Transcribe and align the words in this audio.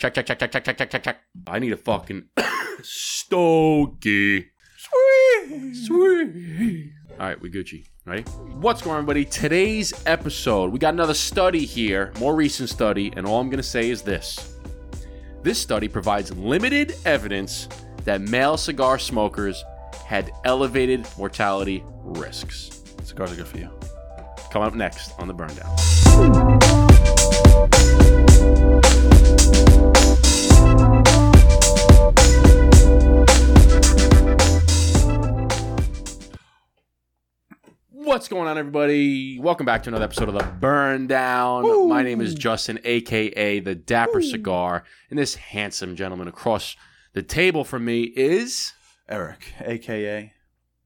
Check, 0.00 0.14
check, 0.14 0.26
check, 0.26 0.38
check, 0.38 0.52
check, 0.52 0.62
check, 0.62 0.78
check, 0.78 0.90
check, 0.90 1.02
check. 1.02 1.16
I 1.48 1.58
need 1.58 1.72
a 1.72 1.76
fucking 1.76 2.26
stogie. 2.82 4.46
Sweet, 4.76 5.74
sweet. 5.74 6.92
All 7.18 7.26
right, 7.26 7.40
we 7.40 7.50
Gucci. 7.50 7.84
Ready? 8.06 8.22
What's 8.22 8.80
going 8.80 8.94
on, 8.94 8.98
everybody? 9.02 9.24
Today's 9.24 9.92
episode, 10.06 10.70
we 10.70 10.78
got 10.78 10.94
another 10.94 11.14
study 11.14 11.64
here, 11.64 12.12
more 12.20 12.36
recent 12.36 12.68
study, 12.68 13.12
and 13.16 13.26
all 13.26 13.40
I'm 13.40 13.48
going 13.48 13.56
to 13.56 13.62
say 13.64 13.90
is 13.90 14.02
this. 14.02 14.54
This 15.42 15.58
study 15.58 15.88
provides 15.88 16.32
limited 16.36 16.94
evidence 17.04 17.68
that 18.04 18.20
male 18.20 18.56
cigar 18.56 19.00
smokers 19.00 19.64
had 20.06 20.30
elevated 20.44 21.08
mortality 21.18 21.82
risks. 22.04 22.84
Cigars 23.02 23.32
are 23.32 23.36
good 23.36 23.48
for 23.48 23.58
you. 23.58 23.68
Coming 24.52 24.68
up 24.68 24.76
next 24.76 25.18
on 25.18 25.26
the 25.26 25.34
Burn 25.34 25.50
Down. 25.56 25.76
What's 37.90 38.26
going 38.26 38.48
on, 38.48 38.58
everybody? 38.58 39.38
Welcome 39.38 39.66
back 39.66 39.82
to 39.82 39.90
another 39.90 40.04
episode 40.04 40.28
of 40.28 40.34
the 40.34 40.42
Burn 40.42 41.06
Down. 41.06 41.88
My 41.88 42.02
name 42.02 42.20
is 42.20 42.34
Justin, 42.34 42.80
aka 42.82 43.60
the 43.60 43.74
Dapper 43.74 44.22
Cigar, 44.22 44.84
and 45.10 45.18
this 45.18 45.34
handsome 45.34 45.94
gentleman 45.94 46.26
across 46.26 46.74
the 47.12 47.22
table 47.22 47.64
from 47.64 47.84
me 47.84 48.02
is. 48.02 48.72
Eric, 49.08 49.52
aka 49.60 50.32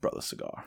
Brother 0.01 0.21
Cigar. 0.21 0.65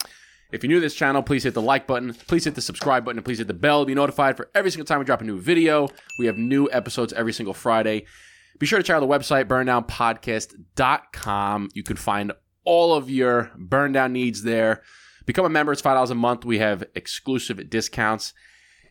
If 0.56 0.64
you're 0.64 0.70
new 0.70 0.76
to 0.76 0.82
this 0.82 0.96
channel, 0.96 1.22
please 1.22 1.44
hit 1.44 1.54
the 1.54 1.62
like 1.62 1.86
button, 1.86 2.14
please 2.14 2.46
hit 2.46 2.56
the 2.56 2.62
subscribe 2.62 3.04
button, 3.04 3.18
and 3.18 3.26
please 3.26 3.40
hit 3.40 3.48
the 3.48 3.54
bell 3.54 3.82
to 3.82 3.86
be 3.86 3.94
notified 3.94 4.38
for 4.38 4.50
every 4.56 4.72
single 4.72 4.86
time 4.86 5.00
we 5.00 5.06
drop 5.06 5.20
a 5.20 5.26
new 5.26 5.38
video. 5.38 5.90
We 6.18 6.28
have 6.28 6.38
new 6.38 6.70
episodes 6.72 7.12
every 7.12 7.34
single 7.34 7.54
Friday. 7.54 8.06
Be 8.58 8.66
sure 8.66 8.80
to 8.80 8.84
check 8.84 8.96
out 8.96 9.02
the 9.02 9.08
website, 9.08 9.46
burndownpodcast.com. 9.46 11.70
You 11.74 11.84
can 11.84 11.98
find 11.98 12.32
all 12.64 12.94
of 12.94 13.10
your 13.10 13.52
burn 13.58 13.92
down 13.92 14.14
needs 14.14 14.44
there. 14.44 14.82
Become 15.26 15.46
a 15.46 15.50
member, 15.50 15.74
it's 15.74 15.82
$5 15.82 16.10
a 16.10 16.16
month. 16.16 16.46
We 16.46 16.60
have 16.60 16.86
exclusive 16.96 17.70
discounts, 17.70 18.34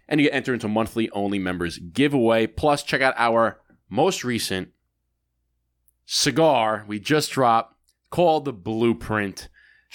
and 0.07 0.21
you 0.21 0.27
get 0.27 0.35
entered 0.35 0.53
into 0.55 0.69
monthly 0.69 1.09
only 1.11 1.39
members 1.39 1.79
giveaway. 1.79 2.47
Plus, 2.47 2.83
check 2.83 3.01
out 3.01 3.15
our 3.17 3.63
most 3.89 4.23
recent 4.23 4.69
cigar 6.05 6.85
we 6.87 6.99
just 6.99 7.31
dropped 7.31 7.75
called 8.11 8.45
the 8.45 8.53
Blueprint. 8.53 9.49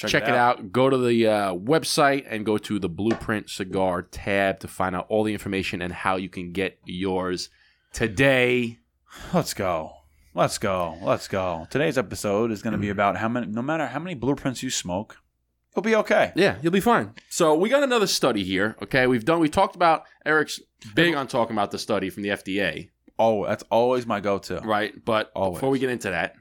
Check, 0.07 0.23
it, 0.23 0.29
out. 0.29 0.71
Go 0.71 0.89
to 0.89 0.97
the 0.97 1.27
uh, 1.27 1.53
website 1.55 2.25
and 2.29 2.45
go 2.45 2.57
to 2.57 2.79
the 2.79 2.87
Blueprint 2.89 3.49
Cigar 3.49 4.03
tab 4.03 4.59
to 4.61 4.67
find 4.67 4.95
out 4.95 5.05
all 5.09 5.23
the 5.23 5.33
information 5.33 5.81
and 5.81 5.91
how 5.91 6.15
you 6.15 6.29
can 6.29 6.51
get 6.51 6.79
yours 6.85 7.49
today. 7.91 8.79
Let's 9.33 9.53
go. 9.53 9.93
Let's 10.33 10.57
go. 10.57 10.97
Let's 11.01 11.27
go. 11.27 11.67
Today's 11.69 11.97
episode 11.97 12.51
is 12.51 12.61
going 12.61 12.73
to 12.73 12.77
be 12.79 12.89
about 12.89 13.17
how 13.17 13.27
many, 13.27 13.47
no 13.47 13.61
matter 13.61 13.87
how 13.87 13.99
many 13.99 14.15
blueprints 14.15 14.61
you 14.63 14.69
smoke, 14.69 15.17
you'll 15.75 15.83
be 15.83 15.95
okay. 15.95 16.31
Yeah, 16.35 16.57
you'll 16.61 16.71
be 16.71 16.79
fine. 16.79 17.13
So 17.29 17.55
we 17.55 17.67
got 17.67 17.83
another 17.83 18.07
study 18.07 18.43
here. 18.43 18.75
Okay, 18.83 19.07
we've 19.07 19.25
done. 19.25 19.39
We 19.39 19.49
talked 19.49 19.75
about 19.75 20.03
Eric's 20.25 20.59
big 20.95 21.15
on 21.15 21.27
talking 21.27 21.55
about 21.55 21.71
the 21.71 21.79
study 21.79 22.09
from 22.09 22.23
the 22.23 22.29
FDA, 22.29 22.89
Oh, 23.21 23.45
that's 23.45 23.63
always 23.69 24.05
my 24.05 24.21
go-to. 24.21 24.59
right? 24.63 24.93
But 25.03 25.29
Always. 25.35 25.55
before 25.57 25.69
we 25.71 25.79
get 25.79 25.89
into 25.89 26.09
that, 26.11 26.35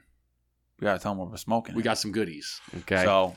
We 0.79 0.85
gotta 0.85 0.99
tell 0.99 1.11
them 1.11 1.17
what 1.19 1.29
we're 1.29 1.35
smoking. 1.35 1.75
we 1.75 1.83
got 1.83 1.97
some 1.97 2.13
goodies. 2.13 2.61
Okay, 2.79 3.03
So, 3.03 3.35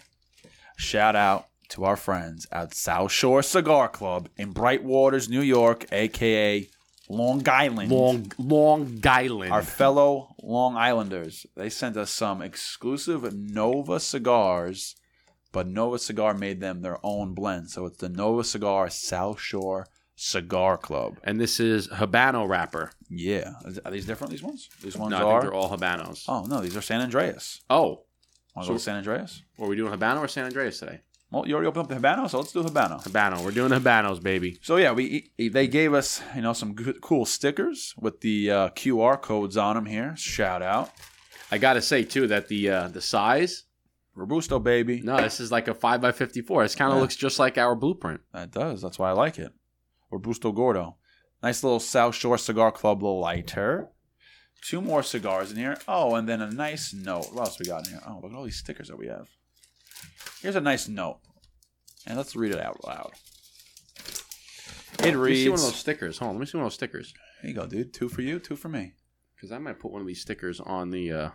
shout 0.77 1.17
out 1.17 1.47
to 1.71 1.85
our 1.85 1.97
friends 1.97 2.47
at 2.53 2.75
South 2.75 3.11
Shore 3.13 3.43
Cigar 3.43 3.89
Club 3.89 4.29
in 4.37 4.53
Brightwaters, 4.53 5.29
New 5.29 5.41
York, 5.41 5.87
aka 5.93 6.69
Long 7.09 7.47
Island. 7.49 7.91
Long 7.91 8.33
Long 8.39 9.01
Island. 9.05 9.53
Our 9.53 9.63
fellow 9.63 10.35
Long 10.43 10.77
Islanders, 10.77 11.47
they 11.57 11.69
sent 11.71 11.97
us 11.97 12.11
some 12.11 12.43
exclusive 12.43 13.33
Nova 13.35 14.01
cigars, 14.01 14.97
but 15.51 15.67
Nova 15.67 15.99
Cigar 15.99 16.35
made 16.35 16.61
them 16.61 16.83
their 16.83 16.99
own 17.03 17.35
blend. 17.35 17.71
So 17.71 17.87
it's 17.87 17.99
the 17.99 18.09
Nova 18.09 18.45
Cigar 18.45 18.89
South 18.91 19.41
Shore 19.41 19.87
Cigar 20.15 20.77
Club. 20.79 21.17
and 21.25 21.41
this 21.41 21.59
is 21.59 21.89
Habano 21.89 22.49
wrapper. 22.49 22.93
Yeah. 23.09 23.53
Are 23.85 23.91
these 23.91 24.07
different, 24.07 24.31
these 24.31 24.43
ones? 24.43 24.69
These 24.83 24.97
ones 24.97 25.11
No, 25.11 25.17
I 25.17 25.21
think 25.21 25.33
are? 25.33 25.41
they're 25.43 25.55
all 25.55 25.71
Habanos. 25.77 26.25
oh, 26.29 26.45
no, 26.45 26.61
these 26.61 26.77
are 26.77 26.83
San 26.83 27.01
Andreas. 27.01 27.61
Oh, 27.69 28.03
Want 28.55 28.65
to 28.65 28.67
So- 28.67 28.69
go 28.69 28.75
with 28.75 28.83
San 28.83 28.97
Andreas? 28.97 29.43
are 29.61 29.67
we 29.69 29.77
doing 29.77 29.93
Habano 29.93 30.21
or 30.21 30.29
San 30.29 30.45
Andreas 30.45 30.79
today? 30.79 31.01
Well, 31.31 31.49
you 31.49 31.55
already 31.55 31.69
opened 31.69 31.85
up 31.85 31.89
the 31.89 31.95
Habano, 32.07 32.29
so 32.29 32.39
let's 32.41 32.53
do 32.53 32.63
Habano. 32.63 33.03
Habano. 33.03 33.43
We're 33.43 33.53
doing 33.53 33.71
Habanos, 33.73 34.23
baby. 34.23 34.59
So 34.61 34.77
yeah, 34.77 34.93
we 34.93 35.31
they 35.39 35.67
gave 35.67 35.95
us 35.95 36.21
you 36.37 36.43
know 36.43 36.53
some 36.53 36.75
good, 36.75 37.01
cool 37.01 37.25
stickers 37.25 37.95
with 37.99 38.21
the 38.21 38.51
uh, 38.51 38.69
QR 38.71 39.21
codes 39.21 39.57
on 39.57 39.77
them 39.77 39.87
here. 39.87 40.15
Shout 40.17 40.61
out, 40.61 40.91
I 41.51 41.57
gotta 41.57 41.81
say 41.81 42.05
too 42.05 42.27
that 42.27 42.49
the 42.49 42.69
uh, 42.69 42.89
the 42.89 43.01
size. 43.01 43.65
Robusto 44.15 44.59
baby. 44.59 45.01
No, 45.01 45.17
this 45.23 45.41
is 45.41 45.51
like 45.51 45.69
a 45.69 45.75
five 45.75 46.03
by 46.03 46.13
fifty 46.13 46.43
four. 46.43 46.63
It 46.65 46.77
kind 46.77 46.91
of 46.93 46.97
Yeah. 46.99 47.01
looks 47.01 47.17
just 47.17 47.39
like 47.39 47.57
our 47.57 47.75
blueprint. 47.75 48.21
That 48.35 48.51
does. 48.51 48.83
That's 48.83 48.99
why 48.99 49.09
I 49.09 49.13
like 49.13 49.39
it. 49.39 49.55
Robusto 50.11 50.53
Gordo. 50.53 50.97
Nice 51.43 51.65
little 51.65 51.81
South 51.81 52.15
Shore 52.15 52.37
Cigar 52.37 52.73
Club 52.73 53.03
lighter. 53.03 53.89
Two 54.63 54.81
more 54.81 55.03
cigars 55.03 55.51
in 55.51 55.57
here. 55.57 55.77
Oh, 55.89 56.15
and 56.15 56.29
then 56.29 56.41
a 56.41 56.51
nice 56.51 56.95
note. 56.95 57.33
What 57.33 57.49
else 57.49 57.59
we 57.59 57.67
got 57.67 57.87
in 57.87 57.95
here? 57.95 58.03
Oh, 58.07 58.21
look 58.23 58.33
at 58.33 58.37
all 58.37 58.45
these 58.45 58.57
stickers 58.57 58.89
that 58.89 58.99
we 58.99 59.09
have. 59.09 59.29
Here's 60.41 60.57
a 60.57 60.61
nice 60.61 60.89
note. 60.89 61.19
And 62.07 62.17
let's 62.17 62.37
read 62.37 62.53
it 62.53 62.61
out 62.61 62.85
loud. 62.87 63.13
It 64.99 65.17
Let 65.17 65.17
me 65.17 65.35
see 65.35 65.49
one 65.49 65.59
of 65.59 65.65
those 65.65 65.77
stickers. 65.77 66.19
Hold 66.19 66.31
on, 66.31 66.35
let 66.37 66.41
me 66.41 66.47
see 66.47 66.59
one 66.59 66.65
of 66.65 66.71
those 66.71 66.75
stickers. 66.75 67.13
Here 67.41 67.51
you 67.51 67.57
go, 67.57 67.67
dude. 67.67 67.93
Two 67.93 68.09
for 68.09 68.23
you, 68.23 68.39
two 68.39 68.57
for 68.57 68.69
me. 68.69 68.93
Because 69.35 69.51
I 69.51 69.59
might 69.59 69.81
put 69.81 69.91
one 69.91 70.01
of 70.01 70.07
these 70.07 70.21
stickers 70.21 70.61
on 70.61 70.91
the 70.91 71.13
uh, 71.13 71.31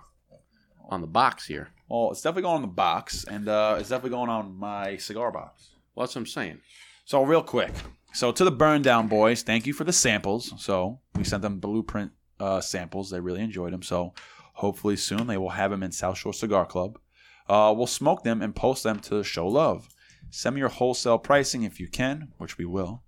on 0.90 1.02
the 1.02 1.08
box 1.08 1.46
here. 1.48 1.70
Well, 1.90 2.12
it's 2.12 2.22
definitely 2.22 2.44
going 2.44 2.56
on 2.56 2.62
the 2.62 2.68
box, 2.68 3.26
and 3.26 3.50
uh, 3.50 3.76
it's 3.80 3.90
definitely 3.90 4.12
going 4.12 4.30
on 4.30 4.58
my 4.58 4.98
cigar 4.98 5.32
box. 5.32 5.70
Well, 5.96 6.06
that's 6.06 6.16
what 6.16 6.22
I'm 6.22 6.28
saying. 6.28 6.60
So 7.06 7.24
real 7.24 7.44
quick, 7.44 7.72
so 8.14 8.32
to 8.32 8.44
the 8.44 8.52
burn 8.52 8.82
down 8.82 9.08
boys, 9.08 9.42
thank 9.42 9.66
you 9.66 9.74
for 9.74 9.84
the 9.84 9.94
samples. 9.94 10.54
So 10.58 11.00
we 11.16 11.24
sent 11.24 11.42
them 11.42 11.60
blueprint 11.60 12.12
uh, 12.40 12.62
samples. 12.62 13.10
They 13.10 13.20
really 13.20 13.42
enjoyed 13.42 13.74
them. 13.74 13.84
So 13.84 14.14
hopefully 14.54 14.96
soon 14.96 15.28
they 15.28 15.38
will 15.38 15.50
have 15.50 15.72
them 15.72 15.84
in 15.84 15.92
South 15.92 16.18
Shore 16.18 16.34
Cigar 16.34 16.66
Club. 16.66 17.00
Uh, 17.48 17.74
we'll 17.76 17.88
smoke 17.88 18.24
them 18.24 18.42
and 18.42 18.56
post 18.56 18.84
them 18.84 19.00
to 19.00 19.24
show 19.24 19.48
love. 19.48 19.88
Send 20.30 20.56
me 20.56 20.60
your 20.60 20.70
wholesale 20.70 21.18
pricing 21.18 21.64
if 21.64 21.80
you 21.80 21.88
can, 21.88 22.34
which 22.38 22.58
we 22.58 22.66
will. 22.66 23.04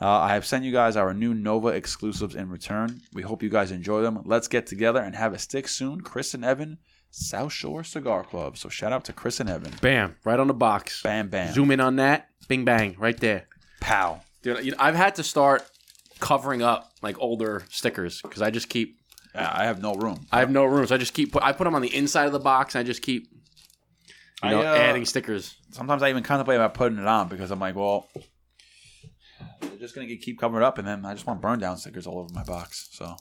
Uh, 0.00 0.08
I 0.08 0.34
have 0.34 0.46
sent 0.46 0.64
you 0.64 0.72
guys 0.72 0.96
our 0.96 1.14
new 1.14 1.34
Nova 1.34 1.68
exclusives 1.68 2.34
in 2.34 2.48
return. 2.48 3.00
We 3.12 3.22
hope 3.22 3.42
you 3.42 3.48
guys 3.48 3.70
enjoy 3.70 4.02
them. 4.02 4.22
Let's 4.24 4.48
get 4.48 4.66
together 4.66 5.00
and 5.00 5.14
have 5.14 5.34
a 5.34 5.38
stick 5.38 5.68
soon. 5.68 6.00
Chris 6.00 6.34
and 6.34 6.44
Evan, 6.44 6.78
South 7.10 7.52
Shore 7.52 7.84
Cigar 7.84 8.24
Club. 8.24 8.56
So 8.56 8.68
shout 8.68 8.92
out 8.92 9.04
to 9.04 9.12
Chris 9.12 9.40
and 9.40 9.48
Evan. 9.48 9.72
Bam, 9.80 10.16
right 10.24 10.40
on 10.40 10.48
the 10.48 10.54
box. 10.54 11.02
Bam, 11.02 11.28
bam. 11.28 11.52
Zoom 11.52 11.70
in 11.70 11.80
on 11.80 11.96
that. 11.96 12.28
Bing 12.48 12.64
bang, 12.64 12.96
right 12.98 13.18
there. 13.18 13.46
Pow. 13.80 14.20
Dude, 14.42 14.64
you 14.64 14.72
know, 14.72 14.76
I've 14.80 14.96
had 14.96 15.14
to 15.16 15.22
start 15.22 15.62
covering 16.20 16.62
up 16.62 16.92
like 17.02 17.18
older 17.18 17.64
stickers 17.70 18.22
because 18.22 18.42
I 18.42 18.50
just 18.50 18.68
keep. 18.68 18.98
Yeah, 19.34 19.50
I 19.52 19.64
have 19.64 19.82
no 19.82 19.94
room. 19.94 20.26
I 20.30 20.40
have 20.40 20.50
no 20.50 20.64
room, 20.64 20.86
so 20.86 20.94
I 20.94 20.98
just 20.98 21.14
keep. 21.14 21.32
Put, 21.32 21.42
I 21.42 21.52
put 21.52 21.64
them 21.64 21.74
on 21.74 21.82
the 21.82 21.94
inside 21.94 22.26
of 22.26 22.32
the 22.32 22.38
box. 22.38 22.74
And 22.74 22.80
I 22.80 22.84
just 22.84 23.02
keep. 23.02 23.28
You 24.42 24.50
know, 24.50 24.62
I, 24.62 24.66
uh, 24.66 24.76
adding 24.76 25.04
stickers. 25.06 25.56
sometimes 25.70 26.02
I 26.02 26.10
even 26.10 26.22
contemplate 26.22 26.56
about 26.56 26.74
putting 26.74 26.98
it 26.98 27.06
on 27.06 27.28
because 27.28 27.50
I'm 27.50 27.60
like, 27.60 27.74
well, 27.76 28.08
they're 29.60 29.78
just 29.78 29.94
gonna 29.94 30.06
get, 30.06 30.20
keep 30.20 30.38
covered 30.38 30.62
up, 30.62 30.78
and 30.78 30.86
then 30.86 31.04
I 31.06 31.14
just 31.14 31.26
want 31.26 31.40
burn 31.40 31.58
down 31.58 31.78
stickers 31.78 32.06
all 32.06 32.18
over 32.18 32.32
my 32.32 32.44
box. 32.44 32.88
So, 32.92 33.16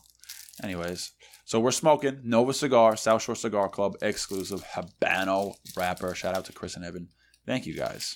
anyways, 0.61 1.11
so 1.45 1.59
we're 1.59 1.71
smoking 1.71 2.19
Nova 2.23 2.53
Cigar, 2.53 2.95
South 2.95 3.21
Shore 3.21 3.35
Cigar 3.35 3.69
Club 3.69 3.95
exclusive 4.01 4.63
Habano 4.63 5.55
wrapper. 5.77 6.13
Shout 6.13 6.35
out 6.35 6.45
to 6.45 6.53
Chris 6.53 6.75
and 6.75 6.85
Evan. 6.85 7.09
Thank 7.45 7.65
you 7.65 7.75
guys. 7.75 8.15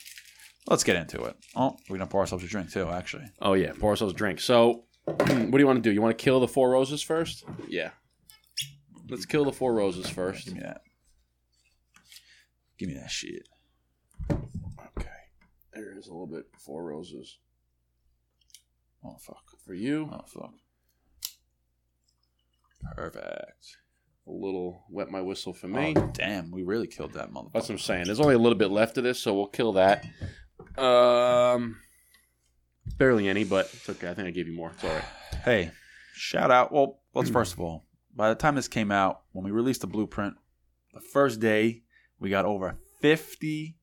Let's 0.68 0.84
get 0.84 0.96
into 0.98 1.24
it. 1.24 1.36
Oh, 1.56 1.78
we're 1.90 1.98
gonna 1.98 2.10
pour 2.10 2.22
ourselves 2.22 2.44
a 2.44 2.48
drink 2.48 2.72
too. 2.72 2.90
Actually, 2.90 3.26
Oh 3.42 3.54
yeah, 3.54 3.72
pour 3.80 3.90
ourselves 3.92 4.14
a 4.14 4.18
drink. 4.18 4.40
So, 4.42 4.84
what 5.06 5.26
do 5.28 5.58
you 5.60 5.66
want 5.68 5.78
to 5.78 5.90
do? 5.90 5.92
You 5.92 6.02
want 6.02 6.18
to 6.18 6.22
kill 6.24 6.40
the 6.40 6.48
four 6.48 6.70
roses 6.70 7.02
first? 7.02 7.44
Yeah. 7.68 7.92
Let's 9.10 9.26
kill 9.26 9.46
the 9.46 9.54
four 9.54 9.74
roses 9.74 10.10
first. 10.10 10.46
give 10.46 10.56
me 10.56 10.60
that. 10.62 10.82
Give 12.78 12.90
me 12.90 12.96
that 12.96 13.10
shit. 13.10 13.48
Okay. 14.30 15.08
There 15.74 15.98
is 15.98 16.08
a 16.08 16.12
little 16.12 16.28
bit 16.28 16.46
four 16.60 16.84
roses 16.84 17.38
Oh 19.06 19.16
fuck. 19.22 19.44
for 19.66 19.74
you. 19.74 20.10
Oh 20.12 20.26
fuck. 20.28 20.52
Perfect. 22.96 23.78
A 24.28 24.32
little 24.32 24.84
wet 24.90 25.10
my 25.10 25.22
whistle 25.22 25.54
for 25.54 25.68
me. 25.70 25.94
Oh, 25.96 26.10
damn, 26.14 26.52
we 26.52 26.64
really 26.64 26.88
killed 26.88 27.14
that 27.14 27.32
motherfucker. 27.32 27.54
That's 27.54 27.70
what 27.70 27.76
I'm 27.76 27.80
saying. 27.80 28.06
There's 28.06 28.20
only 28.20 28.36
a 28.36 28.40
little 28.40 28.58
bit 28.58 28.72
left 28.72 28.98
of 28.98 29.06
this, 29.06 29.20
so 29.20 29.34
we'll 29.34 29.48
kill 29.48 29.74
that. 29.74 30.06
Um, 30.78 31.78
barely 32.98 33.28
any, 33.28 33.44
but 33.44 33.70
it's 33.74 33.90
okay. 33.90 34.10
I 34.10 34.14
think 34.14 34.28
I 34.28 34.32
gave 34.32 34.48
you 34.48 34.56
more. 34.56 34.72
It's 34.72 34.84
all 34.84 34.92
right. 34.92 35.04
Hey, 35.44 35.72
shout 36.14 36.52
out. 36.52 36.72
Well, 36.72 37.00
let's 37.14 37.30
first 37.30 37.54
of 37.54 37.60
all, 37.60 37.86
by 38.16 38.30
the 38.30 38.36
time 38.36 38.56
this 38.56 38.68
came 38.68 38.92
out, 38.92 39.22
when 39.32 39.44
we 39.46 39.52
released 39.52 39.82
the 39.82 39.88
blueprint, 39.88 40.36
the 40.94 41.02
first 41.02 41.40
day 41.40 41.84
we 42.20 42.30
got 42.30 42.46
over 42.46 42.78
50 43.02 43.76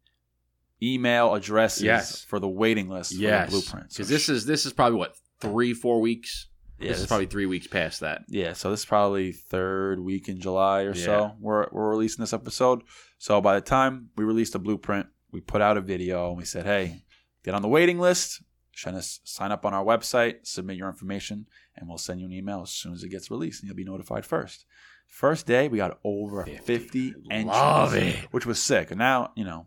email 0.83 1.35
addresses 1.35 1.83
Yes. 1.83 2.25
for 2.25 2.39
the 2.41 2.49
waiting 2.49 2.89
list 2.89 3.13
for 3.15 3.21
the 3.21 3.47
blueprint. 3.49 3.93
So 3.93 3.99
because 3.99 4.09
this 4.09 4.29
is 4.29 4.47
this 4.47 4.67
is 4.67 4.73
probably 4.73 4.99
what 4.99 5.15
three 5.41 5.73
four 5.75 6.01
weeks. 6.01 6.49
Yeah, 6.81 6.89
this 6.89 7.01
is 7.03 7.07
probably 7.07 7.27
three 7.27 7.47
weeks 7.47 7.69
past 7.69 8.01
that. 8.01 8.23
Yeah, 8.29 8.53
so 8.53 8.71
this 8.71 8.81
is 8.81 8.87
probably 8.87 9.31
third 9.31 10.01
week 10.01 10.29
in 10.29 10.41
July 10.41 10.83
or 10.83 10.95
Yeah. 10.95 11.05
so. 11.05 11.37
We're 11.41 11.69
we're 11.71 11.89
releasing 11.91 12.23
this 12.23 12.33
episode. 12.33 12.83
So 13.19 13.41
by 13.41 13.55
the 13.55 13.61
time 13.61 14.11
we 14.17 14.25
released 14.25 14.55
the 14.55 14.59
blueprint, 14.59 15.07
we 15.35 15.41
put 15.41 15.61
out 15.61 15.77
a 15.77 15.81
video 15.83 16.29
and 16.29 16.39
we 16.39 16.45
said, 16.45 16.65
"Hey, 16.65 17.03
get 17.45 17.55
on 17.55 17.61
the 17.61 17.69
waiting 17.69 17.99
list. 17.99 18.41
Sign 18.77 19.53
up 19.53 19.65
on 19.67 19.75
our 19.75 19.85
website, 19.85 20.47
submit 20.47 20.77
your 20.77 20.89
information, 20.89 21.47
and 21.77 21.89
we'll 21.89 21.99
send 21.99 22.21
you 22.21 22.27
an 22.27 22.33
email 22.33 22.63
as 22.63 22.71
soon 22.71 22.93
as 22.93 23.05
it 23.05 23.09
gets 23.09 23.31
released, 23.31 23.61
and 23.63 23.69
you'll 23.69 23.77
be 23.77 23.85
notified 23.85 24.25
first. 24.25 24.65
First 25.07 25.47
day, 25.47 25.69
we 25.69 25.77
got 25.79 25.99
over 26.03 26.45
50 26.45 27.15
entries, 27.31 27.47
Love 27.47 27.95
it. 27.95 28.17
which 28.33 28.47
was 28.47 28.61
sick. 28.61 28.91
And 28.91 28.99
now, 28.99 29.33
you 29.37 29.45
know, 29.45 29.67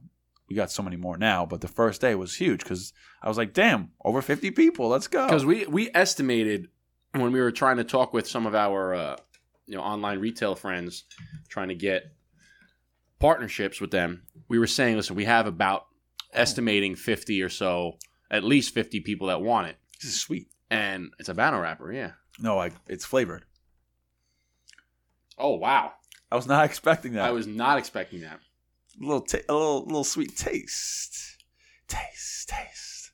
we 0.49 0.55
got 0.55 0.71
so 0.71 0.83
many 0.83 0.97
more 0.97 1.17
now, 1.17 1.45
but 1.45 1.61
the 1.61 1.67
first 1.67 2.01
day 2.01 2.15
was 2.15 2.35
huge 2.35 2.63
because 2.63 2.91
I 3.21 3.29
was 3.29 3.37
like, 3.37 3.53
"Damn, 3.53 3.91
over 4.03 4.21
50 4.21 4.51
people. 4.51 4.87
Let's 4.89 5.07
go." 5.07 5.25
because 5.25 5.45
we 5.45 5.65
we 5.67 5.89
estimated 5.93 6.69
when 7.13 7.31
we 7.31 7.39
were 7.39 7.51
trying 7.51 7.77
to 7.77 7.83
talk 7.83 8.13
with 8.13 8.27
some 8.27 8.45
of 8.45 8.55
our 8.55 8.93
uh, 8.93 9.17
you 9.65 9.75
know 9.75 9.83
online 9.83 10.19
retail 10.19 10.55
friends 10.55 11.03
trying 11.49 11.69
to 11.69 11.75
get 11.75 12.11
partnerships 13.19 13.81
with 13.81 13.91
them 13.91 14.23
we 14.47 14.59
were 14.59 14.67
saying 14.67 14.95
listen 14.95 15.15
we 15.15 15.25
have 15.25 15.47
about 15.47 15.85
oh. 16.33 16.39
estimating 16.39 16.95
50 16.95 17.41
or 17.41 17.49
so 17.49 17.97
at 18.29 18.43
least 18.43 18.73
50 18.73 18.99
people 19.01 19.27
that 19.27 19.41
want 19.41 19.67
it 19.67 19.77
this 20.01 20.11
is 20.11 20.19
sweet. 20.19 20.47
and 20.69 21.11
it's 21.19 21.29
a 21.29 21.33
Habano 21.33 21.61
wrapper 21.61 21.91
yeah 21.91 22.11
No, 22.39 22.55
like 22.55 22.73
it's 22.87 23.05
flavored. 23.05 23.43
oh 25.37 25.55
wow 25.55 25.93
I 26.31 26.35
was 26.35 26.47
not 26.47 26.65
expecting 26.69 27.13
that. 27.13 27.25
i 27.25 27.31
was 27.31 27.47
not 27.47 27.77
expecting 27.77 28.21
that 28.21 28.39
a 28.99 29.05
little, 29.05 29.21
ta- 29.21 29.37
a 29.47 29.53
little, 29.53 29.85
little 29.85 30.03
sweet 30.03 30.35
taste, 30.35 31.37
taste, 31.87 32.49
taste. 32.49 33.11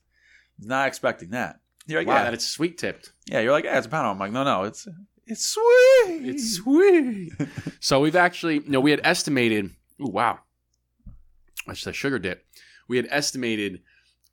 Not 0.58 0.88
expecting 0.88 1.30
that. 1.30 1.60
You're 1.86 2.00
like, 2.00 2.06
wow 2.06 2.14
yeah, 2.14 2.24
that 2.24 2.34
it's 2.34 2.46
sweet 2.46 2.78
tipped 2.78 3.12
yeah. 3.26 3.40
You're 3.40 3.52
like, 3.52 3.64
yeah, 3.64 3.76
it's 3.76 3.86
a 3.86 3.90
pound. 3.90 4.06
I'm 4.06 4.18
like, 4.18 4.32
no, 4.32 4.44
no, 4.44 4.64
it's 4.64 4.88
it's 5.26 5.44
sweet. 5.46 6.28
it's 6.28 6.54
sweet 6.56 7.32
so 7.80 8.00
we've 8.00 8.16
actually 8.16 8.56
you 8.56 8.68
know 8.70 8.80
we 8.80 8.90
had 8.90 9.00
estimated 9.04 9.70
ooh, 10.00 10.10
wow. 10.10 10.40
That's 11.66 11.84
the 11.84 11.92
sugar 11.92 12.18
dip. 12.18 12.44
We 12.88 12.96
had 12.96 13.06
estimated 13.10 13.80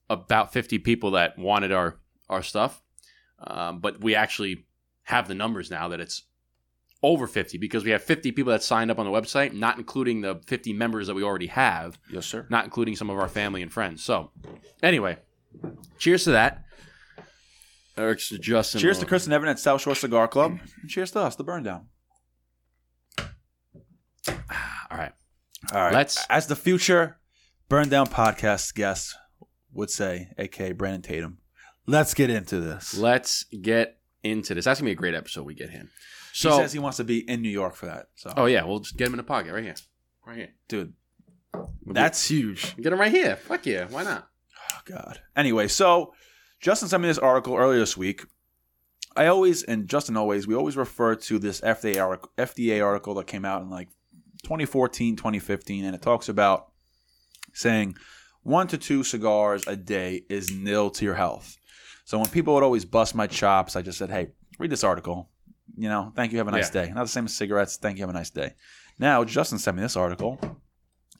about 0.09 0.51
50 0.51 0.79
people 0.79 1.11
that 1.11 1.37
wanted 1.37 1.71
our 1.71 1.99
our 2.29 2.43
stuff 2.43 2.81
um, 3.43 3.79
but 3.79 4.01
we 4.01 4.15
actually 4.15 4.65
have 5.03 5.27
the 5.27 5.35
numbers 5.35 5.71
now 5.71 5.87
that 5.89 5.99
it's 5.99 6.23
over 7.03 7.25
50 7.25 7.57
because 7.57 7.83
we 7.83 7.89
have 7.89 8.03
50 8.03 8.31
people 8.31 8.51
that 8.51 8.61
signed 8.61 8.91
up 8.91 8.99
on 8.99 9.05
the 9.05 9.11
website 9.11 9.53
not 9.53 9.77
including 9.77 10.21
the 10.21 10.39
50 10.45 10.73
members 10.73 11.07
that 11.07 11.15
we 11.15 11.23
already 11.23 11.47
have. 11.47 11.97
Yes, 12.11 12.27
sir. 12.27 12.45
not 12.49 12.65
including 12.65 12.95
some 12.95 13.09
of 13.09 13.17
our 13.17 13.27
family 13.27 13.61
and 13.63 13.73
friends. 13.73 14.03
So 14.03 14.31
anyway 14.83 15.17
cheers 15.97 16.23
to 16.25 16.31
that. 16.31 16.63
Eric's 17.97 18.29
Justin 18.29 18.79
Cheers 18.79 18.99
to 18.99 19.05
Chris 19.05 19.25
and 19.25 19.33
Evan 19.33 19.49
at 19.49 19.59
South 19.59 19.81
Shore 19.81 19.95
Cigar 19.95 20.27
Club, 20.27 20.57
and 20.81 20.89
cheers 20.89 21.11
to 21.11 21.19
us, 21.19 21.35
the 21.35 21.43
Burn 21.43 21.63
Down. 21.63 21.87
all 24.29 24.97
right 24.97 25.11
All 25.73 25.81
right, 25.81 25.93
Let's- 25.93 26.25
as 26.29 26.47
the 26.47 26.55
future 26.55 27.17
Burn 27.69 27.89
Down 27.89 28.07
podcast 28.07 28.73
guest 28.73 29.15
would 29.73 29.89
say, 29.89 30.29
aka 30.37 30.71
Brandon 30.73 31.01
Tatum. 31.01 31.37
Let's 31.87 32.13
get 32.13 32.29
into 32.29 32.59
this. 32.59 32.93
let's 32.97 33.43
get 33.45 33.97
into 34.23 34.53
this 34.53 34.65
that's 34.65 34.79
gonna 34.79 34.87
be 34.89 34.91
a 34.91 34.95
great 34.95 35.15
episode 35.15 35.43
we 35.47 35.55
get 35.55 35.71
him 35.71 35.89
so 36.31 36.51
he 36.51 36.57
says 36.57 36.71
he 36.73 36.77
wants 36.79 36.97
to 36.97 37.03
be 37.03 37.27
in 37.27 37.41
New 37.41 37.49
York 37.49 37.75
for 37.75 37.87
that. 37.87 38.05
So, 38.15 38.31
Oh 38.37 38.45
yeah, 38.45 38.63
we'll 38.63 38.79
just 38.79 38.95
get 38.95 39.07
him 39.07 39.13
in 39.13 39.17
the 39.17 39.23
pocket 39.23 39.51
right 39.51 39.63
here, 39.63 39.73
right 40.27 40.37
here. 40.37 40.49
dude, 40.67 40.93
We'll 41.53 41.93
that's 41.95 42.27
huge. 42.29 42.75
get, 42.75 42.83
get 42.83 42.93
him 42.93 42.99
right 42.99 43.11
here. 43.11 43.35
Fuck 43.35 43.65
yeah, 43.65 43.87
why 43.89 44.03
not? 44.03 44.29
Oh 44.71 44.77
God. 44.85 45.19
Anyway, 45.35 45.67
so 45.67 46.13
Justin 46.61 46.87
sent 46.87 47.01
me 47.01 47.07
this 47.09 47.17
article 47.17 47.55
earlier 47.55 47.79
this 47.79 47.97
week. 47.97 48.25
I 49.15 49.25
always 49.25 49.63
and 49.63 49.87
Justin 49.89 50.15
always 50.15 50.47
we 50.47 50.55
always 50.55 50.77
refer 50.77 51.15
to 51.15 51.39
this 51.39 51.59
FDA 51.61 52.01
article, 52.01 52.31
FDA 52.37 52.85
article 52.85 53.15
that 53.15 53.27
came 53.27 53.43
out 53.43 53.61
in 53.63 53.69
like 53.69 53.89
2014, 54.43 55.15
2015, 55.15 55.85
and 55.85 55.95
it 55.95 56.01
talks 56.01 56.29
about 56.29 56.67
saying 57.53 57.95
one 58.43 58.67
to 58.67 58.77
two 58.77 59.03
cigars 59.03 59.65
a 59.67 59.75
day 59.75 60.23
is 60.29 60.51
nil 60.51 60.89
to 60.91 61.05
your 61.05 61.15
health. 61.15 61.57
So 62.05 62.17
when 62.17 62.27
people 62.29 62.53
would 62.55 62.63
always 62.63 62.85
bust 62.85 63.13
my 63.15 63.27
chops, 63.27 63.75
I 63.75 63.81
just 63.81 63.97
said, 63.97 64.09
"Hey, 64.09 64.29
read 64.59 64.71
this 64.71 64.83
article. 64.83 65.29
You 65.77 65.87
know, 65.89 66.11
thank 66.15 66.31
you. 66.31 66.39
Have 66.39 66.47
a 66.47 66.51
nice 66.51 66.69
day. 66.69 66.91
Not 66.93 67.03
the 67.03 67.09
same 67.09 67.25
as 67.25 67.35
cigarettes. 67.35 67.77
Thank 67.77 67.97
you. 67.97 68.01
Have 68.03 68.09
a 68.09 68.13
nice 68.13 68.29
day." 68.31 68.53
Now 68.99 69.23
Justin 69.23 69.59
sent 69.59 69.77
me 69.77 69.83
this 69.83 69.95
article, 69.95 70.39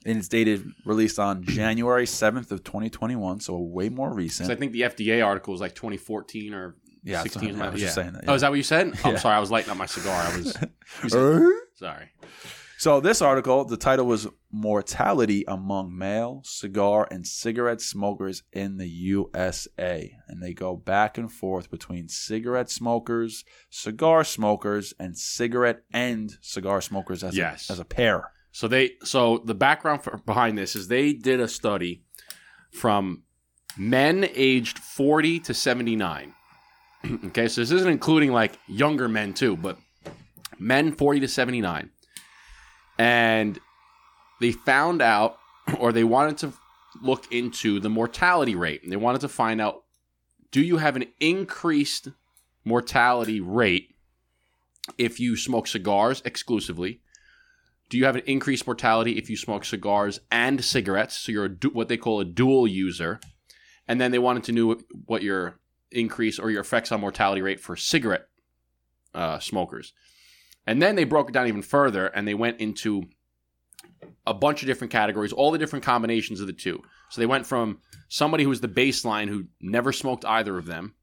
and 0.04 0.18
it's 0.18 0.28
dated 0.28 0.64
released 0.84 1.18
on 1.18 1.44
January 1.44 2.06
seventh 2.06 2.50
of 2.52 2.64
2021, 2.64 3.40
so 3.40 3.58
way 3.58 3.88
more 3.88 4.12
recent. 4.12 4.50
I 4.50 4.56
think 4.56 4.72
the 4.72 4.82
FDA 4.82 5.24
article 5.24 5.52
was 5.52 5.60
like 5.60 5.74
2014 5.74 6.52
or 6.54 6.76
Yeah, 7.04 7.22
16. 7.22 7.42
that's 7.48 7.58
what- 7.58 7.66
I 7.68 7.70
was 7.70 7.80
yeah. 7.80 7.86
just 7.86 7.94
saying 7.94 8.12
that, 8.12 8.24
Oh, 8.28 8.34
is 8.34 8.42
that 8.42 8.50
what 8.50 8.56
you 8.56 8.62
said? 8.62 8.92
I'm 9.04 9.16
sorry, 9.18 9.34
I 9.36 9.40
was 9.40 9.50
lighting 9.50 9.70
up 9.70 9.76
my 9.76 9.86
cigar. 9.86 10.14
I 10.14 10.36
was 10.36 10.52
said- 11.08 11.50
sorry. 11.76 12.10
So 12.82 12.98
this 12.98 13.22
article, 13.22 13.64
the 13.64 13.76
title 13.76 14.06
was 14.06 14.26
"Mortality 14.50 15.44
Among 15.46 15.96
Male 15.96 16.42
Cigar 16.44 17.06
and 17.12 17.24
Cigarette 17.24 17.80
Smokers 17.80 18.42
in 18.52 18.76
the 18.76 18.88
USA," 18.88 20.12
and 20.26 20.42
they 20.42 20.52
go 20.52 20.74
back 20.74 21.16
and 21.16 21.30
forth 21.30 21.70
between 21.70 22.08
cigarette 22.08 22.68
smokers, 22.68 23.44
cigar 23.70 24.24
smokers, 24.24 24.94
and 24.98 25.16
cigarette 25.16 25.84
and 25.92 26.32
cigar 26.40 26.80
smokers 26.80 27.22
as 27.22 27.36
Yes. 27.36 27.70
a, 27.70 27.74
as 27.74 27.78
a 27.78 27.84
pair. 27.84 28.32
So 28.50 28.66
they 28.66 28.94
so 29.04 29.38
the 29.38 29.54
background 29.54 30.02
for, 30.02 30.16
behind 30.16 30.58
this 30.58 30.74
is 30.74 30.88
they 30.88 31.12
did 31.12 31.38
a 31.38 31.46
study 31.46 32.02
from 32.72 33.22
men 33.76 34.28
aged 34.34 34.80
40 34.80 35.38
to 35.38 35.54
79. 35.54 36.34
okay, 37.26 37.46
so 37.46 37.60
this 37.60 37.70
isn't 37.70 37.92
including 37.92 38.32
like 38.32 38.58
younger 38.66 39.08
men 39.08 39.34
too, 39.34 39.56
but 39.56 39.78
men 40.58 40.90
40 40.90 41.20
to 41.20 41.28
79. 41.28 41.88
And 42.98 43.58
they 44.40 44.52
found 44.52 45.02
out 45.02 45.38
or 45.78 45.92
they 45.92 46.04
wanted 46.04 46.38
to 46.38 46.52
look 47.00 47.30
into 47.32 47.80
the 47.80 47.88
mortality 47.88 48.54
rate. 48.54 48.82
And 48.82 48.92
they 48.92 48.96
wanted 48.96 49.20
to 49.22 49.28
find 49.28 49.60
out 49.60 49.82
do 50.50 50.60
you 50.60 50.76
have 50.76 50.96
an 50.96 51.06
increased 51.18 52.08
mortality 52.64 53.40
rate 53.40 53.94
if 54.98 55.18
you 55.18 55.36
smoke 55.36 55.66
cigars 55.66 56.22
exclusively? 56.24 57.00
Do 57.88 57.98
you 57.98 58.04
have 58.04 58.16
an 58.16 58.22
increased 58.26 58.66
mortality 58.66 59.18
if 59.18 59.28
you 59.30 59.36
smoke 59.36 59.64
cigars 59.64 60.20
and 60.30 60.62
cigarettes? 60.64 61.16
So 61.16 61.32
you're 61.32 61.48
du- 61.48 61.70
what 61.70 61.88
they 61.88 61.96
call 61.96 62.20
a 62.20 62.24
dual 62.24 62.66
user. 62.66 63.20
And 63.88 64.00
then 64.00 64.12
they 64.12 64.18
wanted 64.18 64.44
to 64.44 64.52
know 64.52 64.76
what 65.06 65.22
your 65.22 65.58
increase 65.90 66.38
or 66.38 66.50
your 66.50 66.60
effects 66.60 66.92
on 66.92 67.00
mortality 67.00 67.42
rate 67.42 67.60
for 67.60 67.76
cigarette 67.76 68.28
uh, 69.14 69.38
smokers. 69.38 69.92
And 70.66 70.80
then 70.80 70.94
they 70.94 71.04
broke 71.04 71.28
it 71.28 71.32
down 71.32 71.48
even 71.48 71.62
further 71.62 72.06
and 72.06 72.26
they 72.26 72.34
went 72.34 72.60
into 72.60 73.04
a 74.26 74.34
bunch 74.34 74.62
of 74.62 74.66
different 74.66 74.92
categories, 74.92 75.32
all 75.32 75.50
the 75.50 75.58
different 75.58 75.84
combinations 75.84 76.40
of 76.40 76.46
the 76.46 76.52
two. 76.52 76.82
So 77.10 77.20
they 77.20 77.26
went 77.26 77.46
from 77.46 77.78
somebody 78.08 78.44
who 78.44 78.50
was 78.50 78.60
the 78.60 78.68
baseline 78.68 79.28
who 79.28 79.46
never 79.60 79.92
smoked 79.92 80.24
either 80.24 80.56
of 80.58 80.66
them. 80.66 80.94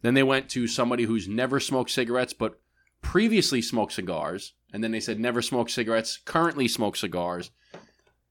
Then 0.00 0.14
they 0.14 0.22
went 0.22 0.48
to 0.50 0.66
somebody 0.66 1.04
who's 1.04 1.28
never 1.28 1.60
smoked 1.60 1.90
cigarettes 1.90 2.32
but 2.32 2.60
previously 3.02 3.60
smoked 3.60 3.92
cigars. 3.92 4.54
And 4.72 4.82
then 4.82 4.92
they 4.92 5.00
said 5.00 5.20
never 5.20 5.42
smoked 5.42 5.70
cigarettes, 5.70 6.18
currently 6.24 6.66
smoke 6.66 6.96
cigars. 6.96 7.50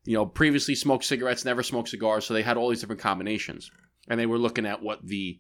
You 0.04 0.16
know, 0.16 0.26
previously 0.26 0.74
smoked 0.74 1.06
cigarettes, 1.06 1.46
never 1.46 1.62
smoked 1.62 1.90
cigars. 1.90 2.26
So 2.26 2.34
they 2.34 2.42
had 2.42 2.58
all 2.58 2.70
these 2.70 2.82
different 2.82 3.02
combinations. 3.02 3.70
And 4.10 4.20
they 4.20 4.26
were 4.26 4.40
looking 4.40 4.66
at 4.66 4.82
what 4.82 5.06
the 5.06 5.40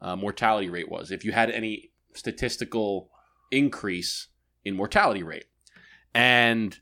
uh, 0.00 0.16
mortality 0.16 0.70
rate 0.70 0.90
was. 0.90 1.10
If 1.10 1.24
you 1.24 1.32
had 1.32 1.50
any 1.50 1.90
statistical 2.14 3.10
increase 3.50 4.28
in 4.64 4.74
mortality 4.74 5.22
rate. 5.22 5.46
And 6.14 6.78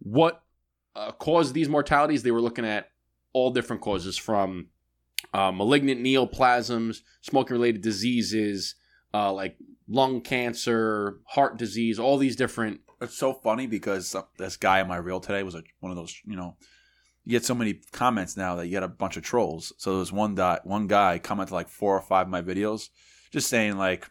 what 0.00 0.42
uh, 0.96 1.12
caused 1.12 1.54
these 1.54 1.68
mortalities, 1.68 2.22
they 2.22 2.30
were 2.30 2.40
looking 2.40 2.64
at 2.64 2.90
all 3.32 3.50
different 3.50 3.82
causes 3.82 4.18
from 4.18 4.68
uh, 5.32 5.52
malignant 5.52 6.02
neoplasms, 6.02 7.02
smoking 7.20 7.54
related 7.54 7.82
diseases, 7.82 8.74
uh, 9.14 9.32
like 9.32 9.56
lung 9.88 10.20
cancer, 10.20 11.20
heart 11.26 11.56
disease, 11.56 11.98
all 11.98 12.18
these 12.18 12.36
different. 12.36 12.80
It's 13.00 13.16
so 13.16 13.32
funny 13.32 13.66
because 13.66 14.14
this 14.36 14.56
guy 14.56 14.80
on 14.80 14.88
my 14.88 14.96
reel 14.96 15.20
today 15.20 15.42
was 15.42 15.54
a, 15.54 15.62
one 15.80 15.90
of 15.90 15.96
those, 15.96 16.20
you 16.26 16.36
know, 16.36 16.56
you 17.24 17.32
get 17.32 17.44
so 17.44 17.54
many 17.54 17.80
comments 17.92 18.36
now 18.36 18.56
that 18.56 18.66
you 18.66 18.72
get 18.72 18.82
a 18.82 18.88
bunch 18.88 19.16
of 19.16 19.22
trolls. 19.22 19.72
So 19.78 19.96
there's 19.96 20.12
one 20.12 20.34
dot, 20.34 20.66
one 20.66 20.86
guy 20.86 21.18
commented 21.18 21.52
like 21.52 21.68
four 21.68 21.96
or 21.96 22.02
five 22.02 22.26
of 22.26 22.30
my 22.30 22.42
videos, 22.42 22.88
just 23.30 23.48
saying 23.48 23.76
like, 23.76 24.10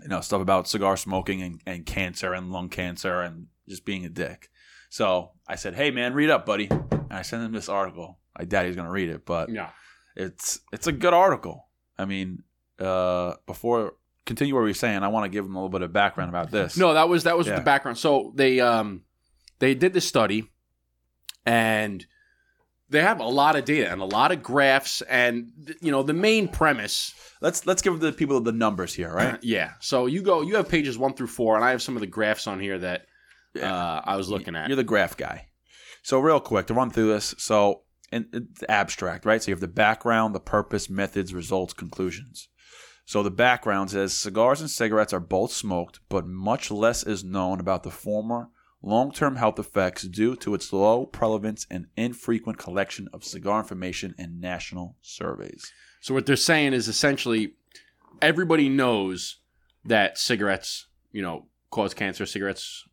you 0.00 0.08
know, 0.08 0.20
stuff 0.20 0.40
about 0.40 0.68
cigar 0.68 0.96
smoking 0.96 1.42
and, 1.42 1.60
and 1.66 1.84
cancer 1.86 2.32
and 2.32 2.52
lung 2.52 2.68
cancer 2.68 3.20
and 3.20 3.46
just 3.68 3.84
being 3.84 4.04
a 4.04 4.08
dick. 4.08 4.48
So 4.90 5.32
I 5.46 5.56
said, 5.56 5.74
hey 5.74 5.90
man, 5.90 6.14
read 6.14 6.30
up, 6.30 6.46
buddy. 6.46 6.68
And 6.70 7.06
I 7.12 7.22
sent 7.22 7.42
him 7.42 7.52
this 7.52 7.68
article. 7.68 8.18
I 8.36 8.44
doubt 8.44 8.66
he's 8.66 8.76
gonna 8.76 8.90
read 8.90 9.08
it, 9.10 9.26
but 9.26 9.48
Yeah. 9.50 9.70
it's 10.16 10.60
it's 10.72 10.86
a 10.86 10.92
good 10.92 11.14
article. 11.14 11.66
I 11.98 12.04
mean, 12.04 12.42
uh, 12.78 13.34
before 13.46 13.94
continue 14.24 14.54
what 14.54 14.60
we 14.60 14.70
were 14.70 14.74
saying, 14.74 15.02
I 15.02 15.08
want 15.08 15.24
to 15.24 15.28
give 15.30 15.44
him 15.44 15.54
a 15.56 15.58
little 15.58 15.68
bit 15.70 15.82
of 15.82 15.92
background 15.92 16.28
about 16.28 16.50
this. 16.50 16.76
No, 16.76 16.94
that 16.94 17.08
was 17.08 17.24
that 17.24 17.36
was 17.36 17.46
Yeah. 17.46 17.56
the 17.56 17.62
background. 17.62 17.98
So 17.98 18.32
they 18.36 18.60
um 18.60 19.02
they 19.58 19.74
did 19.74 19.92
this 19.92 20.06
study, 20.06 20.48
and 21.44 22.06
they 22.90 23.02
have 23.02 23.20
a 23.20 23.26
lot 23.26 23.56
of 23.56 23.64
data 23.64 23.90
and 23.90 24.00
a 24.00 24.06
lot 24.06 24.32
of 24.32 24.42
graphs, 24.42 25.02
and 25.02 25.52
you 25.80 25.90
know 25.90 26.02
the 26.02 26.14
main 26.14 26.48
premise. 26.48 27.14
Let's 27.40 27.66
let's 27.66 27.82
give 27.82 28.00
the 28.00 28.12
people 28.12 28.40
the 28.40 28.52
numbers 28.52 28.94
here, 28.94 29.12
right? 29.12 29.38
Yeah. 29.42 29.72
So 29.80 30.06
you 30.06 30.22
go. 30.22 30.42
You 30.42 30.56
have 30.56 30.68
pages 30.68 30.98
one 30.98 31.14
through 31.14 31.28
four, 31.28 31.56
and 31.56 31.64
I 31.64 31.70
have 31.70 31.82
some 31.82 31.96
of 31.96 32.00
the 32.00 32.06
graphs 32.06 32.46
on 32.46 32.60
here 32.60 32.78
that 32.78 33.06
uh, 33.60 34.00
I 34.04 34.16
was 34.16 34.28
looking 34.28 34.56
at. 34.56 34.68
You're 34.68 34.76
the 34.76 34.84
graph 34.84 35.16
guy. 35.16 35.48
So 36.02 36.18
real 36.20 36.40
quick 36.40 36.66
to 36.68 36.74
run 36.74 36.90
through 36.90 37.08
this. 37.08 37.34
So 37.38 37.82
the 38.10 38.66
abstract, 38.68 39.26
right? 39.26 39.42
So 39.42 39.50
you 39.50 39.54
have 39.54 39.60
the 39.60 39.68
background, 39.68 40.34
the 40.34 40.40
purpose, 40.40 40.88
methods, 40.88 41.34
results, 41.34 41.74
conclusions. 41.74 42.48
So 43.04 43.22
the 43.22 43.30
background 43.30 43.90
says 43.90 44.14
cigars 44.14 44.60
and 44.60 44.70
cigarettes 44.70 45.12
are 45.12 45.20
both 45.20 45.52
smoked, 45.52 46.00
but 46.08 46.26
much 46.26 46.70
less 46.70 47.02
is 47.02 47.24
known 47.24 47.60
about 47.60 47.82
the 47.82 47.90
former 47.90 48.50
long-term 48.82 49.36
health 49.36 49.58
effects 49.58 50.02
due 50.04 50.36
to 50.36 50.54
its 50.54 50.72
low 50.72 51.04
prevalence 51.06 51.66
and 51.70 51.86
infrequent 51.96 52.58
collection 52.58 53.08
of 53.12 53.24
cigar 53.24 53.58
information 53.60 54.14
in 54.18 54.38
national 54.40 54.96
surveys. 55.02 55.72
So 56.00 56.14
what 56.14 56.26
they're 56.26 56.36
saying 56.36 56.72
is 56.74 56.86
essentially 56.88 57.54
everybody 58.22 58.68
knows 58.68 59.38
that 59.84 60.18
cigarettes, 60.18 60.86
you 61.12 61.22
know, 61.22 61.46
cause 61.70 61.92
cancer. 61.94 62.24
Cigarettes, 62.26 62.84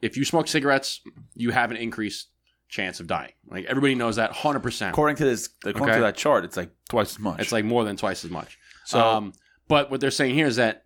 if 0.00 0.16
you 0.16 0.24
smoke 0.24 0.46
cigarettes, 0.48 1.00
you 1.34 1.50
have 1.50 1.70
an 1.70 1.76
increased 1.76 2.28
chance 2.68 3.00
of 3.00 3.06
dying. 3.06 3.32
Like 3.48 3.64
everybody 3.66 3.94
knows 3.94 4.16
that, 4.16 4.32
hundred 4.32 4.60
percent. 4.60 4.92
According 4.92 5.16
to 5.16 5.24
this, 5.24 5.48
according 5.64 5.82
Okay. 5.90 5.98
to 5.98 6.02
that 6.04 6.16
chart, 6.16 6.44
it's 6.44 6.56
like 6.56 6.70
twice 6.88 7.12
as 7.12 7.18
much. 7.18 7.40
It's 7.40 7.52
like 7.52 7.64
more 7.64 7.84
than 7.84 7.96
twice 7.96 8.24
as 8.24 8.30
much. 8.30 8.58
so. 8.84 9.00
um, 9.00 9.32
but 9.68 9.90
what 9.90 10.00
they're 10.00 10.10
saying 10.10 10.34
here 10.34 10.46
is 10.46 10.56
that 10.56 10.81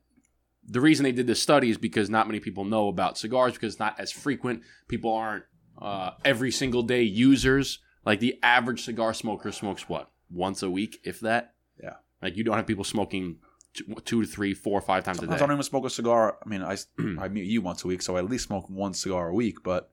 the 0.68 0.80
reason 0.80 1.04
they 1.04 1.12
did 1.12 1.26
this 1.26 1.40
study 1.40 1.70
is 1.70 1.78
because 1.78 2.10
not 2.10 2.26
many 2.26 2.40
people 2.40 2.64
know 2.64 2.88
about 2.88 3.16
cigars 3.18 3.52
because 3.54 3.74
it's 3.74 3.80
not 3.80 3.98
as 4.00 4.10
frequent. 4.12 4.62
People 4.88 5.12
aren't 5.12 5.44
uh, 5.80 6.10
every 6.24 6.50
single 6.50 6.82
day 6.82 7.02
users. 7.02 7.78
Like 8.04 8.20
the 8.20 8.38
average 8.42 8.84
cigar 8.84 9.14
smoker 9.14 9.52
smokes 9.52 9.88
what 9.88 10.10
once 10.30 10.62
a 10.62 10.70
week, 10.70 10.98
if 11.04 11.20
that. 11.20 11.54
Yeah. 11.82 11.94
Like 12.22 12.36
you 12.36 12.44
don't 12.44 12.56
have 12.56 12.66
people 12.66 12.84
smoking 12.84 13.36
two, 13.74 13.94
two 14.04 14.22
to 14.22 14.26
three, 14.28 14.54
four, 14.54 14.80
five 14.80 15.04
times 15.04 15.22
a 15.22 15.26
day. 15.26 15.34
I 15.34 15.38
don't 15.38 15.52
even 15.52 15.62
smoke 15.62 15.84
a 15.84 15.90
cigar. 15.90 16.38
I 16.44 16.48
mean, 16.48 16.62
I, 16.62 16.76
I 17.20 17.28
meet 17.28 17.44
you 17.46 17.62
once 17.62 17.84
a 17.84 17.88
week, 17.88 18.02
so 18.02 18.16
I 18.16 18.20
at 18.20 18.28
least 18.30 18.46
smoke 18.46 18.68
one 18.68 18.94
cigar 18.94 19.28
a 19.28 19.34
week, 19.34 19.58
but 19.62 19.90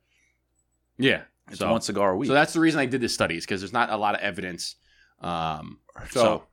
Yeah. 0.97 1.23
it's 1.49 1.59
So, 1.59 1.71
one 1.71 1.81
cigar 1.81 2.11
a 2.11 2.17
week. 2.17 2.27
so 2.27 2.33
that's 2.33 2.53
the 2.53 2.59
reason 2.59 2.79
I 2.79 2.85
did 2.85 3.01
this 3.01 3.13
study 3.13 3.37
is 3.37 3.45
because 3.45 3.61
there's 3.61 3.73
not 3.73 3.89
a 3.89 3.97
lot 3.97 4.15
of 4.15 4.21
evidence. 4.21 4.75
Um, 5.21 5.79
So, 6.11 6.19
so 6.21 6.43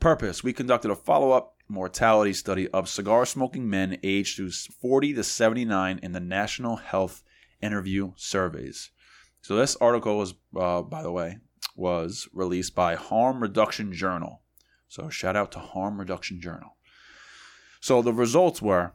purpose 0.00 0.42
we 0.44 0.52
conducted 0.52 0.90
a 0.90 0.94
follow 0.96 1.30
up 1.30 1.53
mortality 1.68 2.32
study 2.32 2.68
of 2.68 2.88
cigar 2.88 3.26
smoking 3.26 3.68
men 3.68 3.98
aged 4.02 4.36
to 4.36 4.50
40 4.50 5.14
to 5.14 5.24
79 5.24 6.00
in 6.02 6.12
the 6.12 6.20
National 6.20 6.76
Health 6.76 7.22
Interview 7.60 8.12
Surveys. 8.16 8.90
So, 9.42 9.56
this 9.56 9.76
article 9.76 10.18
was, 10.18 10.34
uh, 10.56 10.82
by 10.82 11.02
the 11.02 11.12
way, 11.12 11.38
was 11.76 12.28
released 12.32 12.74
by 12.74 12.94
Harm 12.94 13.40
Reduction 13.40 13.92
Journal. 13.92 14.42
So, 14.88 15.08
shout 15.08 15.36
out 15.36 15.52
to 15.52 15.58
Harm 15.58 15.98
Reduction 15.98 16.40
Journal. 16.40 16.76
So, 17.80 18.02
the 18.02 18.12
results 18.12 18.62
were 18.62 18.94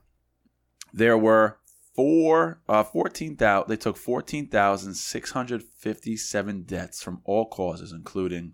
there 0.93 1.17
were 1.17 1.57
four, 1.95 2.61
uh, 2.67 2.83
14,000, 2.83 3.67
they 3.67 3.75
took 3.75 3.97
14,657 3.97 6.63
deaths 6.63 7.03
from 7.03 7.21
all 7.25 7.45
causes, 7.45 7.91
including 7.91 8.53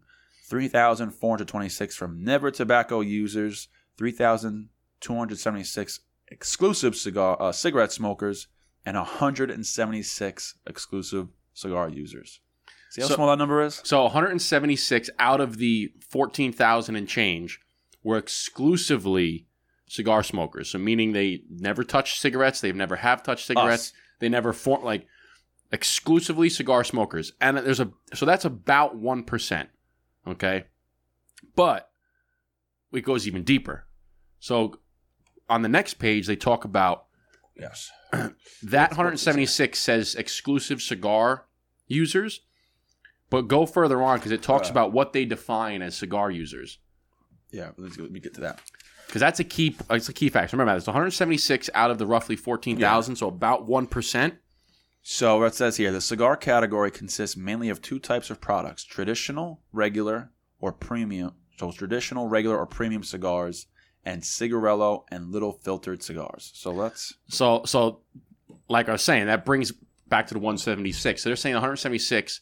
3,426 0.50 1.96
from 1.96 2.24
never 2.24 2.50
tobacco 2.52 3.02
users, 3.02 3.68
3,276 3.98 6.00
exclusive 6.28 6.96
cigar 6.96 7.42
uh, 7.42 7.52
cigarette 7.52 7.92
smokers, 7.92 8.48
and 8.86 8.98
176 8.98 10.56
exclusive 10.68 11.28
cigar 11.54 11.90
users. 11.90 12.40
See 12.90 13.02
how 13.02 13.08
So- 13.08 13.16
small 13.16 13.28
that 13.30 13.38
number 13.38 13.62
is? 13.64 13.82
So 13.84 14.04
176 14.04 15.10
out 15.20 15.42
of 15.42 15.58
the 15.58 15.92
14,000 16.10 16.96
and 16.96 17.08
change 17.08 17.60
were 18.04 18.18
exclusively 18.18 19.48
cigar 19.88 20.24
smokers. 20.24 20.70
So 20.70 20.80
meaning 20.80 21.12
they 21.12 21.42
never 21.50 21.84
touched 21.84 22.20
cigarettes, 22.20 22.62
they've 22.62 22.76
never 22.76 22.96
have 22.98 23.24
touched 23.24 23.46
cigarettes, 23.46 23.90
Us. 23.90 23.94
they 24.20 24.30
never 24.30 24.54
form 24.54 24.84
like 24.84 25.08
exclusively 25.72 26.50
cigar 26.50 26.84
smokers. 26.84 27.34
And 27.42 27.58
there's 27.58 27.80
a 27.80 27.92
so 28.14 28.26
that's 28.26 28.46
about 28.46 28.96
1%. 28.98 29.68
Okay? 30.28 30.66
But 31.56 31.90
it 32.94 33.02
goes 33.02 33.28
even 33.28 33.44
deeper. 33.44 33.85
So 34.46 34.76
on 35.50 35.64
the 35.64 35.70
next 35.70 35.96
page 35.96 36.28
they 36.28 36.36
talk 36.36 36.66
about 36.66 37.06
Yes. 37.60 37.90
that 38.12 38.92
176 38.92 39.80
says 39.80 40.14
exclusive 40.14 40.82
cigar 40.82 41.46
users, 41.88 42.42
but 43.30 43.48
go 43.48 43.66
further 43.66 44.04
on 44.04 44.18
because 44.20 44.32
it 44.34 44.44
talks 44.44 44.68
Uh. 44.68 44.72
about 44.72 44.92
what 44.92 45.14
they 45.14 45.26
define 45.26 45.82
as 45.82 45.96
cigar 45.96 46.30
users. 46.30 46.78
Yeah, 47.52 47.72
let's 47.78 47.96
go, 47.98 48.04
let 48.04 48.12
me 48.12 48.20
get 48.20 48.34
to 48.36 48.42
that. 48.42 48.60
Because 49.08 49.22
that's 49.22 49.40
a 49.40 49.44
key. 49.46 49.76
It's 49.90 50.10
a 50.10 50.14
key 50.14 50.30
factor. 50.30 50.58
Remember, 50.58 50.76
it's 50.78 50.86
176 50.88 51.70
out 51.74 51.90
of 51.90 51.98
the 51.98 52.06
roughly 52.06 52.36
14,000, 52.36 53.16
so 53.16 53.28
about 53.30 53.66
one 53.66 53.88
percent. 53.88 54.36
So 55.02 55.40
what 55.40 55.46
it 55.48 55.56
says 55.56 55.78
here, 55.78 55.92
the 55.92 56.02
cigar 56.02 56.36
category 56.36 56.92
consists 56.92 57.38
mainly 57.38 57.70
of 57.70 57.82
two 57.82 58.00
types 58.00 58.30
of 58.30 58.42
products: 58.42 58.84
traditional, 58.84 59.62
regular, 59.72 60.32
or 60.60 60.72
premium. 60.74 61.34
So 61.58 61.72
traditional, 61.72 62.28
regular, 62.28 62.58
or 62.58 62.66
premium 62.66 63.04
cigars, 63.04 63.68
and 64.06 64.24
cigarillo 64.24 65.06
and 65.12 65.32
little 65.32 65.52
filtered 65.52 66.04
cigars. 66.04 66.52
So 66.54 66.72
let's 66.72 67.14
So, 67.28 67.64
so 67.66 68.00
like 68.70 68.88
I 68.90 68.94
was 68.94 69.02
saying, 69.04 69.26
that 69.28 69.46
brings 69.46 69.72
back 70.08 70.28
to 70.28 70.34
the 70.34 70.40
176. 70.40 71.24
So 71.24 71.30
they're 71.30 71.36
saying 71.36 71.56
176 71.56 72.42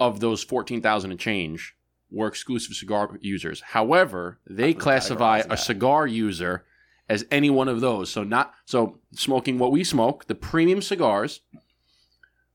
of 0.00 0.20
those 0.20 0.42
14,000 0.42 1.10
and 1.10 1.20
change 1.20 1.76
were 2.10 2.26
exclusive 2.26 2.74
cigar 2.74 3.18
users. 3.20 3.60
However, 3.60 4.38
they 4.46 4.72
classify 4.74 5.42
a 5.50 5.56
cigar 5.56 6.06
user 6.06 6.64
as 7.08 7.24
any 7.30 7.50
one 7.50 7.68
of 7.68 7.80
those. 7.80 8.10
So 8.10 8.22
not 8.22 8.54
so 8.64 8.98
smoking 9.12 9.58
what 9.58 9.72
we 9.72 9.84
smoke, 9.84 10.26
the 10.26 10.34
premium 10.34 10.82
cigars, 10.82 11.40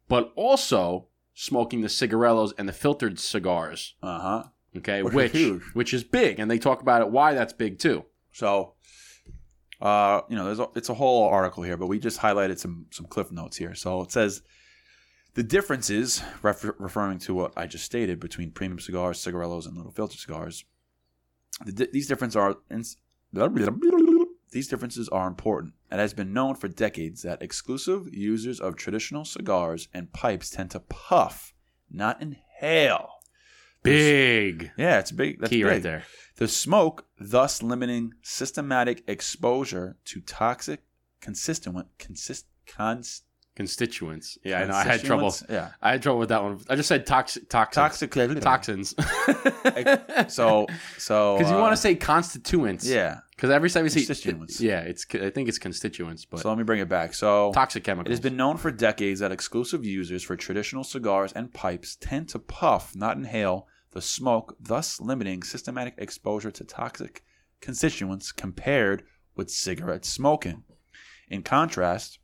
but 0.07 0.31
also 0.35 1.07
smoking 1.33 1.81
the 1.81 1.89
cigarillos 1.89 2.53
and 2.57 2.67
the 2.67 2.73
filtered 2.73 3.19
cigars. 3.19 3.95
uh 4.01 4.19
huh. 4.19 4.43
Okay, 4.77 5.03
Which 5.03 5.13
which 5.33 5.61
which 5.73 5.93
is 5.93 6.03
big, 6.05 6.39
and 6.39 6.49
they 6.49 6.57
talk 6.57 6.81
about 6.81 7.01
it 7.01 7.09
why 7.09 7.33
that's 7.33 7.51
big 7.51 7.77
too. 7.77 8.05
So, 8.31 8.73
uh, 9.81 10.21
you 10.29 10.35
know, 10.35 10.45
there's 10.45 10.59
a, 10.59 10.67
it's 10.75 10.89
a 10.89 10.93
whole 10.93 11.27
article 11.27 11.63
here, 11.63 11.77
but 11.77 11.87
we 11.87 11.99
just 11.99 12.19
highlighted 12.19 12.59
some 12.59 12.85
some 12.91 13.05
cliff 13.07 13.31
notes 13.31 13.57
here. 13.57 13.75
So 13.75 14.01
it 14.01 14.11
says 14.11 14.41
the 15.33 15.43
differences, 15.43 16.21
refer, 16.41 16.75
referring 16.77 17.19
to 17.19 17.33
what 17.33 17.53
I 17.55 17.67
just 17.67 17.85
stated, 17.85 18.19
between 18.19 18.51
premium 18.51 18.79
cigars, 18.79 19.19
cigarillos, 19.19 19.65
and 19.65 19.77
little 19.77 19.91
filter 19.91 20.17
cigars. 20.17 20.65
The, 21.65 21.71
di- 21.71 21.89
these 21.91 22.07
differences 22.07 22.35
are 22.35 22.57
ins- 22.69 22.97
these 24.51 24.67
differences 24.67 25.07
are 25.09 25.27
important. 25.27 25.73
It 25.91 25.99
has 25.99 26.13
been 26.13 26.33
known 26.33 26.55
for 26.55 26.67
decades 26.67 27.21
that 27.21 27.41
exclusive 27.41 28.13
users 28.13 28.59
of 28.59 28.75
traditional 28.75 29.23
cigars 29.23 29.87
and 29.93 30.11
pipes 30.11 30.49
tend 30.49 30.71
to 30.71 30.81
puff, 30.81 31.53
not 31.89 32.21
inhale. 32.21 33.20
Big 33.83 34.71
Yeah, 34.77 34.99
it's 34.99 35.11
big. 35.11 35.39
That's 35.39 35.49
key 35.49 35.63
big. 35.63 35.71
right 35.71 35.83
there. 35.83 36.03
The 36.37 36.47
smoke, 36.47 37.05
thus 37.19 37.61
limiting 37.61 38.13
systematic 38.21 39.03
exposure 39.07 39.97
to 40.05 40.21
toxic 40.21 40.81
consistent 41.19 41.87
consist 41.99 42.45
cons, 42.65 43.23
Constituents. 43.53 44.37
Yeah, 44.45 44.61
I 44.61 44.65
know. 44.65 44.73
I 44.73 44.83
had 44.83 45.03
trouble. 45.03 45.35
Yeah, 45.49 45.71
I 45.81 45.91
had 45.91 46.01
trouble 46.01 46.19
with 46.19 46.29
that 46.29 46.41
one. 46.41 46.61
I 46.69 46.77
just 46.77 46.87
said 46.87 47.05
toxic, 47.05 47.49
toxins, 47.49 47.99
toxic 47.99 48.41
toxins. 48.41 48.95
So, 50.29 50.67
so 50.97 51.37
because 51.37 51.51
you 51.51 51.57
uh, 51.57 51.61
want 51.61 51.73
to 51.73 51.77
say 51.77 51.95
constituents. 51.95 52.87
yeah. 52.87 53.19
Because 53.35 53.49
every 53.49 53.69
time 53.69 53.83
you 53.83 53.89
see, 53.89 54.05
Constituents. 54.05 54.61
yeah, 54.61 54.81
it's. 54.81 55.05
I 55.15 55.31
think 55.31 55.49
it's 55.49 55.57
constituents, 55.57 56.23
but 56.23 56.39
So 56.39 56.49
let 56.49 56.57
me 56.57 56.63
bring 56.63 56.79
it 56.79 56.87
back. 56.87 57.13
So 57.13 57.51
toxic 57.53 57.83
chemicals. 57.83 58.09
it 58.09 58.13
has 58.13 58.19
been 58.21 58.37
known 58.37 58.55
for 58.55 58.71
decades 58.71 59.19
that 59.19 59.31
exclusive 59.33 59.83
users 59.83 60.23
for 60.23 60.37
traditional 60.37 60.85
cigars 60.85 61.33
and 61.33 61.51
pipes 61.51 61.97
tend 61.99 62.29
to 62.29 62.39
puff, 62.39 62.95
not 62.95 63.17
inhale, 63.17 63.67
the 63.91 64.01
smoke, 64.01 64.55
thus 64.59 64.99
limiting 64.99 65.43
systematic 65.43 65.93
exposure 65.97 66.51
to 66.51 66.63
toxic 66.63 67.23
constituents 67.59 68.31
compared 68.31 69.03
with 69.35 69.49
cigarette 69.49 70.05
smoking. 70.05 70.63
In 71.29 71.43
contrast, 71.43 72.19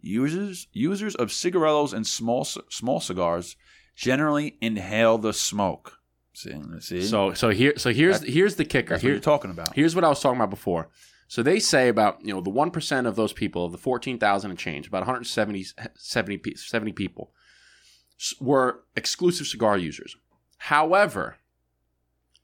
users 0.00 0.68
users 0.72 1.14
of 1.14 1.32
cigarillos 1.32 1.92
and 1.92 2.06
small 2.06 2.44
small 2.44 3.00
cigars 3.00 3.56
generally 3.96 4.56
inhale 4.60 5.18
the 5.18 5.32
smoke. 5.32 5.94
See, 6.32 6.54
see? 6.80 7.02
so 7.02 7.34
so 7.34 7.50
here 7.50 7.74
so 7.76 7.92
here's 7.92 8.20
That- 8.20 8.30
here's 8.30 8.56
the 8.56 8.64
kicker. 8.64 8.90
that's 8.90 9.02
what 9.02 9.08
Here, 9.08 9.12
you're 9.12 9.20
talking 9.20 9.50
about. 9.50 9.74
Here's 9.74 9.94
what 9.94 10.04
I 10.04 10.08
was 10.08 10.20
talking 10.20 10.38
about 10.38 10.50
before. 10.50 10.88
So 11.28 11.42
they 11.42 11.58
say 11.60 11.88
about 11.88 12.24
you 12.24 12.32
know 12.32 12.40
the 12.40 12.50
one 12.50 12.70
percent 12.70 13.06
of 13.06 13.16
those 13.16 13.32
people 13.32 13.64
of 13.64 13.72
the 13.72 13.78
fourteen 13.78 14.18
thousand 14.18 14.50
and 14.50 14.58
change, 14.58 14.86
about 14.86 15.00
170 15.00 15.64
70, 15.96 16.54
70 16.56 16.92
people 16.92 17.32
were 18.40 18.84
exclusive 18.96 19.46
cigar 19.46 19.76
users. 19.78 20.16
However, 20.64 21.36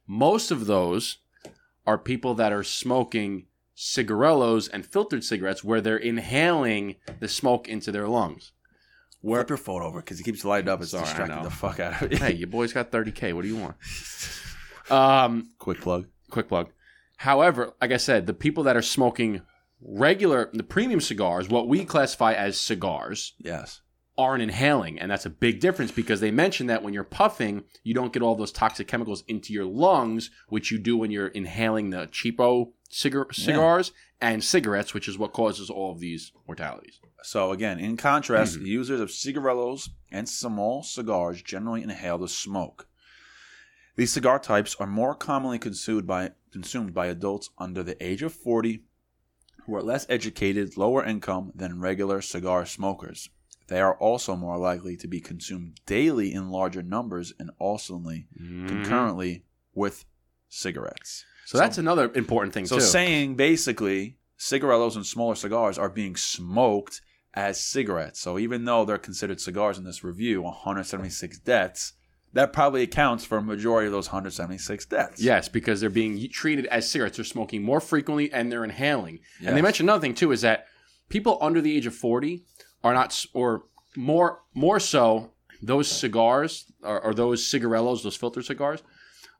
most 0.06 0.50
of 0.50 0.66
those 0.66 1.18
are 1.86 1.98
people 1.98 2.34
that 2.34 2.52
are 2.52 2.62
smoking 2.64 3.46
cigarillos 3.74 4.68
and 4.68 4.84
filtered 4.86 5.22
cigarettes 5.22 5.62
where 5.62 5.80
they're 5.80 5.96
inhaling 5.96 6.96
the 7.20 7.28
smoke 7.28 7.68
into 7.68 7.92
their 7.92 8.08
lungs. 8.08 8.52
Where, 9.20 9.40
Flip 9.40 9.50
your 9.50 9.56
phone 9.58 9.82
over 9.82 10.00
because 10.00 10.20
it 10.20 10.22
keeps 10.24 10.44
lighting 10.44 10.68
up. 10.68 10.80
It's 10.80 10.90
Sorry, 10.92 11.04
distracting 11.04 11.42
the 11.42 11.50
fuck 11.50 11.78
out 11.80 12.00
of 12.02 12.10
me. 12.10 12.16
hey, 12.16 12.32
your 12.34 12.48
boy's 12.48 12.72
got 12.72 12.90
30k. 12.90 13.32
What 13.34 13.42
do 13.42 13.48
you 13.48 13.56
want? 13.56 13.76
Um, 14.88 15.50
Quick 15.58 15.80
plug. 15.80 16.06
quick 16.30 16.46
plug. 16.46 16.68
However, 17.16 17.72
like 17.80 17.90
I 17.90 17.96
said, 17.96 18.26
the 18.28 18.32
people 18.34 18.62
that 18.64 18.76
are 18.76 18.82
smoking 18.82 19.42
regular, 19.80 20.48
the 20.52 20.62
premium 20.62 21.00
cigars, 21.00 21.48
what 21.48 21.66
we 21.66 21.84
classify 21.84 22.34
as 22.34 22.56
cigars, 22.56 23.32
Yes. 23.38 23.80
Aren't 24.18 24.42
inhaling. 24.42 24.98
And 24.98 25.10
that's 25.10 25.26
a 25.26 25.30
big 25.30 25.60
difference 25.60 25.90
because 25.90 26.20
they 26.20 26.30
mentioned 26.30 26.70
that 26.70 26.82
when 26.82 26.94
you're 26.94 27.04
puffing, 27.04 27.64
you 27.82 27.94
don't 27.94 28.12
get 28.12 28.22
all 28.22 28.34
those 28.34 28.52
toxic 28.52 28.88
chemicals 28.88 29.24
into 29.28 29.52
your 29.52 29.64
lungs, 29.64 30.30
which 30.48 30.70
you 30.70 30.78
do 30.78 30.96
when 30.96 31.10
you're 31.10 31.28
inhaling 31.28 31.90
the 31.90 32.06
cheapo 32.08 32.72
cigar- 32.88 33.32
cigars 33.32 33.92
and 34.20 34.42
cigarettes, 34.42 34.94
which 34.94 35.08
is 35.08 35.18
what 35.18 35.32
causes 35.32 35.68
all 35.68 35.92
of 35.92 36.00
these 36.00 36.32
mortalities. 36.46 36.98
So 37.22 37.50
again, 37.52 37.78
in 37.78 37.96
contrast, 37.96 38.58
Mhm. 38.58 38.66
users 38.66 39.00
of 39.00 39.10
cigarillos 39.10 39.90
and 40.10 40.28
small 40.28 40.82
cigars 40.82 41.42
generally 41.42 41.82
inhale 41.82 42.18
the 42.18 42.28
smoke. 42.28 42.88
These 43.96 44.12
cigar 44.12 44.38
types 44.38 44.76
are 44.78 44.86
more 44.86 45.14
commonly 45.14 45.58
consumed 45.58 46.06
by 46.06 46.32
consumed 46.52 46.94
by 46.94 47.06
adults 47.06 47.50
under 47.58 47.82
the 47.82 48.02
age 48.02 48.22
of 48.22 48.32
40 48.32 48.84
who 49.64 49.74
are 49.74 49.82
less 49.82 50.06
educated, 50.08 50.76
lower 50.76 51.04
income 51.04 51.52
than 51.54 51.80
regular 51.80 52.22
cigar 52.22 52.64
smokers. 52.64 53.28
They 53.68 53.80
are 53.80 53.94
also 53.96 54.36
more 54.36 54.56
likely 54.58 54.96
to 54.98 55.08
be 55.08 55.20
consumed 55.20 55.80
daily 55.86 56.32
in 56.32 56.50
larger 56.50 56.82
numbers 56.82 57.32
and 57.38 57.50
also 57.58 57.94
Mm-hmm. 57.98 58.66
concurrently 58.68 59.44
with 59.74 60.04
cigarettes. 60.48 61.24
So 61.44 61.58
that's 61.58 61.78
another 61.78 62.10
important 62.14 62.54
thing 62.54 62.66
So 62.66 62.76
too. 62.76 62.82
saying 62.84 63.36
basically 63.36 64.18
cigarillos 64.36 64.96
and 64.96 65.06
smaller 65.06 65.34
cigars 65.34 65.78
are 65.78 65.88
being 65.88 66.16
smoked 66.16 67.00
as 67.34 67.62
cigarettes. 67.62 68.20
So 68.20 68.38
even 68.38 68.64
though 68.64 68.84
they're 68.84 68.98
considered 68.98 69.40
cigars 69.40 69.78
in 69.78 69.84
this 69.84 70.02
review, 70.02 70.42
176 70.42 71.38
deaths, 71.40 71.92
that 72.32 72.52
probably 72.52 72.82
accounts 72.82 73.24
for 73.24 73.38
a 73.38 73.42
majority 73.42 73.86
of 73.86 73.92
those 73.92 74.08
176 74.08 74.86
deaths. 74.86 75.22
Yes, 75.22 75.48
because 75.48 75.80
they're 75.80 75.88
being 75.90 76.28
treated 76.30 76.66
as 76.66 76.88
cigarettes. 76.90 77.16
They're 77.16 77.24
smoking 77.24 77.62
more 77.62 77.80
frequently 77.80 78.32
and 78.32 78.50
they're 78.50 78.64
inhaling. 78.64 79.20
And 79.38 79.48
they 79.48 79.60
Yes. 79.60 79.62
mentioned 79.62 79.88
another 79.88 80.00
thing 80.02 80.14
too 80.14 80.32
is 80.32 80.40
that 80.42 80.66
people 81.08 81.38
under 81.40 81.60
the 81.60 81.74
age 81.76 81.86
of 81.86 81.94
40 81.94 82.44
are 82.86 82.94
not, 82.94 83.24
or 83.34 83.64
more 83.96 84.40
more 84.54 84.78
so, 84.80 85.32
those 85.62 85.88
cigars 85.90 86.70
or, 86.82 87.00
or 87.06 87.14
those 87.14 87.46
cigarillos, 87.46 88.02
those 88.02 88.16
filter 88.16 88.42
cigars, 88.42 88.82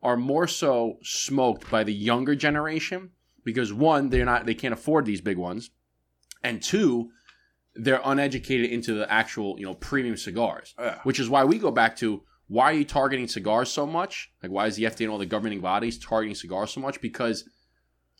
are 0.03 0.17
more 0.17 0.47
so 0.47 0.99
smoked 1.03 1.71
by 1.71 1.83
the 1.85 1.93
younger 1.93 2.35
generation 2.35 3.11
because 3.45 3.73
one, 3.73 4.09
they're 4.11 4.25
not, 4.25 4.45
they 4.47 4.55
can't 4.55 4.75
afford 4.75 5.05
these 5.07 5.21
big 5.21 5.39
ones, 5.39 5.71
and 6.43 6.63
two, 6.63 7.11
they're 7.77 8.01
uneducated 8.05 8.71
into 8.71 8.95
the 8.95 9.11
actual, 9.11 9.59
you 9.59 9.67
know, 9.67 9.75
premium 9.75 10.17
cigars 10.17 10.75
Yeah. 10.79 10.99
which 11.05 11.21
is 11.21 11.29
why 11.29 11.45
we 11.45 11.59
go 11.59 11.71
back 11.71 11.97
to 11.99 12.23
why 12.49 12.65
are 12.71 12.73
you 12.81 12.85
targeting 12.85 13.29
cigars 13.29 13.69
so 13.71 13.87
much? 13.87 14.31
Like, 14.43 14.53
why 14.53 14.67
is 14.67 14.77
the 14.77 14.85
FDA 14.85 15.03
and 15.03 15.11
all 15.11 15.19
the 15.19 15.27
governing 15.27 15.61
bodies 15.61 15.99
targeting 15.99 16.35
cigars 16.37 16.71
so 16.71 16.81
much? 16.81 17.01
Because 17.01 17.45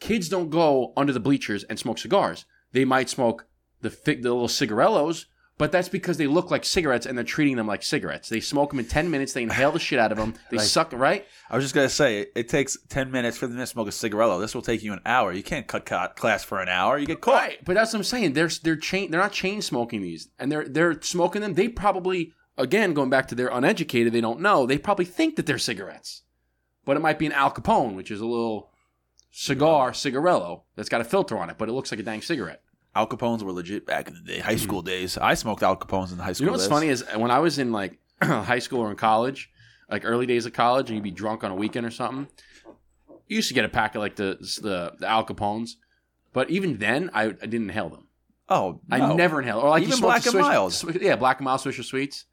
kids 0.01 0.29
don't 0.29 0.51
go 0.51 0.93
under 0.97 1.13
the 1.13 1.21
bleachers 1.21 1.63
and 1.65 1.79
smoke 1.79 1.99
cigars. 1.99 2.45
They 2.73 2.85
might 2.85 3.09
smoke 3.09 3.47
the 3.83 3.91
fig, 3.91 4.23
the 4.23 4.33
little 4.33 4.49
cigarillos, 4.49 5.27
but 5.59 5.73
that's 5.73 5.89
because 5.89 6.19
they 6.19 6.27
look 6.27 6.51
like 6.51 6.65
cigarettes 6.65 7.07
and 7.07 7.17
they're 7.17 7.25
treating 7.25 7.57
them 7.57 7.67
like 7.67 7.83
cigarettes. 7.83 8.29
They 8.29 8.41
smoke 8.41 8.71
them 8.71 8.79
in 8.79 8.85
ten 8.87 9.11
minutes. 9.11 9.33
They 9.33 9.43
inhale 9.43 9.73
the 9.73 9.79
shit 9.79 9.99
out 9.99 10.13
of 10.13 10.19
them. 10.19 10.35
They 10.51 10.59
Right. 10.59 10.67
suck 10.67 10.93
right. 10.93 11.27
I 11.49 11.57
was 11.57 11.65
just 11.65 11.75
gonna 11.75 11.89
say 11.89 12.27
it, 12.35 12.49
takes 12.49 12.77
10 12.89 13.11
minutes 13.11 13.39
for 13.39 13.47
them 13.47 13.57
to 13.57 13.67
smoke 13.67 13.89
a 13.89 13.93
cigarillo. 13.93 14.39
This 14.39 14.55
will 14.55 14.63
take 14.63 14.83
you 14.83 14.93
an 14.93 15.01
hour. 15.07 15.33
You 15.33 15.43
can't 15.43 15.67
cut 15.67 16.17
class 16.17 16.45
for 16.45 16.61
an 16.61 16.69
hour. 16.69 16.99
You 16.99 17.07
get 17.07 17.21
caught. 17.23 17.35
Right, 17.35 17.65
but 17.65 17.75
that's 17.75 17.93
what 17.93 18.01
I'm 18.01 18.05
saying. 18.05 18.35
They're 18.35 18.51
they're 18.63 18.77
chain 18.77 19.11
they're 19.11 19.21
not 19.21 19.33
chain 19.33 19.63
smoking 19.63 20.03
these, 20.03 20.29
and 20.39 20.53
they're 20.53 20.69
they're 20.69 21.01
smoking 21.01 21.41
them. 21.43 21.55
They 21.55 21.69
probably 21.69 22.33
again 22.59 22.93
going 22.93 23.11
back 23.11 23.29
to 23.29 23.35
their 23.35 23.49
uneducated. 23.49 24.13
They 24.13 24.21
don't 24.21 24.41
know. 24.41 24.67
They 24.67 24.77
probably 24.79 25.05
think 25.07 25.37
that 25.37 25.47
they're 25.47 25.59
cigarettes, 25.59 26.23
but 26.85 26.97
it 26.97 27.01
might 27.01 27.19
be 27.19 27.27
an 27.27 27.33
Al 27.33 27.51
Capone, 27.53 27.95
which 27.97 28.11
is 28.11 28.21
a 28.21 28.27
little 28.27 28.73
cigar 29.31 29.93
cigarillo 29.93 30.65
that's 30.77 30.89
got 30.89 31.01
a 31.01 31.05
filter 31.05 31.37
on 31.39 31.51
it, 31.51 31.57
but 31.59 31.69
it 31.69 31.73
looks 31.73 31.91
like 31.91 32.01
a 32.01 32.03
dang 32.03 32.23
cigarette. 32.23 32.63
Al 32.97 33.07
Capones 33.07 33.43
were 33.43 33.53
legit 33.53 33.85
back 33.85 34.09
in 34.09 34.15
the 34.15 34.21
day, 34.21 34.39
high 34.39 34.55
mm-hmm. 34.55 34.63
school 34.63 34.83
days. 34.83 35.19
I 35.19 35.35
smoked 35.35 35.63
Al 35.63 35.77
Capones 35.77 36.13
in 36.13 36.17
the 36.17 36.25
high 36.25 36.33
school 36.33 36.45
You 36.45 36.47
know 36.47 36.53
what's 36.53 36.65
days. 36.65 36.71
funny 36.71 36.89
is 36.89 37.05
when 37.15 37.31
I 37.31 37.41
was 37.41 37.59
in 37.59 37.71
like 37.71 37.99
high 38.23 38.59
school 38.59 38.81
or 38.81 38.91
in 38.91 38.97
college, 38.97 39.51
like 39.91 40.03
early 40.05 40.25
days 40.25 40.47
of 40.47 40.55
college, 40.55 40.89
and 40.89 40.97
you'd 40.97 41.05
be 41.05 41.11
drunk 41.11 41.45
on 41.45 41.51
a 41.51 41.55
weekend 41.55 41.85
or 41.85 41.91
something. 41.91 42.27
You 43.29 43.37
used 43.37 43.49
to 43.49 43.55
get 43.55 43.65
a 43.65 43.69
pack 43.69 43.95
of 43.95 44.01
like 44.01 44.17
the 44.17 44.39
the, 44.63 44.95
the 44.99 45.07
Al 45.07 45.27
Capones, 45.27 45.73
but 46.33 46.49
even 46.51 46.79
then, 46.79 47.11
I, 47.13 47.25
I 47.25 47.31
didn't 47.33 47.69
inhale 47.69 47.91
them. 47.91 48.09
Oh, 48.49 48.81
I 48.91 49.15
never 49.15 49.41
inhale. 49.41 49.59
Or 49.59 49.71
like 49.71 49.83
you 49.83 49.89
Even 49.89 49.99
smoked 49.99 50.09
Black 50.09 50.25
and 50.25 50.33
Swiss- 50.33 50.43
Mild. 50.43 50.73
Swi- 50.73 51.03
yeah, 51.03 51.17
black 51.17 51.39
and 51.39 51.45
mild 51.45 51.61
Swisher 51.61 51.85
sweets. 51.85 52.25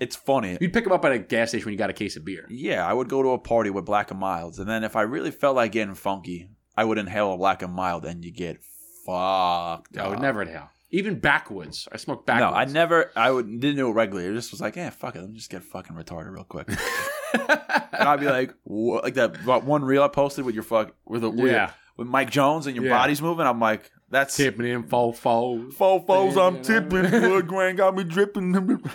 It's 0.00 0.16
funny. 0.16 0.56
You'd 0.60 0.72
pick 0.72 0.84
them 0.84 0.94
up 0.94 1.04
at 1.04 1.12
a 1.12 1.18
gas 1.18 1.50
station 1.50 1.66
when 1.66 1.72
you 1.72 1.78
got 1.78 1.90
a 1.90 1.94
case 1.94 2.16
of 2.16 2.24
beer. 2.24 2.46
Yeah, 2.48 2.86
I 2.86 2.92
would 2.92 3.08
go 3.08 3.22
to 3.22 3.30
a 3.30 3.38
party 3.38 3.68
with 3.68 3.84
Black 3.84 4.10
and 4.10 4.18
Milds, 4.18 4.58
and 4.58 4.68
then 4.68 4.82
if 4.82 4.96
I 4.96 5.02
really 5.02 5.30
felt 5.30 5.56
like 5.56 5.72
getting 5.72 5.94
funky, 5.94 6.48
I 6.74 6.84
would 6.84 6.96
inhale 6.96 7.34
a 7.34 7.36
Black 7.36 7.60
and 7.60 7.74
Mild, 7.74 8.06
and 8.06 8.24
you 8.24 8.32
get 8.32 8.62
fucked. 9.06 9.96
I 9.96 10.08
would 10.08 10.16
up. 10.16 10.22
never 10.22 10.42
inhale. 10.42 10.70
Even 10.92 11.20
backwoods. 11.20 11.86
I 11.92 11.96
smoked 11.98 12.26
backwoods. 12.26 12.52
No, 12.52 12.56
I 12.58 12.64
never. 12.64 13.10
I 13.14 13.30
would 13.30 13.46
didn't 13.60 13.76
do 13.76 13.88
it 13.88 13.92
regularly. 13.92 14.28
I 14.30 14.32
just 14.34 14.50
was 14.50 14.60
like, 14.60 14.74
yeah, 14.76 14.90
fuck 14.90 15.14
it. 15.14 15.20
Let 15.20 15.30
me 15.30 15.36
just 15.36 15.50
get 15.50 15.62
fucking 15.62 15.94
retarded 15.96 16.32
real 16.32 16.44
quick. 16.44 16.68
and 17.32 17.48
I'd 17.92 18.18
be 18.20 18.26
like, 18.26 18.54
wha- 18.64 19.00
like 19.02 19.14
that 19.14 19.44
what 19.44 19.64
one 19.64 19.84
reel 19.84 20.02
I 20.02 20.08
posted 20.08 20.44
with 20.44 20.54
your 20.54 20.64
fuck 20.64 20.94
with 21.04 21.22
a 21.22 21.30
with, 21.30 21.52
Yeah. 21.52 21.70
with 21.96 22.08
Mike 22.08 22.30
Jones 22.30 22.66
and 22.66 22.74
your 22.74 22.86
Yeah. 22.86 22.98
body's 22.98 23.22
moving. 23.22 23.46
I'm 23.46 23.60
like, 23.60 23.90
that's 24.10 24.36
Tipping 24.36 24.66
in 24.66 24.82
fo 24.82 25.12
fo. 25.12 25.58
Fofos, 25.70 26.36
I'm 26.36 26.56
Yeah. 26.56 26.62
tipping. 26.62 27.08
Blood 27.10 27.46
grain 27.46 27.76
got 27.76 27.94
me 27.94 28.02
dripping. 28.04 28.82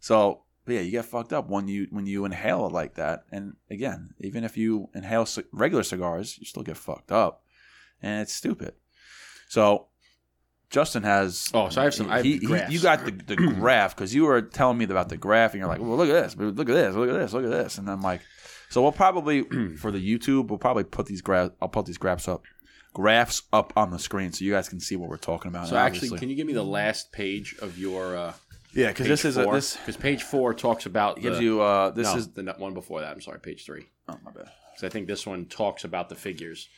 So 0.00 0.42
but 0.64 0.74
yeah, 0.74 0.80
you 0.80 0.90
get 0.90 1.04
fucked 1.06 1.32
up 1.32 1.48
when 1.48 1.66
you 1.66 1.86
when 1.90 2.06
you 2.06 2.24
inhale 2.24 2.66
it 2.66 2.72
like 2.72 2.94
that. 2.96 3.24
And 3.32 3.54
again, 3.70 4.10
even 4.20 4.44
if 4.44 4.56
you 4.56 4.88
inhale 4.94 5.26
c- 5.26 5.42
regular 5.52 5.82
cigars, 5.82 6.36
you 6.38 6.44
still 6.44 6.62
get 6.62 6.76
fucked 6.76 7.10
up, 7.12 7.42
and 8.02 8.22
it's 8.22 8.32
stupid. 8.34 8.74
So 9.52 9.88
Justin 10.70 11.02
has. 11.02 11.50
Oh, 11.52 11.68
so 11.68 11.82
I 11.82 11.84
have 11.84 11.92
some- 11.92 12.08
I 12.10 12.16
have 12.16 12.24
he- 12.24 12.38
he- 12.38 12.64
you 12.70 12.80
got 12.80 13.04
the, 13.04 13.10
the 13.10 13.36
graph 13.60 13.94
because 13.94 14.14
you 14.14 14.24
were 14.24 14.40
telling 14.40 14.78
me 14.78 14.86
about 14.86 15.10
the 15.10 15.18
graph, 15.18 15.52
and 15.52 15.60
you're 15.60 15.68
like, 15.68 15.78
"Well, 15.78 15.94
look 15.94 16.08
at 16.08 16.14
this, 16.14 16.34
look 16.38 16.70
at 16.70 16.74
this, 16.74 16.94
look 16.94 17.10
at 17.10 17.12
this, 17.12 17.34
look 17.34 17.44
at 17.44 17.50
this," 17.50 17.76
and 17.76 17.90
I'm 17.90 18.00
like, 18.00 18.22
"So 18.70 18.80
we'll 18.80 18.92
probably 18.92 19.42
for 19.76 19.90
the 19.90 19.98
YouTube, 20.00 20.48
we'll 20.48 20.58
probably 20.58 20.84
put 20.84 21.04
these 21.04 21.20
graphs. 21.20 21.54
I'll 21.60 21.68
put 21.68 21.84
these 21.84 21.98
graphs 21.98 22.28
up, 22.28 22.44
graphs 22.94 23.42
up 23.52 23.74
on 23.76 23.90
the 23.90 23.98
screen 23.98 24.32
so 24.32 24.42
you 24.42 24.52
guys 24.52 24.70
can 24.70 24.80
see 24.80 24.96
what 24.96 25.10
we're 25.10 25.18
talking 25.18 25.50
about." 25.50 25.68
So 25.68 25.76
actually, 25.76 25.96
obviously- 26.08 26.18
can 26.20 26.30
you 26.30 26.34
give 26.34 26.46
me 26.46 26.54
the 26.54 26.64
last 26.64 27.12
page 27.12 27.54
of 27.60 27.76
your 27.76 28.16
uh, 28.16 28.32
yeah, 28.72 28.88
because 28.88 29.06
this 29.06 29.26
is 29.26 29.36
a, 29.36 29.44
this 29.52 29.76
because 29.76 29.98
page 29.98 30.22
four 30.22 30.54
talks 30.54 30.86
about 30.86 31.20
gives 31.20 31.36
the, 31.36 31.44
you 31.44 31.60
uh 31.60 31.90
this 31.90 32.10
no, 32.10 32.16
is 32.16 32.28
the 32.32 32.54
one 32.56 32.72
before 32.72 33.02
that. 33.02 33.12
I'm 33.12 33.20
sorry, 33.20 33.38
page 33.40 33.66
three. 33.66 33.84
oh 34.08 34.16
my 34.24 34.30
bad. 34.30 34.48
because 34.70 34.84
I 34.84 34.88
think 34.88 35.08
this 35.08 35.26
one 35.26 35.44
talks 35.44 35.84
about 35.84 36.08
the 36.08 36.14
figures. 36.14 36.70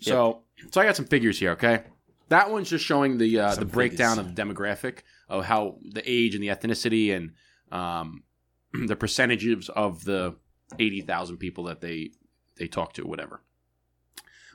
So, 0.00 0.42
so 0.70 0.80
I 0.80 0.84
got 0.84 0.94
some 0.94 1.06
figures 1.06 1.40
here. 1.40 1.52
Okay, 1.52 1.82
that 2.28 2.50
one's 2.50 2.70
just 2.70 2.84
showing 2.84 3.18
the 3.18 3.38
uh, 3.40 3.54
the 3.54 3.64
breakdown 3.64 4.18
of 4.18 4.34
the 4.34 4.42
demographic 4.42 5.00
of 5.28 5.44
how 5.44 5.78
the 5.82 6.02
age 6.04 6.34
and 6.34 6.42
the 6.42 6.48
ethnicity 6.48 7.14
and 7.14 7.32
um, 7.72 8.22
the 8.86 8.96
percentages 8.96 9.68
of 9.70 10.04
the 10.04 10.36
eighty 10.78 11.00
thousand 11.00 11.38
people 11.38 11.64
that 11.64 11.80
they 11.80 12.10
they 12.58 12.66
talk 12.66 12.92
to, 12.94 13.06
whatever. 13.06 13.42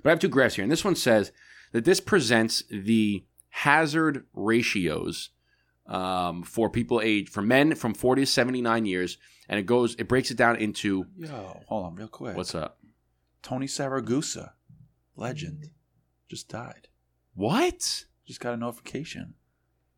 But 0.01 0.09
I 0.09 0.11
have 0.11 0.19
two 0.19 0.27
graphs 0.27 0.55
here, 0.55 0.63
and 0.63 0.71
this 0.71 0.83
one 0.83 0.95
says 0.95 1.31
that 1.71 1.85
this 1.85 1.99
presents 1.99 2.63
the 2.69 3.23
hazard 3.49 4.25
ratios 4.33 5.29
um, 5.87 6.43
for 6.43 6.69
people 6.69 7.01
age 7.01 7.29
for 7.29 7.41
men 7.41 7.75
from 7.75 7.93
forty 7.93 8.23
to 8.23 8.25
seventy 8.25 8.61
nine 8.61 8.85
years, 8.85 9.17
and 9.47 9.59
it 9.59 9.63
goes 9.65 9.95
it 9.97 10.07
breaks 10.07 10.31
it 10.31 10.37
down 10.37 10.57
into 10.57 11.05
Yo, 11.17 11.61
hold 11.67 11.85
on 11.85 11.95
real 11.95 12.07
quick. 12.07 12.35
what's 12.35 12.55
up. 12.55 12.79
Tony 13.41 13.65
Siragusa, 13.67 14.51
legend, 15.15 15.69
just 16.29 16.47
died. 16.47 16.87
What? 17.35 18.05
Just 18.25 18.39
got 18.39 18.53
a 18.53 18.57
notification. 18.57 19.33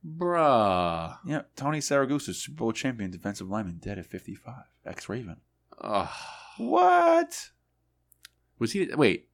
Bruh. 0.06 1.18
Yeah, 1.26 1.42
Tony 1.56 1.80
Siragusa, 1.80 2.34
Super 2.36 2.58
Bowl 2.58 2.72
champion, 2.72 3.12
defensive 3.12 3.50
lineman, 3.50 3.78
dead 3.82 3.98
at 4.00 4.06
55. 4.06 4.54
Ex 4.86 5.10
Raven. 5.10 5.38
Ugh. 5.82 6.08
What? 6.58 7.50
was 8.60 8.72
he? 8.72 8.88
Wait, 8.96 9.28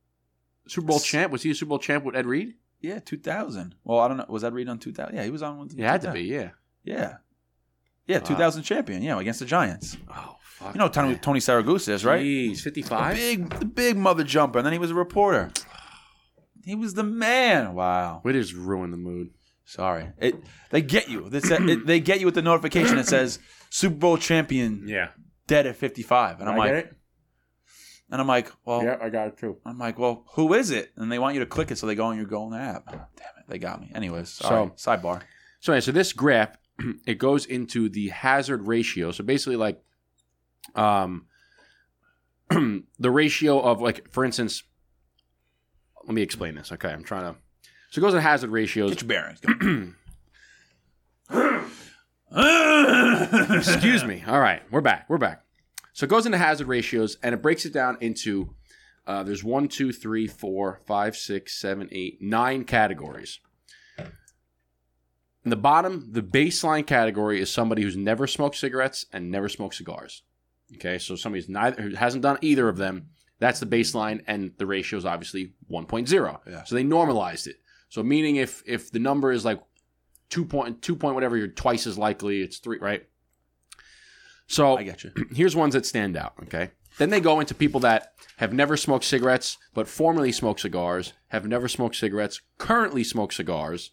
Super 0.67 0.87
Bowl 0.87 0.95
S- 0.97 1.05
champ? 1.05 1.31
Was 1.31 1.43
he 1.43 1.51
a 1.51 1.55
Super 1.55 1.69
Bowl 1.69 1.79
champ 1.79 2.03
with 2.05 2.15
Ed 2.15 2.25
Reed? 2.25 2.55
Yeah, 2.79 2.99
2000. 2.99 3.75
Well, 3.83 3.99
I 3.99 4.07
don't 4.07 4.17
know. 4.17 4.25
Was 4.27 4.41
that 4.41 4.53
Reed 4.53 4.67
on 4.67 4.79
2000? 4.79 5.15
Yeah, 5.15 5.23
he 5.23 5.29
was 5.29 5.43
on. 5.43 5.59
With 5.59 5.75
He 5.75 5.81
had 5.83 6.01
to 6.01 6.07
2000. 6.07 6.13
be. 6.13 6.27
Yeah. 6.33 6.49
Yeah. 6.83 7.17
Yeah, 8.07 8.17
Wow. 8.19 8.25
2000 8.25 8.63
champion. 8.63 9.03
Yeah, 9.03 9.19
against 9.19 9.39
the 9.39 9.45
Giants. 9.45 9.97
Oh 10.09 10.37
fuck. 10.41 10.73
You 10.73 10.79
know 10.79 10.87
Tony, 10.87 11.15
Tony 11.17 11.39
Siragusa 11.39 11.89
is, 11.89 12.03
right? 12.03 12.21
Jeez, 12.23 12.55
The 12.55 12.61
fifty-five. 12.63 13.15
big, 13.15 13.49
the 13.59 13.65
big 13.65 13.97
mother 13.97 14.23
jumper, 14.23 14.57
and 14.59 14.65
then 14.65 14.73
he 14.73 14.79
was 14.79 14.89
a 14.91 14.95
reporter. 14.95 15.51
He 16.63 16.75
was 16.75 16.93
the 16.93 17.03
man. 17.03 17.73
Wow. 17.73 18.21
We 18.23 18.33
just 18.33 18.53
ruined 18.53 18.93
the 18.93 18.97
mood. 18.97 19.29
Sorry. 19.65 20.09
It 20.17 20.35
they 20.69 20.81
get 20.81 21.09
you. 21.09 21.29
They, 21.29 21.39
say, 21.39 21.57
it, 21.59 21.85
they 21.85 21.99
get 21.99 22.19
you 22.19 22.25
with 22.25 22.35
the 22.35 22.41
notification 22.41 22.97
that 22.97 23.07
says 23.07 23.39
Super 23.69 23.95
Bowl 23.95 24.17
champion 24.17 24.83
Yeah. 24.87 25.09
dead 25.47 25.65
at 25.67 25.75
55. 25.77 26.39
And 26.39 26.49
I'm 26.49 26.57
like 26.57 26.71
it. 26.73 26.95
and 28.11 28.19
I'm 28.19 28.27
like, 28.27 28.51
well, 28.65 28.83
Yeah, 28.83 28.97
I 29.01 29.09
got 29.09 29.27
it 29.27 29.37
too. 29.37 29.57
I'm 29.65 29.77
like, 29.77 29.97
well, 29.97 30.25
who 30.35 30.53
is 30.53 30.71
it? 30.71 30.91
And 30.97 31.11
they 31.11 31.19
want 31.19 31.35
you 31.35 31.39
to 31.39 31.45
click 31.45 31.71
it 31.71 31.77
so 31.77 31.87
they 31.87 31.95
go 31.95 32.05
on 32.05 32.17
your 32.17 32.25
Golden 32.25 32.59
app. 32.59 32.85
Damn 32.87 32.99
it, 32.99 33.45
they 33.47 33.57
got 33.59 33.79
me. 33.79 33.91
Anyways, 33.95 34.29
sorry. 34.29 34.71
So- 34.75 34.91
sidebar. 34.91 35.21
So, 35.61 35.71
anyway, 35.73 35.81
so 35.81 35.91
this 35.91 36.11
graph 36.11 36.57
it 37.05 37.17
goes 37.19 37.45
into 37.45 37.87
the 37.87 38.09
hazard 38.09 38.67
ratio. 38.67 39.11
So 39.11 39.23
basically, 39.23 39.55
like, 39.57 39.79
um, 40.75 41.27
the 42.49 43.11
ratio 43.11 43.59
of 43.61 43.79
like, 43.81 44.11
for 44.11 44.25
instance, 44.25 44.63
let 46.05 46.13
me 46.13 46.21
explain 46.21 46.55
this. 46.55 46.71
Okay, 46.71 46.89
I'm 46.89 47.03
trying 47.03 47.33
to. 47.33 47.39
So 47.89 47.99
it 47.99 48.01
goes 48.01 48.13
in 48.13 48.21
hazard 48.21 48.49
ratios. 48.49 48.91
Get 48.91 49.01
your 49.01 49.07
bearings. 49.07 49.39
Excuse 53.67 54.05
me. 54.05 54.23
All 54.27 54.39
right, 54.39 54.61
we're 54.71 54.81
back. 54.81 55.09
We're 55.09 55.17
back. 55.17 55.43
So 55.93 56.05
it 56.05 56.09
goes 56.09 56.25
into 56.25 56.37
hazard 56.37 56.67
ratios 56.67 57.17
and 57.21 57.35
it 57.35 57.41
breaks 57.41 57.65
it 57.65 57.73
down 57.73 57.97
into 57.99 58.55
uh, 59.05 59.23
there's 59.23 59.43
one, 59.43 59.67
two, 59.67 59.91
three, 59.91 60.27
four, 60.27 60.79
five, 60.85 61.17
six, 61.17 61.59
seven, 61.59 61.89
eight, 61.91 62.21
nine 62.21 62.63
categories. 62.63 63.39
In 65.43 65.49
the 65.49 65.55
bottom, 65.55 66.09
the 66.11 66.21
baseline 66.21 66.85
category 66.85 67.41
is 67.41 67.51
somebody 67.51 67.81
who's 67.81 67.97
never 67.97 68.27
smoked 68.27 68.55
cigarettes 68.55 69.07
and 69.11 69.31
never 69.31 69.49
smoked 69.49 69.75
cigars. 69.75 70.21
Okay, 70.75 70.99
so 70.99 71.15
somebody 71.15 71.41
who's 71.41 71.49
neither 71.49 71.81
who 71.81 71.95
hasn't 71.95 72.21
done 72.21 72.37
either 72.41 72.69
of 72.69 72.77
them. 72.77 73.09
That's 73.41 73.59
the 73.59 73.65
baseline, 73.65 74.21
and 74.27 74.51
the 74.59 74.67
ratio 74.67 74.99
is 74.99 75.05
obviously 75.05 75.53
1.0. 75.69 76.39
Yeah. 76.47 76.63
So 76.63 76.75
they 76.75 76.83
normalized 76.83 77.47
it. 77.47 77.55
So 77.89 78.03
meaning 78.03 78.35
if 78.35 78.61
if 78.67 78.91
the 78.91 78.99
number 78.99 79.31
is 79.31 79.43
like 79.43 79.59
two 80.29 80.45
point 80.45 80.83
two 80.83 80.95
point 80.95 81.15
whatever, 81.15 81.35
you're 81.35 81.47
twice 81.47 81.87
as 81.87 81.97
likely. 81.97 82.43
It's 82.43 82.59
three, 82.59 82.77
right? 82.77 83.03
So 84.45 84.77
I 84.77 84.83
get 84.83 85.03
you. 85.03 85.11
here's 85.31 85.55
ones 85.55 85.73
that 85.73 85.87
stand 85.87 86.15
out. 86.15 86.33
Okay. 86.43 86.69
Then 86.99 87.09
they 87.09 87.19
go 87.19 87.39
into 87.39 87.55
people 87.55 87.79
that 87.81 88.13
have 88.37 88.53
never 88.53 88.77
smoked 88.77 89.05
cigarettes, 89.05 89.57
but 89.73 89.87
formerly 89.87 90.31
smoked 90.31 90.59
cigars, 90.59 91.13
have 91.29 91.47
never 91.47 91.67
smoked 91.67 91.95
cigarettes, 91.95 92.41
currently 92.59 93.03
smoke 93.03 93.33
cigars. 93.33 93.91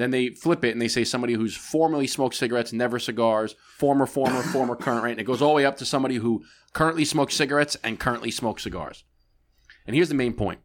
Then 0.00 0.12
they 0.12 0.30
flip 0.30 0.64
it 0.64 0.70
and 0.70 0.80
they 0.80 0.88
say 0.88 1.04
somebody 1.04 1.34
who's 1.34 1.54
formerly 1.54 2.06
smoked 2.06 2.34
cigarettes, 2.34 2.72
never 2.72 2.98
cigars, 2.98 3.54
former, 3.76 4.06
former, 4.06 4.42
former, 4.54 4.74
current, 4.74 5.04
right? 5.04 5.10
And 5.10 5.20
it 5.20 5.24
goes 5.24 5.42
all 5.42 5.50
the 5.50 5.56
way 5.56 5.66
up 5.66 5.76
to 5.76 5.84
somebody 5.84 6.14
who 6.14 6.42
currently 6.72 7.04
smokes 7.04 7.34
cigarettes 7.34 7.76
and 7.84 8.00
currently 8.00 8.30
smokes 8.30 8.62
cigars. 8.62 9.04
And 9.86 9.94
here's 9.94 10.08
the 10.08 10.14
main 10.14 10.32
point 10.32 10.60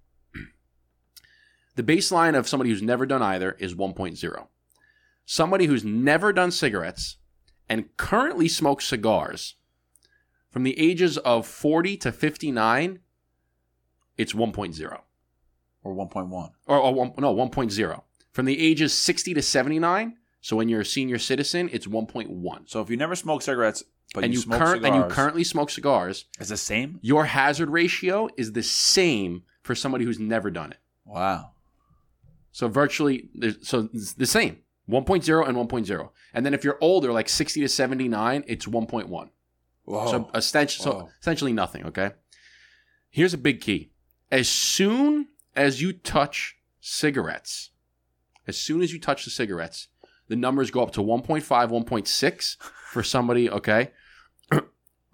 the 1.76 1.84
baseline 1.84 2.38
of 2.38 2.48
somebody 2.48 2.70
who's 2.70 2.82
never 2.82 3.06
done 3.06 3.22
either 3.22 3.58
is 3.60 3.76
1.0. 3.76 4.48
Somebody 5.26 5.66
who's 5.66 5.84
never 5.84 6.32
done 6.32 6.52
cigarettes 6.52 7.18
and 7.68 7.98
currently 7.98 8.48
smokes 8.48 8.86
cigars 8.86 9.56
from 10.50 10.64
the 10.64 10.80
ages 10.80 11.18
of 11.18 11.46
40 11.46 11.98
to 11.98 12.14
59, 12.14 13.00
it's 14.18 14.32
1.0. 14.32 15.02
Or 15.84 15.94
1.1. 15.94 16.52
Or, 16.68 16.78
or 16.78 16.94
one, 16.94 17.12
no, 17.18 17.36
1.0. 17.36 18.02
From 18.36 18.44
the 18.44 18.62
ages 18.62 18.94
60 18.94 19.34
to 19.36 19.42
79, 19.42 20.18
so 20.42 20.58
when 20.58 20.68
you're 20.68 20.82
a 20.82 20.86
senior 20.86 21.18
citizen, 21.18 21.70
it's 21.72 21.88
1.1. 21.88 22.70
So 22.70 22.82
if 22.82 22.90
you 22.90 22.98
never 22.98 23.16
smoke 23.16 23.42
cigarettes, 23.42 23.82
but 24.14 24.26
and 24.26 24.34
you, 24.34 24.40
you, 24.40 24.44
smoke 24.44 24.60
current, 24.60 24.84
cigars, 24.84 25.02
and 25.02 25.10
you 25.10 25.16
currently 25.16 25.44
smoke 25.46 25.70
cigars, 25.70 26.26
it's 26.38 26.50
the 26.50 26.58
same. 26.58 27.00
your 27.02 27.24
hazard 27.24 27.70
ratio 27.70 28.28
is 28.36 28.52
the 28.52 28.62
same 28.62 29.44
for 29.64 29.74
somebody 29.74 30.04
who's 30.04 30.20
never 30.20 30.52
done 30.52 30.72
it. 30.72 30.80
Wow. 31.06 31.52
So 32.52 32.68
virtually, 32.68 33.30
so 33.62 33.88
it's 33.94 34.16
the 34.16 34.26
same 34.26 34.58
1.0 34.90 35.48
and 35.48 35.58
1.0. 35.58 36.10
And 36.34 36.46
then 36.46 36.54
if 36.54 36.66
you're 36.66 36.78
older, 36.82 37.14
like 37.14 37.30
60 37.30 37.62
to 37.62 37.70
79, 37.70 38.44
it's 38.48 38.66
1.1. 38.66 39.30
Whoa. 39.86 40.08
So, 40.12 40.30
essentially, 40.36 40.84
so 40.84 41.10
essentially 41.22 41.54
nothing, 41.54 41.86
okay? 41.86 42.12
Here's 43.10 43.34
a 43.34 43.38
big 43.38 43.62
key. 43.62 43.92
As 44.30 44.50
soon 44.50 45.30
as 45.56 45.82
you 45.82 45.94
touch 45.94 46.58
cigarettes, 46.82 47.70
as 48.48 48.58
soon 48.58 48.82
as 48.82 48.94
you 48.94 49.00
touch 49.00 49.26
the 49.26 49.32
cigarettes, 49.32 49.88
the 50.28 50.36
numbers 50.36 50.72
go 50.72 50.82
up 50.82 50.92
to 50.92 51.02
1.5, 51.02 51.44
1.6 51.44 52.58
for 52.92 53.04
somebody, 53.04 53.50
okay? 53.50 53.92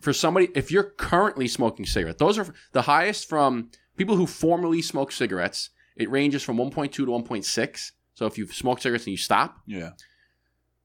for 0.02 0.14
somebody, 0.14 0.50
if 0.56 0.72
you're 0.72 0.84
currently 0.84 1.48
smoking 1.48 1.86
cigarettes, 1.86 2.20
those 2.20 2.38
are 2.38 2.54
the 2.72 2.84
highest 2.84 3.28
from 3.28 3.70
people 3.98 4.16
who 4.16 4.26
formerly 4.26 4.82
smoked 4.82 5.14
cigarettes. 5.14 5.70
It 5.96 6.10
ranges 6.10 6.44
from 6.44 6.58
1.2 6.58 6.92
to 6.92 7.06
1.6. 7.06 7.92
So 8.14 8.26
if 8.26 8.38
you've 8.38 8.54
smoked 8.54 8.84
cigarettes 8.84 9.06
and 9.06 9.12
you 9.12 9.18
stop, 9.18 9.58
yeah. 9.66 9.92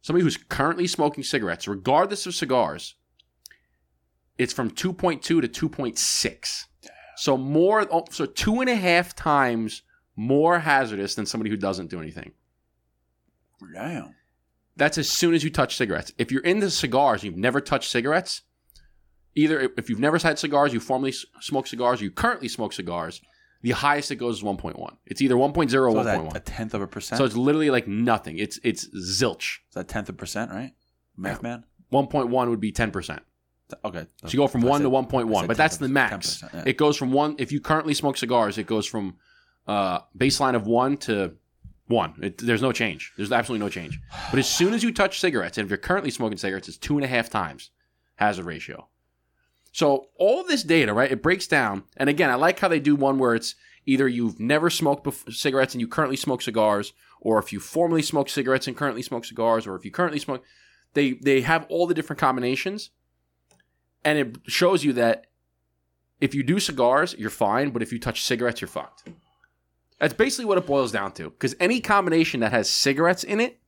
somebody 0.02 0.24
who's 0.24 0.36
currently 0.36 0.86
smoking 0.86 1.22
cigarettes, 1.22 1.68
regardless 1.68 2.26
of 2.26 2.34
cigars, 2.34 2.94
it's 4.38 4.52
from 4.52 4.70
2.2 4.70 5.22
to 5.22 5.40
2.6. 5.42 6.64
So 7.16 7.36
more, 7.36 7.86
oh, 7.90 8.04
so 8.10 8.26
two 8.26 8.60
and 8.60 8.68
a 8.68 8.74
half 8.74 9.14
times 9.14 9.82
more 10.16 10.58
hazardous 10.58 11.14
than 11.14 11.26
somebody 11.26 11.50
who 11.50 11.56
doesn't 11.56 11.90
do 11.90 12.00
anything. 12.00 12.32
Damn. 13.74 14.14
That's 14.76 14.98
as 14.98 15.08
soon 15.08 15.34
as 15.34 15.42
you 15.42 15.50
touch 15.50 15.76
cigarettes. 15.76 16.12
If 16.18 16.30
you're 16.30 16.42
into 16.42 16.70
cigars, 16.70 17.24
you've 17.24 17.36
never 17.36 17.60
touched 17.60 17.90
cigarettes. 17.90 18.42
Either 19.34 19.70
if 19.76 19.88
you've 19.90 20.00
never 20.00 20.18
had 20.18 20.38
cigars, 20.38 20.72
you 20.72 20.80
formerly 20.80 21.12
smoke 21.40 21.66
cigars, 21.66 22.00
or 22.00 22.04
you 22.04 22.10
currently 22.10 22.48
smoke 22.48 22.72
cigars. 22.72 23.20
The 23.62 23.70
highest 23.72 24.10
it 24.10 24.16
goes 24.16 24.38
is 24.38 24.42
1.1. 24.44 24.96
It's 25.06 25.20
either 25.22 25.34
1.0 25.34 25.58
or 25.62 25.70
So 25.70 26.02
that 26.04 26.18
1.1. 26.20 26.34
a 26.36 26.40
tenth 26.40 26.74
of 26.74 26.82
a 26.82 26.86
percent? 26.86 27.18
So 27.18 27.24
it's 27.24 27.36
literally 27.36 27.70
like 27.70 27.88
nothing. 27.88 28.38
It's 28.38 28.58
it's 28.62 28.86
zilch. 28.96 29.58
is 29.68 29.74
that 29.74 29.88
tenth 29.88 30.08
of 30.08 30.14
a 30.14 30.18
percent, 30.18 30.50
right? 30.50 30.72
Math 31.16 31.42
man. 31.42 31.64
1.1 31.92 32.48
would 32.50 32.60
be 32.60 32.72
10%. 32.72 33.20
Okay. 33.84 34.06
So 34.22 34.28
you 34.28 34.36
go 34.38 34.46
from 34.46 34.64
I 34.64 34.68
one 34.68 34.80
to 34.80 34.84
said- 34.84 34.92
one 34.92 35.06
point 35.06 35.28
I 35.28 35.32
one, 35.32 35.42
said 35.44 35.48
but 35.48 35.56
that's 35.56 35.78
the 35.78 35.88
max. 35.88 36.42
yeah. 36.54 36.62
It 36.66 36.76
goes 36.76 36.96
from 36.96 37.12
one. 37.12 37.34
If 37.38 37.50
you 37.52 37.60
currently 37.60 37.94
smoke 37.94 38.16
cigars, 38.18 38.58
it 38.58 38.66
goes 38.66 38.86
from 38.86 39.16
uh, 39.66 40.00
baseline 40.16 40.54
of 40.54 40.66
one 40.66 40.96
to 40.98 41.34
one. 41.88 42.14
It, 42.20 42.38
there's 42.38 42.62
no 42.62 42.72
change. 42.72 43.12
There's 43.16 43.32
absolutely 43.32 43.64
no 43.64 43.70
change. 43.70 44.00
But 44.30 44.38
as 44.38 44.48
soon 44.48 44.74
as 44.74 44.82
you 44.82 44.92
touch 44.92 45.20
cigarettes, 45.20 45.58
and 45.58 45.64
if 45.64 45.70
you're 45.70 45.78
currently 45.78 46.10
smoking 46.10 46.38
cigarettes, 46.38 46.68
it's 46.68 46.76
two 46.76 46.96
and 46.96 47.04
a 47.04 47.08
half 47.08 47.30
times 47.30 47.70
hazard 48.16 48.46
ratio. 48.46 48.88
So 49.72 50.06
all 50.18 50.42
this 50.42 50.62
data, 50.62 50.94
right? 50.94 51.12
It 51.12 51.22
breaks 51.22 51.46
down, 51.46 51.84
and 51.96 52.08
again, 52.08 52.30
I 52.30 52.34
like 52.34 52.58
how 52.58 52.68
they 52.68 52.80
do 52.80 52.96
one 52.96 53.18
where 53.18 53.34
it's 53.34 53.54
either 53.84 54.08
you've 54.08 54.40
never 54.40 54.70
smoked 54.70 55.06
cigarettes 55.32 55.74
and 55.74 55.80
you 55.80 55.86
currently 55.86 56.16
smoke 56.16 56.42
cigars, 56.42 56.92
or 57.20 57.38
if 57.38 57.52
you 57.52 57.60
formerly 57.60 58.02
smoked 58.02 58.30
cigarettes 58.30 58.66
and 58.66 58.76
currently 58.76 59.02
smoke 59.02 59.24
cigars, 59.24 59.66
or 59.66 59.76
if 59.76 59.84
you 59.84 59.90
currently 59.90 60.18
smoke, 60.18 60.42
they 60.94 61.12
they 61.12 61.42
have 61.42 61.66
all 61.68 61.86
the 61.86 61.94
different 61.94 62.18
combinations, 62.18 62.90
and 64.04 64.18
it 64.18 64.38
shows 64.46 64.82
you 64.82 64.94
that 64.94 65.26
if 66.20 66.34
you 66.34 66.42
do 66.42 66.58
cigars, 66.58 67.14
you're 67.18 67.30
fine, 67.30 67.70
but 67.70 67.82
if 67.82 67.92
you 67.92 67.98
touch 67.98 68.22
cigarettes, 68.22 68.60
you're 68.60 68.68
fucked. 68.68 69.08
That's 69.98 70.14
basically 70.14 70.44
what 70.44 70.58
it 70.58 70.66
boils 70.66 70.92
down 70.92 71.12
to. 71.12 71.30
Because 71.30 71.54
any 71.58 71.80
combination 71.80 72.40
that 72.40 72.52
has 72.52 72.68
cigarettes 72.68 73.24
in 73.24 73.40
it 73.40 73.58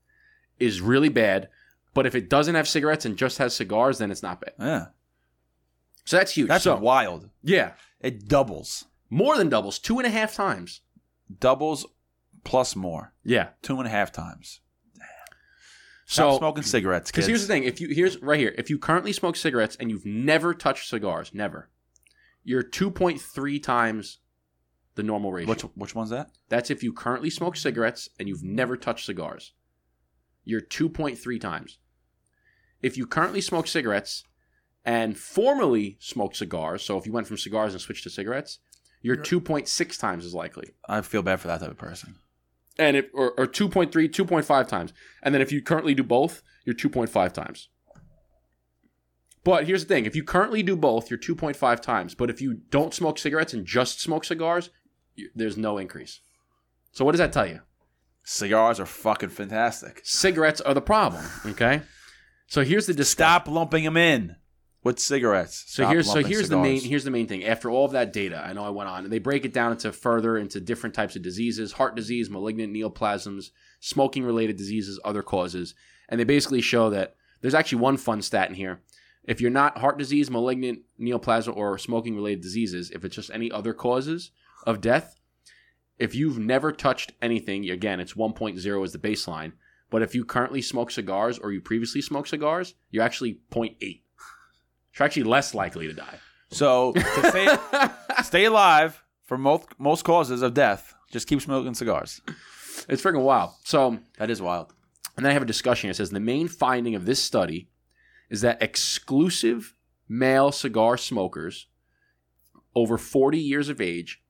is 0.58 0.80
really 0.80 1.08
bad, 1.08 1.48
but 1.94 2.06
if 2.06 2.14
it 2.14 2.28
doesn't 2.28 2.54
have 2.54 2.68
cigarettes 2.68 3.04
and 3.06 3.16
just 3.16 3.38
has 3.38 3.54
cigars, 3.56 3.98
then 3.98 4.10
it's 4.10 4.22
not 4.22 4.40
bad. 4.40 4.52
Yeah. 4.58 4.86
So 6.04 6.16
that's 6.18 6.32
huge. 6.32 6.48
That's 6.48 6.64
so 6.64 6.76
wild. 6.76 7.28
yeah, 7.42 7.72
It 8.00 8.28
doubles. 8.28 8.86
more 9.10 9.36
than 9.36 9.48
doubles, 9.48 9.78
two 9.78 9.98
and 9.98 10.06
a 10.06 10.10
half 10.10 10.34
times. 10.34 10.80
Doubles 11.40 11.86
plus 12.44 12.74
more. 12.76 13.12
Yeah. 13.24 13.48
Two 13.62 13.78
and 13.78 13.86
a 13.86 13.90
half 13.90 14.10
times. 14.12 14.60
Stop 16.06 16.32
So 16.32 16.38
smoking 16.38 16.62
cigarettes, 16.62 17.10
Because 17.10 17.26
here's 17.26 17.42
the 17.42 17.46
thing: 17.46 17.64
if 17.64 17.82
you 17.82 17.88
here's 17.88 18.16
right 18.22 18.38
here, 18.40 18.54
if 18.56 18.70
you 18.70 18.78
currently 18.78 19.12
smoke 19.12 19.36
cigarettes 19.36 19.76
and 19.78 19.90
you've 19.90 20.06
never 20.06 20.54
touched 20.54 20.88
cigars, 20.88 21.34
never, 21.34 21.68
you're 22.44 22.62
2.3 22.62 23.62
times 23.62 24.16
the 24.98 25.02
normal 25.04 25.32
ratio. 25.32 25.48
Which 25.48 25.62
which 25.62 25.94
one's 25.94 26.11
that? 26.11 26.30
That's 26.48 26.70
if 26.70 26.82
you 26.82 26.92
currently 26.92 27.30
smoke 27.30 27.56
cigarettes 27.56 28.11
and 28.18 28.28
you've 28.28 28.42
never 28.42 28.76
touched 28.76 29.06
cigars. 29.06 29.54
You're 30.44 30.61
2.3 30.61 31.40
times. 31.40 31.78
If 32.82 32.96
you 32.96 33.06
currently 33.06 33.40
smoke 33.40 33.68
cigarettes 33.68 34.24
and 34.84 35.16
formerly 35.16 35.98
smoked 36.00 36.37
cigars, 36.37 36.82
so 36.82 36.98
if 36.98 37.06
you 37.06 37.12
went 37.12 37.28
from 37.28 37.38
cigars 37.38 37.74
and 37.74 37.80
switched 37.80 38.04
to 38.04 38.11
cigarettes, 38.11 38.58
you're 39.00 39.16
2.6 39.16 39.98
times 40.00 40.26
as 40.26 40.34
likely. 40.34 40.70
I 40.88 41.00
feel 41.02 41.22
bad 41.22 41.40
for 41.40 41.46
that 41.46 41.61
type 41.61 41.70
of 41.70 41.78
person. 41.78 42.16
And 42.76 42.96
if 42.96 43.06
or, 43.14 43.32
or 43.38 43.46
2.3, 43.46 43.90
2.5 43.92 44.68
times. 44.68 44.92
And 45.22 45.32
then 45.32 45.42
if 45.42 45.52
you 45.52 45.62
currently 45.62 45.94
do 45.94 46.02
both, 46.02 46.42
you're 46.64 46.74
2.5 46.74 47.32
times. 47.32 47.68
But 49.44 49.66
here's 49.66 49.84
the 49.84 49.94
thing, 49.94 50.06
if 50.06 50.16
you 50.16 50.24
currently 50.24 50.62
do 50.62 50.76
both, 50.76 51.08
you're 51.08 51.18
2.5 51.18 51.80
times. 51.80 52.14
But 52.14 52.30
if 52.30 52.40
you 52.40 52.54
don't 52.70 52.92
smoke 52.92 53.18
cigarettes 53.18 53.54
and 53.54 53.64
just 53.64 54.00
smoke 54.00 54.24
cigars, 54.24 54.68
you, 54.68 54.72
there's 55.35 55.57
no 55.57 55.78
increase. 55.78 56.20
So 56.92 57.04
what 57.04 57.12
does 57.12 57.20
that 57.20 57.33
tell 57.33 57.46
you? 57.46 57.61
Cigars 58.24 58.78
are 58.78 58.87
fucking 58.87 59.31
fantastic. 59.31 60.00
cigarettes 60.04 60.61
are 60.61 60.74
the 60.74 60.83
problem. 60.83 61.24
Okay, 61.46 61.83
so 62.46 62.62
here's 62.62 62.87
the 62.87 62.92
discuss- 62.92 63.12
Stop 63.12 63.48
lumping 63.48 63.85
them 63.85 63.96
in 63.96 64.37
with 64.85 64.98
cigarettes. 64.98 65.64
So 65.66 65.87
here's 65.87 66.11
so 66.11 66.22
here's 66.22 66.48
the 66.48 66.59
main 66.59 66.81
here's 66.81 67.04
the 67.04 67.11
main 67.11 67.26
thing. 67.26 67.44
After 67.44 67.70
all 67.70 67.85
of 67.85 67.92
that 67.92 68.12
data, 68.12 68.42
I 68.44 68.52
know 68.52 68.64
I 68.64 68.70
went 68.70 68.88
on, 68.88 69.04
and 69.04 69.12
they 69.12 69.18
break 69.18 69.44
it 69.44 69.52
down 69.52 69.72
into 69.72 69.92
further 69.92 70.37
into 70.37 70.61
different 70.61 70.94
types 70.94 71.16
of 71.16 71.22
diseases: 71.22 71.72
heart 71.72 71.94
disease, 71.94 72.31
malignant 72.31 72.74
neoplasms, 72.74 73.50
smoking 73.81 74.24
related 74.24 74.57
diseases, 74.57 75.00
other 75.04 75.22
causes, 75.22 75.74
and 76.09 76.18
they 76.18 76.24
basically 76.24 76.61
show 76.61 76.90
that 76.90 77.16
there's 77.40 77.54
actually 77.54 77.78
one 77.78 77.96
fun 77.96 78.22
stat 78.22 78.48
in 78.48 78.54
here. 78.54 78.81
If 79.24 79.40
you're 79.40 79.50
not 79.50 79.78
heart 79.78 79.98
disease, 79.98 80.31
malignant 80.31 80.81
neoplasm, 80.98 81.54
or 81.54 81.76
smoking 81.76 82.14
related 82.14 82.40
diseases, 82.40 82.90
if 82.90 83.04
it's 83.04 83.16
just 83.16 83.31
any 83.31 83.50
other 83.50 83.74
causes 83.74 84.31
of 84.66 84.81
death, 84.81 85.14
if 85.99 86.14
you've 86.14 86.38
never 86.38 86.73
touched 86.73 87.12
anything, 87.21 87.68
again, 87.71 88.01
it's 88.01 88.14
1.0 88.14 88.85
as 88.85 88.92
the 88.92 88.99
baseline. 88.99 89.53
But 89.90 90.03
if 90.03 90.14
you 90.14 90.25
currently 90.25 90.62
smoke 90.62 90.90
cigars 90.90 91.38
or 91.38 91.51
you 91.51 91.61
previously 91.61 92.03
smoked 92.03 92.29
cigars, 92.29 92.75
you're 92.90 93.03
actually 93.03 93.40
0.8. 93.51 93.77
You're 93.81 95.05
actually 95.07 95.23
less 95.25 95.55
likely 95.55 95.87
to 95.87 95.94
die. 95.94 96.18
So 96.51 96.92
to 96.92 97.31
stay, 97.31 97.49
stay 98.23 98.44
alive 98.44 99.03
for 99.25 99.37
most 99.38 99.68
most 99.79 100.05
causes 100.05 100.42
of 100.42 100.55
death, 100.55 100.94
just 101.11 101.27
keep 101.27 101.40
smoking 101.40 101.75
cigars. 101.75 102.21
It's 102.88 103.03
freaking 103.03 103.23
wild. 103.23 103.51
So, 103.64 103.99
That 104.18 104.31
is 104.31 104.40
wild. 104.40 104.73
and 105.16 105.25
then 105.25 105.31
I 105.31 105.35
have 105.35 105.42
a 105.42 105.47
discussion. 105.47 105.90
It 105.90 105.97
says 105.97 106.11
the 106.11 106.21
main 106.21 106.49
finding 106.49 106.94
of 106.94 107.05
this 107.07 107.23
study 107.23 107.68
is 108.31 108.40
that 108.42 108.62
exclusive 108.62 109.75
male 110.09 110.53
cigar 110.53 110.97
smokers 110.97 111.66
over 112.75 112.97
40 112.99 113.38
years 113.38 113.68
of 113.68 113.81
age 113.81 114.23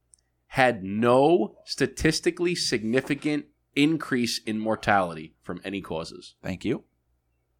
had 0.48 0.82
no 0.82 1.56
statistically 1.64 2.54
significant 2.54 3.46
increase 3.74 4.38
in 4.38 4.58
mortality 4.58 5.34
from 5.42 5.60
any 5.64 5.80
causes. 5.80 6.34
Thank 6.42 6.64
you. 6.64 6.84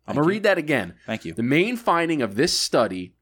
I'm 0.06 0.14
going 0.14 0.24
to 0.24 0.28
read 0.28 0.42
that 0.44 0.58
again. 0.58 0.94
Thank 1.06 1.24
you. 1.24 1.34
The 1.34 1.42
main 1.42 1.76
finding 1.76 2.22
of 2.22 2.34
this 2.34 2.56
study 2.56 3.14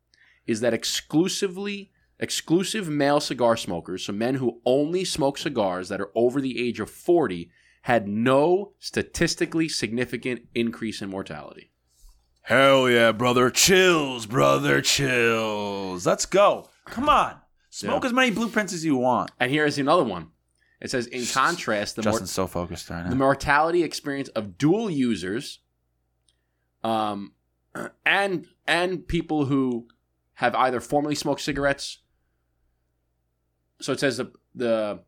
is 0.46 0.60
that 0.60 0.72
exclusively 0.72 1.90
exclusive 2.18 2.88
male 2.88 3.20
cigar 3.20 3.56
smokers, 3.56 4.04
so 4.04 4.12
men 4.12 4.36
who 4.36 4.60
only 4.64 5.04
smoke 5.04 5.38
cigars 5.38 5.88
that 5.88 6.00
are 6.00 6.10
over 6.14 6.40
the 6.40 6.64
age 6.64 6.80
of 6.80 6.90
40, 6.90 7.50
had 7.82 8.08
no 8.08 8.72
statistically 8.78 9.68
significant 9.68 10.42
increase 10.54 11.02
in 11.02 11.10
mortality. 11.10 11.70
Hell 12.42 12.88
yeah, 12.88 13.12
brother. 13.12 13.50
Chills, 13.50 14.26
brother. 14.26 14.80
Chills. 14.80 16.06
Let's 16.06 16.26
go. 16.26 16.68
Come 16.84 17.08
on. 17.08 17.36
Smoke 17.76 18.04
Yeah. 18.04 18.06
as 18.06 18.12
many 18.14 18.30
blueprints 18.30 18.72
as 18.72 18.86
you 18.86 18.96
want. 18.96 19.30
And 19.38 19.50
here 19.50 19.66
is 19.66 19.78
another 19.78 20.02
one. 20.02 20.30
It 20.80 20.90
says, 20.90 21.06
in 21.08 21.26
contrast, 21.26 21.96
the, 21.96 22.04
mor- 22.04 22.24
so 22.24 22.46
focused 22.46 22.88
right 22.88 23.04
now. 23.04 23.10
the 23.10 23.16
mortality 23.16 23.82
experience 23.82 24.30
of 24.30 24.56
dual 24.56 24.88
users, 24.88 25.60
um, 26.82 27.32
and 28.06 28.46
and 28.66 29.06
people 29.06 29.44
who 29.44 29.88
have 30.36 30.54
either 30.54 30.80
formerly 30.80 31.14
smoked 31.14 31.42
cigarettes. 31.42 31.98
So 33.82 33.92
it 33.92 34.00
says 34.00 34.16
the 34.16 34.32
the, 34.54 35.00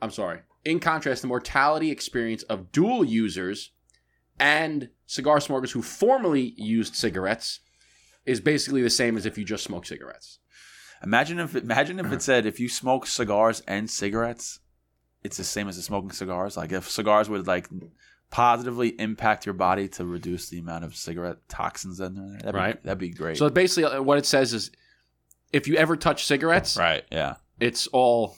I'm 0.00 0.12
sorry. 0.12 0.42
In 0.64 0.78
contrast, 0.78 1.22
the 1.22 1.28
mortality 1.28 1.90
experience 1.90 2.44
of 2.44 2.70
dual 2.70 3.04
users 3.04 3.72
and 4.38 4.90
cigar 5.06 5.40
smokers 5.40 5.72
who 5.72 5.82
formerly 5.82 6.54
used 6.56 6.94
cigarettes 6.94 7.58
is 8.24 8.40
basically 8.40 8.80
the 8.80 8.90
same 8.90 9.16
as 9.16 9.26
if 9.26 9.36
you 9.36 9.44
just 9.44 9.64
smoke 9.64 9.86
cigarettes. 9.86 10.38
Imagine 11.04 11.38
if 11.40 11.54
imagine 11.56 11.98
if 12.00 12.12
it 12.12 12.22
said 12.28 12.46
if 12.46 12.60
you 12.60 12.68
smoke 12.68 13.06
cigars 13.06 13.62
and 13.66 13.88
cigarettes, 13.90 14.60
it's 15.22 15.36
the 15.36 15.44
same 15.44 15.68
as 15.68 15.76
the 15.76 15.82
smoking 15.82 16.10
cigars. 16.12 16.56
Like 16.56 16.72
if 16.72 16.88
cigars 16.90 17.28
would 17.28 17.46
like 17.46 17.68
positively 18.30 18.88
impact 19.00 19.44
your 19.46 19.52
body 19.52 19.88
to 19.88 20.04
reduce 20.04 20.48
the 20.48 20.58
amount 20.58 20.84
of 20.84 20.96
cigarette 20.96 21.36
toxins 21.48 22.00
in 22.00 22.14
there. 22.14 22.38
That'd 22.38 22.54
Right. 22.54 22.82
Be, 22.82 22.86
that'd 22.86 22.98
be 22.98 23.10
great. 23.10 23.36
So 23.36 23.48
basically, 23.50 23.84
uh, 23.84 24.02
what 24.02 24.18
it 24.18 24.26
says 24.26 24.54
is, 24.54 24.70
if 25.52 25.68
you 25.68 25.76
ever 25.76 25.96
touch 25.96 26.24
cigarettes, 26.24 26.76
right. 26.78 27.04
Yeah. 27.12 27.34
it's 27.60 27.86
all, 27.88 28.36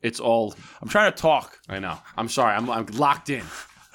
it's 0.00 0.20
all 0.20 0.54
I'm 0.80 0.88
trying 0.88 1.12
to 1.12 1.18
talk. 1.18 1.58
I 1.68 1.80
know. 1.80 1.98
I'm 2.16 2.28
sorry. 2.28 2.54
I'm, 2.54 2.70
I'm 2.70 2.86
locked 2.86 3.30
in. 3.30 3.42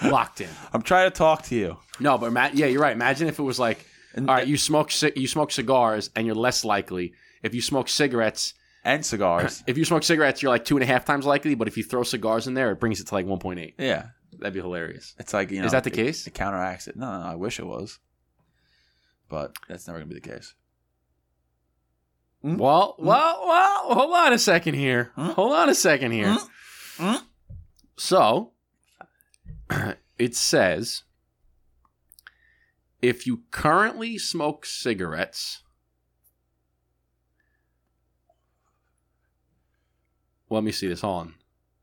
Locked 0.03 0.41
in. 0.41 0.49
I'm 0.73 0.81
trying 0.81 1.09
to 1.09 1.15
talk 1.15 1.43
to 1.43 1.55
you. 1.55 1.77
No, 1.99 2.17
but 2.17 2.25
ima- 2.27 2.51
yeah, 2.53 2.65
you're 2.65 2.81
right. 2.81 2.93
Imagine 2.93 3.27
if 3.29 3.39
it 3.39 3.43
was 3.43 3.57
like, 3.59 3.85
And, 4.15 4.29
all 4.29 4.35
right, 4.35 4.45
you 4.47 4.57
smoke 4.57 4.91
you 5.15 5.27
smoke 5.27 5.51
cigars, 5.51 6.09
and 6.15 6.25
you're 6.25 6.35
less 6.35 6.65
likely. 6.65 7.13
If 7.43 7.53
you 7.55 7.61
smoke 7.61 7.89
cigarettes, 7.89 8.53
and 8.83 9.05
cigars. 9.05 9.63
if 9.67 9.77
you 9.77 9.85
smoke 9.85 10.03
cigarettes, 10.03 10.41
you're 10.41 10.51
like 10.51 10.65
two 10.65 10.75
and 10.75 10.83
a 10.83 10.87
half 10.87 11.05
times 11.05 11.25
likely. 11.25 11.55
But 11.55 11.67
if 11.67 11.77
you 11.77 11.83
throw 11.83 12.03
cigars 12.03 12.47
in 12.47 12.53
there, 12.53 12.71
it 12.71 12.79
brings 12.79 12.99
it 12.99 13.07
to 13.07 13.13
like 13.13 13.25
1.8. 13.25 13.73
yeah. 13.77 14.07
That'd 14.39 14.53
be 14.53 14.61
hilarious. 14.61 15.13
It's 15.19 15.33
like 15.33 15.51
you 15.51 15.59
know. 15.59 15.65
Is 15.65 15.71
that 15.73 15.83
the 15.83 15.91
it- 15.91 15.95
case? 15.95 16.25
It 16.25 16.33
counteracts 16.33 16.87
it. 16.87 16.95
No, 16.95 17.11
no, 17.11 17.19
no, 17.19 17.25
I 17.25 17.35
wish 17.35 17.59
it 17.59 17.65
was, 17.65 17.99
but 19.29 19.55
that's 19.67 19.85
never 19.85 19.99
gonna 19.99 20.07
be 20.09 20.15
the 20.15 20.21
case. 20.21 20.55
Mm. 22.43 22.57
Well, 22.57 22.95
well, 22.97 23.43
well. 23.45 23.93
Hold 23.93 24.15
on 24.15 24.33
a 24.33 24.39
second 24.39 24.73
here. 24.73 25.11
Mm. 25.15 25.33
Hold 25.33 25.53
on 25.53 25.69
a 25.69 25.75
second 25.75 26.11
here. 26.11 26.27
Mm. 26.27 26.47
Mm. 26.97 27.21
So, 27.97 28.51
it 30.17 30.35
says 30.35 31.03
if 33.01 33.27
you 33.27 33.41
currently 33.51 34.17
smoke 34.17 34.65
cigarettes, 34.65 35.61
let 40.57 40.63
me 40.63 40.71
see 40.71 40.87
this. 40.87 41.01
Hold 41.01 41.19
on. 41.19 41.33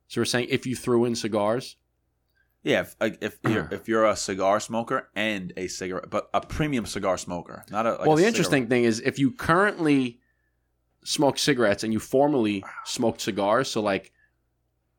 So 0.08 0.20
we're 0.20 0.26
saying 0.26 0.48
if 0.50 0.66
you 0.66 0.74
threw 0.76 1.04
in 1.04 1.14
cigars, 1.14 1.76
Yeah, 2.62 2.80
if 2.82 2.96
if 3.00 3.38
you're 3.44 3.68
if 3.72 3.88
you're 3.88 4.06
a 4.06 4.16
cigar 4.16 4.60
smoker 4.60 5.08
and 5.14 5.52
a 5.56 5.68
cigarette, 5.68 6.10
but 6.10 6.28
a 6.34 6.40
premium 6.40 6.86
cigar 6.86 7.16
smoker, 7.18 7.64
not 7.70 7.86
a. 7.86 7.90
Like 7.92 8.00
well, 8.00 8.12
a 8.12 8.16
the 8.16 8.16
cigarette- 8.22 8.28
interesting 8.34 8.66
thing 8.68 8.84
is 8.84 9.00
if 9.00 9.18
you 9.18 9.30
currently 9.32 10.20
smoke 11.04 11.38
cigarettes 11.38 11.84
and 11.84 11.92
you 11.92 11.98
formerly 12.00 12.64
smoked 12.84 13.20
cigars, 13.20 13.70
so 13.70 13.80
like 13.80 14.12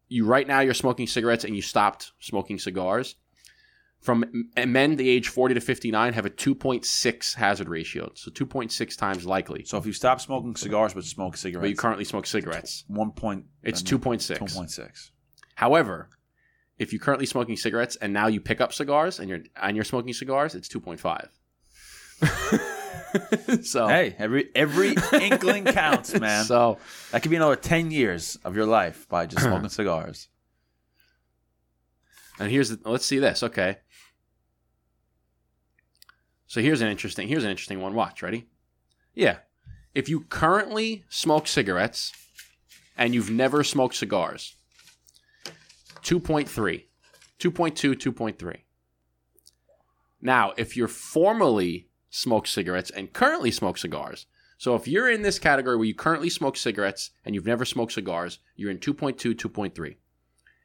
you 0.08 0.26
right 0.26 0.48
now 0.48 0.60
you're 0.62 0.74
smoking 0.74 1.06
cigarettes 1.08 1.44
and 1.44 1.56
you 1.56 1.62
stopped 1.62 2.12
smoking 2.20 2.58
cigars. 2.60 3.16
From 4.02 4.24
men 4.56 4.96
the 4.96 5.10
age 5.10 5.28
40 5.28 5.56
to 5.56 5.60
59 5.62 6.14
have 6.14 6.26
a 6.26 6.30
2.6 6.30 7.36
hazard 7.36 7.68
ratio, 7.68 8.12
so 8.16 8.32
2.6 8.32 8.98
times 8.98 9.26
likely. 9.26 9.66
So 9.66 9.78
if 9.78 9.86
you 9.86 9.92
stop 9.92 10.22
smoking 10.22 10.56
cigars 10.56 10.94
but 10.94 11.04
smoke 11.04 11.36
cigarettes 11.36 11.64
But 11.64 11.70
you 11.70 11.76
currently 11.76 12.06
smoke 12.06 12.26
cigarettes. 12.26 12.86
one 12.88 13.12
point. 13.12 13.46
It's 13.62 13.82
I 13.82 13.86
two 13.86 13.96
mean, 13.98 14.04
point 14.04 14.22
six. 14.22 14.40
Two 14.40 14.46
point 14.58 14.72
six. 14.72 15.12
However, 15.56 16.08
if 16.78 16.94
you're 16.94 17.02
currently 17.02 17.26
smoking 17.26 17.58
cigarettes 17.58 17.98
and 17.98 18.14
now 18.14 18.28
you 18.28 18.40
pick 18.40 18.62
up 18.62 18.72
cigars 18.72 19.20
and 19.20 19.28
you're 19.28 19.42
and 19.62 19.76
you're 19.76 19.84
smoking 19.84 20.14
cigars, 20.14 20.56
it's 20.56 20.70
two 20.70 20.80
point 20.80 21.02
five. 21.02 21.28
so 23.64 23.88
Hey, 23.88 24.16
every 24.18 24.50
every 24.56 24.96
inkling 25.22 25.66
counts, 25.66 26.18
man. 26.18 26.46
So 26.46 26.78
that 27.12 27.22
could 27.22 27.32
be 27.32 27.36
another 27.38 27.58
ten 27.58 27.92
years 27.92 28.38
of 28.46 28.56
your 28.56 28.66
life 28.66 29.10
by 29.10 29.26
just 29.26 29.44
smoking 29.44 29.68
cigars. 29.80 30.30
and 32.40 32.50
here's 32.50 32.70
the, 32.70 32.90
let's 32.90 33.06
see 33.06 33.20
this. 33.20 33.44
Okay. 33.44 33.78
So 36.50 36.62
here's 36.62 36.82
an 36.82 36.88
interesting 36.88 37.28
here's 37.28 37.44
an 37.44 37.52
interesting 37.52 37.80
one. 37.80 37.94
Watch, 37.94 38.24
ready? 38.24 38.48
Yeah. 39.14 39.38
If 39.94 40.10
you 40.10 40.22
currently 40.22 41.06
smoke 41.08 41.48
cigarettes 41.48 42.12
and 42.98 43.14
you've 43.14 43.30
never 43.30 43.64
smoked 43.64 43.96
cigars, 43.96 44.56
2.3, 46.02 46.48
2.2, 47.40 47.96
2.3. 47.96 48.56
Now, 50.22 50.54
if 50.58 50.76
you're 50.76 50.88
formerly 50.88 51.88
smoked 52.10 52.48
cigarettes 52.48 52.90
and 52.90 53.14
currently 53.14 53.52
smoke 53.52 53.78
cigars, 53.78 54.26
so 54.58 54.74
if 54.74 54.88
you're 54.88 55.10
in 55.10 55.22
this 55.22 55.38
category 55.38 55.78
where 55.78 55.86
you 55.86 55.94
currently 55.94 56.32
smoke 56.32 56.58
cigarettes 56.58 57.12
and 57.24 57.36
you've 57.36 57.46
never 57.46 57.64
smoked 57.64 57.94
cigars, 57.94 58.40
you're 58.56 58.72
in 58.72 58.80
2.2, 58.80 59.36
2.3. 59.36 59.98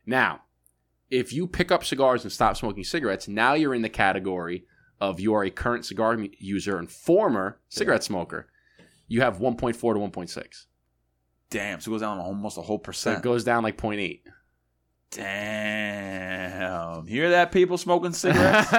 Now, 0.06 0.44
if 1.10 1.30
you 1.30 1.46
pick 1.46 1.70
up 1.70 1.84
cigars 1.84 2.22
and 2.22 2.32
stop 2.32 2.56
smoking 2.56 2.84
cigarettes, 2.84 3.28
now 3.28 3.52
you're 3.52 3.74
in 3.74 3.82
the 3.82 3.90
category 3.90 4.64
of 5.00 5.20
you 5.20 5.34
are 5.34 5.44
a 5.44 5.50
current 5.50 5.84
cigar 5.84 6.16
user 6.38 6.78
and 6.78 6.90
former 6.90 7.58
cigarette 7.68 8.04
smoker. 8.04 8.48
You 9.08 9.20
have 9.20 9.38
1.4 9.38 9.74
to 9.74 10.20
1.6. 10.20 10.66
Damn, 11.50 11.80
so 11.80 11.90
it 11.90 11.94
goes 11.94 12.00
down 12.00 12.18
almost 12.18 12.58
a 12.58 12.62
whole 12.62 12.78
So 12.78 12.82
percent. 12.82 13.18
it 13.18 13.22
goes 13.22 13.44
down 13.44 13.62
like 13.62 13.76
0.8. 13.76 14.20
Damn, 15.64 17.06
hear 17.06 17.30
that? 17.30 17.52
People 17.52 17.78
smoking 17.78 18.12
cigarettes. 18.12 18.72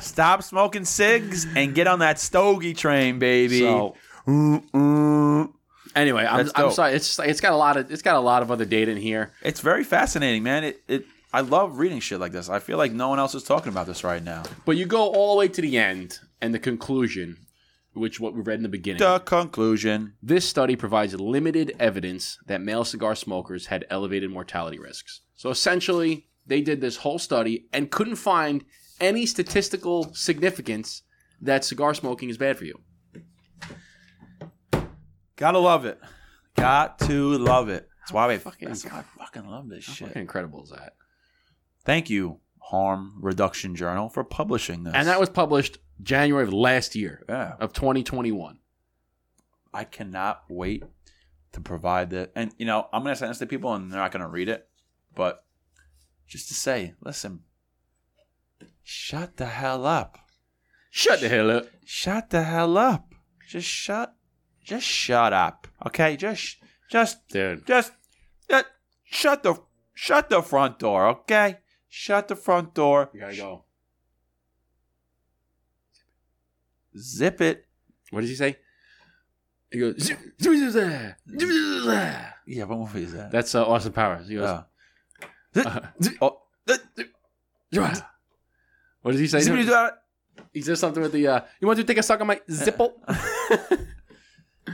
Stop 0.06 0.42
smoking 0.42 0.84
cigs 0.84 1.46
and 1.56 1.74
get 1.74 1.86
on 1.86 2.00
that 2.00 2.18
stogie 2.18 2.74
train, 2.74 3.18
baby. 3.18 3.60
So 3.60 3.94
Mm-mm. 4.26 5.52
anyway, 5.94 6.24
I'm, 6.28 6.50
I'm 6.54 6.70
sorry. 6.72 6.94
It's 6.94 7.18
it's 7.20 7.40
got 7.40 7.52
a 7.52 7.56
lot 7.56 7.76
of 7.76 7.90
it's 7.90 8.02
got 8.02 8.16
a 8.16 8.20
lot 8.20 8.42
of 8.42 8.50
other 8.50 8.64
data 8.64 8.90
in 8.90 8.96
here. 8.96 9.32
It's 9.42 9.60
very 9.60 9.84
fascinating, 9.84 10.42
man. 10.42 10.64
It 10.64 10.82
it 10.88 11.04
I 11.34 11.40
love 11.40 11.78
reading 11.78 11.98
shit 11.98 12.20
like 12.20 12.30
this. 12.30 12.48
I 12.48 12.60
feel 12.60 12.78
like 12.78 12.92
no 12.92 13.08
one 13.08 13.18
else 13.18 13.34
is 13.34 13.42
talking 13.42 13.72
about 13.72 13.88
this 13.88 14.04
right 14.04 14.22
now. 14.22 14.44
But 14.64 14.76
you 14.76 14.86
go 14.86 15.08
all 15.12 15.34
the 15.34 15.38
way 15.40 15.48
to 15.48 15.60
the 15.60 15.76
end 15.76 16.20
and 16.40 16.54
the 16.54 16.60
conclusion, 16.60 17.38
which 17.92 18.20
what 18.20 18.34
we 18.34 18.40
read 18.40 18.58
in 18.58 18.62
the 18.62 18.68
beginning. 18.68 19.00
The 19.00 19.18
conclusion. 19.18 20.14
This 20.22 20.48
study 20.48 20.76
provides 20.76 21.12
limited 21.18 21.74
evidence 21.80 22.38
that 22.46 22.60
male 22.60 22.84
cigar 22.84 23.16
smokers 23.16 23.66
had 23.66 23.84
elevated 23.90 24.30
mortality 24.30 24.78
risks. 24.78 25.22
So 25.34 25.50
essentially, 25.50 26.28
they 26.46 26.60
did 26.60 26.80
this 26.80 26.98
whole 26.98 27.18
study 27.18 27.66
and 27.72 27.90
couldn't 27.90 28.14
find 28.14 28.64
any 29.00 29.26
statistical 29.26 30.14
significance 30.14 31.02
that 31.40 31.64
cigar 31.64 31.94
smoking 31.94 32.28
is 32.30 32.38
bad 32.38 32.56
for 32.56 32.64
you. 32.64 32.78
Gotta 35.34 35.58
love 35.58 35.84
it. 35.84 35.98
Got 36.54 37.00
to 37.00 37.36
love 37.38 37.68
it. 37.70 37.88
That's 38.02 38.12
why 38.12 38.28
we 38.28 38.36
Fucking- 38.36 38.68
I 38.70 39.02
fucking 39.18 39.46
love 39.48 39.68
this 39.68 39.84
How 39.86 39.92
shit. 39.94 40.06
fucking 40.08 40.22
incredible 40.22 40.62
is 40.62 40.70
that? 40.70 40.92
Thank 41.84 42.10
you, 42.10 42.40
Harm 42.58 43.14
Reduction 43.20 43.76
Journal, 43.76 44.08
for 44.08 44.24
publishing 44.24 44.84
this. 44.84 44.94
And 44.94 45.08
that 45.08 45.20
was 45.20 45.28
published 45.28 45.78
January 46.02 46.44
of 46.44 46.52
last 46.52 46.94
year 46.94 47.24
yeah. 47.28 47.54
of 47.60 47.72
2021. 47.72 48.58
I 49.72 49.84
cannot 49.84 50.44
wait 50.48 50.84
to 51.52 51.60
provide 51.60 52.10
that. 52.10 52.32
And 52.34 52.52
you 52.58 52.66
know, 52.66 52.88
I'm 52.92 53.02
gonna 53.02 53.16
send 53.16 53.30
this 53.30 53.38
to 53.38 53.46
people, 53.46 53.74
and 53.74 53.92
they're 53.92 54.00
not 54.00 54.12
gonna 54.12 54.28
read 54.28 54.48
it, 54.48 54.68
but 55.14 55.44
just 56.26 56.48
to 56.48 56.54
say, 56.54 56.94
listen, 57.00 57.40
Shut 58.86 59.38
the 59.38 59.46
hell 59.46 59.86
up. 59.86 60.18
Shut 60.90 61.20
the 61.20 61.28
hell 61.30 61.50
up. 61.50 61.66
Shut 61.86 62.28
the 62.28 62.42
hell 62.42 62.76
up. 62.76 63.14
Just 63.48 63.66
shut. 63.66 64.14
Just 64.62 64.86
shut 64.86 65.32
up. 65.32 65.66
Okay. 65.86 66.16
Just. 66.16 66.58
Just. 66.90 67.26
Dude. 67.28 67.66
Just. 67.66 67.92
Just. 68.48 68.66
Shut 69.04 69.42
the. 69.42 69.56
Shut 69.94 70.28
the 70.28 70.42
front 70.42 70.78
door. 70.78 71.08
Okay. 71.08 71.58
Shut 71.96 72.26
the 72.26 72.34
front 72.34 72.74
door. 72.74 73.08
You 73.14 73.20
gotta 73.20 73.36
go. 73.36 73.62
Zip 76.98 77.40
it. 77.40 77.66
What 78.10 78.22
does 78.22 78.30
he 78.30 78.34
say? 78.36 78.56
He 79.70 79.78
goes, 79.78 80.00
"Zip, 80.02 80.18
zip, 80.42 80.54
zip, 80.58 80.70
zip, 80.72 80.72
zip, 80.72 80.90
zip, 81.38 81.50
zip." 81.84 82.16
Yeah. 82.48 82.64
What 82.64 82.78
movie 82.80 83.04
is 83.04 83.12
that? 83.12 83.30
That's 83.30 83.54
uh, 83.54 83.64
Austin 83.64 83.92
Powers. 83.92 84.26
He 84.26 84.34
goes, 84.34 84.44
Uh, 84.48 84.64
uh, 85.54 85.80
oh. 86.20 86.42
what 89.02 89.12
does 89.12 89.20
he 89.20 89.28
say? 89.28 89.38
Zip 89.40 89.64
zip 89.64 89.94
He 90.52 90.62
says 90.62 90.80
something 90.80 91.00
with 91.02 91.12
the, 91.12 91.28
uh, 91.28 91.40
you 91.60 91.68
want 91.68 91.78
to 91.78 91.84
take 91.84 91.98
a 91.98 92.02
suck 92.02 92.20
on 92.20 92.26
my 92.26 92.40
zipple? 92.50 92.94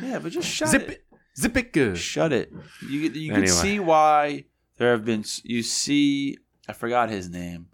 Yeah, 0.01 0.21
but 0.21 0.31
just 0.33 0.49
shut 0.49 0.69
Zip 0.69 0.83
it. 0.83 0.91
it. 0.91 1.05
Zip 1.37 1.57
it 1.57 1.73
good. 1.73 1.99
Shut 1.99 2.33
it. 2.33 2.53
You 2.89 3.01
you 3.01 3.33
Anyway. 3.33 3.47
can 3.47 3.49
see 3.49 3.81
why 3.81 4.45
there 4.79 4.93
have 4.93 5.05
been. 5.05 5.25
You 5.43 5.63
see, 5.65 6.39
I 6.71 6.73
forgot 6.73 7.11
his 7.11 7.29
name, 7.29 7.67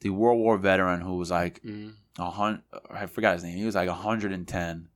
the 0.00 0.10
World 0.10 0.38
War 0.38 0.56
veteran 0.58 1.00
who 1.00 1.16
was 1.16 1.30
like 1.30 1.62
Mm. 1.62 1.92
a 2.18 2.30
hundred. 2.30 2.62
I 2.90 3.06
forgot 3.06 3.34
his 3.34 3.44
name. 3.44 3.56
He 3.56 3.64
was 3.64 3.74
like 3.74 3.88
hundred 3.88 4.32
and 4.32 4.46
ten. 4.48 4.88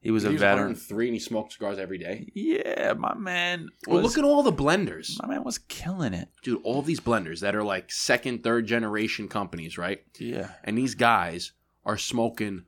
He 0.00 0.10
was 0.12 0.22
He 0.22 0.28
a 0.28 0.32
was 0.32 0.40
veteran. 0.40 0.68
103 0.68 1.06
and 1.08 1.14
he 1.14 1.18
smoked 1.20 1.52
cigars 1.52 1.78
every 1.78 1.98
day. 1.98 2.30
Yeah, 2.32 2.92
my 2.96 3.14
man. 3.16 3.68
Was, 3.86 3.94
Well, 3.94 4.02
look 4.02 4.16
at 4.16 4.24
all 4.24 4.42
the 4.44 4.52
blenders. 4.52 5.20
my 5.20 5.28
man 5.28 5.42
was 5.44 5.58
killing 5.58 6.14
it. 6.14 6.28
Dude, 6.42 6.60
all 6.62 6.82
these 6.82 7.00
blenders 7.00 7.40
that 7.40 7.56
are 7.56 7.64
like 7.64 7.90
second, 7.90 8.42
third 8.44 8.66
generation 8.66 9.26
companies, 9.28 9.76
right? 9.76 10.02
Yeah. 10.18 10.50
And 10.64 10.78
these 10.78 10.94
guys 10.94 11.52
are 11.84 11.98
smoking 11.98 12.64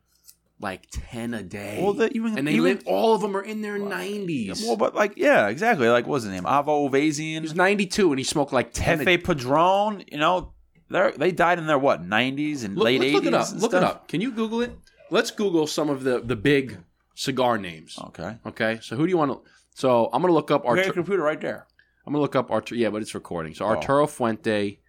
like 0.60 0.86
10 0.90 1.34
a 1.34 1.42
day. 1.42 1.80
Well, 1.82 1.94
the, 1.94 2.12
even 2.12 2.36
and 2.38 2.46
they 2.46 2.52
even, 2.52 2.64
live, 2.64 2.82
all 2.86 3.14
of 3.14 3.22
them 3.22 3.36
are 3.36 3.42
in 3.42 3.62
their 3.62 3.78
90s. 3.78 4.62
Well, 4.66 4.76
but 4.76 4.94
like 4.94 5.14
yeah, 5.16 5.48
exactly. 5.48 5.88
Like 5.88 6.06
what's 6.06 6.24
his 6.24 6.32
name? 6.32 6.44
Avo 6.44 6.94
he 7.18 7.40
was 7.40 7.54
92 7.54 8.10
and 8.12 8.18
he 8.18 8.24
smoked 8.24 8.52
like 8.52 8.72
10 8.72 9.00
a 9.00 9.04
Hefe 9.04 9.24
Padron. 9.24 10.04
You 10.12 10.18
know, 10.18 10.52
they 10.90 11.12
they 11.16 11.32
died 11.32 11.58
in 11.58 11.66
their 11.66 11.78
what 11.78 12.04
nineties 12.04 12.64
and 12.64 12.76
Look, 12.76 12.84
late 12.84 13.00
let's 13.00 13.08
eighties. 13.08 13.14
look 13.14 13.26
it 13.26 13.34
up. 13.34 13.62
Look 13.62 13.74
it 13.74 13.82
up. 13.82 14.08
Can 14.08 14.20
you 14.20 14.32
Google 14.32 14.60
it? 14.60 14.76
Let's 15.10 15.30
Google 15.30 15.66
some 15.66 15.88
of 15.88 16.04
the, 16.04 16.20
the 16.20 16.36
big 16.36 16.78
cigar 17.14 17.58
names. 17.58 17.98
Okay. 17.98 18.36
Okay, 18.46 18.78
so 18.82 18.96
who 18.96 19.06
do 19.06 19.10
you 19.10 19.18
want 19.18 19.32
to? 19.32 19.50
So 19.74 20.10
I'm 20.12 20.20
gonna 20.20 20.34
look 20.34 20.50
up 20.50 20.62
We 20.64 20.68
got 20.70 20.78
Arturo. 20.78 20.92
computer 20.94 21.22
right 21.22 21.40
there. 21.40 21.66
I'm 22.06 22.12
gonna 22.12 22.22
look 22.22 22.36
up 22.36 22.50
Arturo. 22.50 22.78
Yeah, 22.78 22.90
but 22.90 23.02
it's 23.02 23.14
recording. 23.14 23.54
So 23.54 23.64
Oh. 23.64 23.68
Arturo 23.68 24.06
Fuente, 24.06 24.80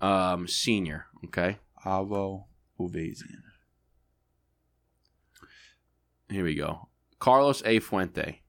um, 0.00 0.46
senior. 0.46 1.06
Okay, 1.26 1.58
Avo 1.84 2.44
Uvezian. 2.78 3.42
Here 6.30 6.44
we 6.44 6.54
go. 6.54 6.88
Carlos 7.18 7.62
A. 7.64 7.80
Fuente. 7.80 8.42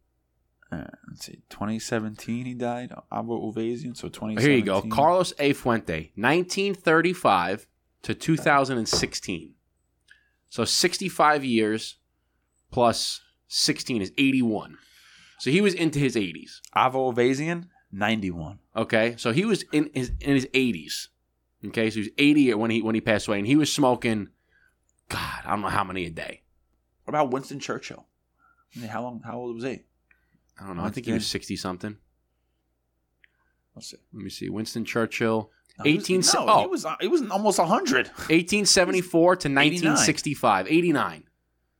Uh, 0.71 0.85
let's 1.09 1.25
see, 1.25 1.41
2017 1.49 2.45
he 2.45 2.53
died. 2.53 2.93
Avo 3.11 3.53
Uvezian. 3.53 3.97
So 3.97 4.07
2017. 4.07 4.39
Here 4.39 4.57
you 4.57 4.63
go. 4.63 4.81
Carlos 4.83 5.33
A. 5.37 5.51
Fuente, 5.51 6.11
1935 6.15 7.67
to 8.03 8.13
2016. 8.13 9.53
So 10.49 10.63
65 10.63 11.43
years 11.43 11.97
plus 12.71 13.21
16 13.47 14.01
is 14.01 14.11
81. 14.17 14.77
So 15.39 15.51
he 15.51 15.59
was 15.59 15.73
into 15.73 15.99
his 15.99 16.15
80s. 16.15 16.61
Avo 16.75 17.13
Uvezian, 17.13 17.67
91. 17.91 18.59
Okay, 18.75 19.15
so 19.17 19.33
he 19.33 19.43
was 19.43 19.63
in 19.73 19.89
his 19.93 20.11
in 20.21 20.35
his 20.35 20.45
80s. 20.53 21.07
Okay, 21.65 21.89
so 21.89 21.95
he 21.95 21.99
was 22.01 22.09
80 22.17 22.53
when 22.53 22.71
he 22.71 22.81
when 22.81 22.95
he 22.95 23.01
passed 23.01 23.27
away, 23.27 23.39
and 23.39 23.47
he 23.47 23.55
was 23.55 23.71
smoking. 23.71 24.29
God, 25.09 25.41
I 25.45 25.49
don't 25.49 25.61
know 25.61 25.67
how 25.67 25.83
many 25.83 26.05
a 26.05 26.09
day. 26.09 26.40
About 27.11 27.31
Winston 27.31 27.59
Churchill? 27.59 28.05
I 28.75 28.79
mean, 28.79 28.89
how 28.89 29.03
long? 29.03 29.21
How 29.23 29.37
old 29.37 29.55
was 29.55 29.63
he? 29.63 29.83
I 30.59 30.67
don't 30.67 30.77
know. 30.77 30.83
I 30.83 30.89
think 30.89 31.05
he 31.05 31.13
was 31.13 31.27
60 31.27 31.55
something. 31.55 31.97
Let's 33.75 33.89
see. 33.91 33.97
Let 34.13 34.23
me 34.23 34.29
see. 34.29 34.49
Winston 34.49 34.85
Churchill, 34.85 35.51
No, 35.79 35.83
he 35.83 35.95
was- 35.95 36.03
18 36.05 36.21
No, 36.33 36.45
oh. 36.47 36.61
he 36.61 36.67
was 36.67 36.85
uh, 36.85 36.95
he 37.01 37.07
was 37.07 37.21
almost 37.29 37.59
100. 37.59 38.07
1874 38.07 39.35
to 39.35 39.47
1965, 39.49 40.67
89. 40.67 41.23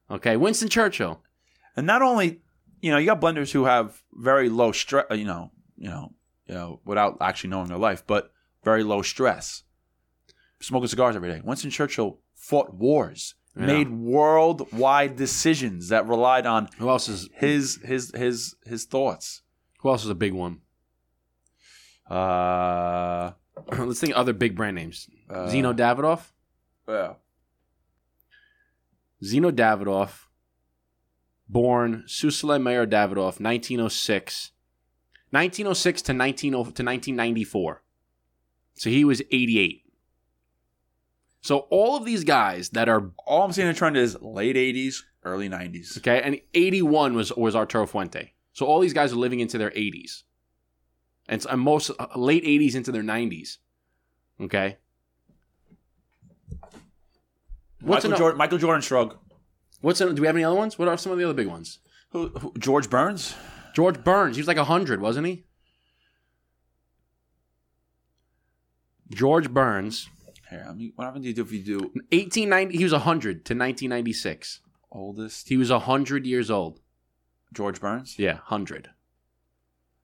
Okay, 0.10 0.38
Winston 0.38 0.70
Churchill. 0.70 1.22
And 1.76 1.88
not 1.88 2.02
only, 2.02 2.42
you 2.82 2.92
know, 2.92 2.98
you 2.98 3.06
got 3.06 3.22
blenders 3.22 3.52
who 3.52 3.66
have 3.66 4.02
very 4.14 4.50
low 4.50 4.72
stress, 4.72 5.06
uh, 5.10 5.14
you 5.16 5.26
know, 5.26 5.52
you 5.78 5.90
know, 5.90 6.14
you 6.48 6.54
know, 6.54 6.82
without 6.84 7.18
actually 7.22 7.50
knowing 7.52 7.68
their 7.70 7.78
life, 7.78 8.04
but 8.06 8.32
very 8.64 8.84
low 8.84 9.02
stress. 9.02 9.64
Smoking 10.60 10.88
cigars 10.88 11.16
every 11.16 11.30
day. 11.30 11.42
Winston 11.44 11.72
Churchill 11.72 12.20
fought 12.36 12.74
wars, 12.74 13.36
Yeah. 13.58 13.66
made 13.66 13.90
worldwide 13.90 15.16
decisions 15.18 15.90
that 15.90 16.08
relied 16.08 16.46
on 16.46 16.70
Who 16.78 16.90
else 16.90 17.10
is 17.10 17.28
his 17.34 17.80
his 17.84 18.12
his 18.16 18.56
his 18.66 18.86
thoughts. 18.86 19.42
who 19.82 19.90
else 19.90 20.04
is 20.06 20.10
a 20.10 20.16
big 20.16 20.34
one? 20.34 20.62
Uh, 22.10 23.32
Let's 23.78 24.00
think 24.00 24.14
of 24.14 24.20
other 24.20 24.34
big 24.34 24.56
brand 24.56 24.76
names. 24.76 25.10
uh 25.30 25.48
Zino 25.50 25.76
Davidoff. 25.76 26.32
Yeah. 26.88 27.14
Zino 29.24 29.52
Davidoff, 29.52 30.26
born 31.48 32.04
Susile 32.08 32.62
Mayer 32.62 32.88
Davidoff, 32.88 33.40
1906. 33.40 34.52
1906 35.30 36.02
to 36.02 36.14
19 36.14 36.52
to 36.52 36.58
1994. 36.58 37.84
So 38.74 38.90
he 38.90 39.06
was 39.06 39.22
88. 39.32 39.81
So 41.42 41.60
all 41.72 41.96
of 41.98 42.06
these 42.06 42.24
guys 42.24 42.70
that 42.70 42.88
are 42.88 43.12
All 43.26 43.44
I'm 43.44 43.52
seeing 43.52 43.68
a 43.68 43.74
trend 43.74 43.98
is 43.98 44.16
late 44.22 44.56
80s, 44.56 44.98
early 45.24 45.50
90s. 45.50 45.98
okay, 45.98 46.22
and 46.22 46.40
81 46.54 47.14
was 47.16 47.32
was 47.34 47.56
Arturo 47.56 47.86
Fuente. 47.88 48.34
So 48.54 48.66
all 48.66 48.80
these 48.80 48.94
guys 48.94 49.12
are 49.14 49.16
living 49.18 49.40
into 49.40 49.58
their 49.58 49.72
80s, 49.72 50.24
and, 51.28 51.40
s- 51.42 51.48
and 51.50 51.60
most 51.62 51.90
uh, 51.98 52.08
late 52.16 52.44
80s 52.44 52.76
into 52.76 52.92
their 52.92 53.02
90s. 53.04 53.58
Okay. 54.42 54.78
What's 57.82 58.04
Michael, 58.04 58.12
an, 58.12 58.18
Jordan, 58.18 58.38
Michael 58.38 58.58
Jordan 58.60 58.82
shrug. 58.82 59.18
what's 59.82 60.00
an, 60.02 60.14
do 60.14 60.22
we 60.22 60.28
have 60.28 60.36
any 60.36 60.44
other 60.44 60.56
ones? 60.56 60.78
What 60.78 60.88
are 60.88 60.98
some 60.98 61.12
of 61.12 61.18
the 61.18 61.24
other 61.24 61.34
big 61.34 61.48
ones? 61.48 61.80
Who, 62.12 62.28
who, 62.30 62.54
George 62.60 62.90
Burns? 62.90 63.34
George 63.74 64.04
Burns. 64.04 64.36
He 64.36 64.42
was 64.42 64.48
like 64.48 64.58
100, 64.58 65.02
wasn't 65.02 65.26
he? 65.28 65.46
George 69.10 69.50
Burns, 69.50 70.10
Here, 70.52 70.66
I 70.70 70.74
mean, 70.74 70.92
what 70.96 71.06
happens 71.06 71.26
if 71.26 71.52
you 71.52 71.64
do 71.64 71.80
1890. 71.80 72.78
He 72.78 72.84
was 72.84 72.92
100 72.92 73.46
to 73.46 73.54
1996. 73.54 74.60
oldest 74.92 75.48
He 75.48 75.56
was 75.56 75.72
100 75.72 76.26
years 76.28 76.52
old. 76.52 76.82
George 77.54 77.80
Burns? 77.80 78.20
Yeah, 78.20 78.34
100. 78.34 78.90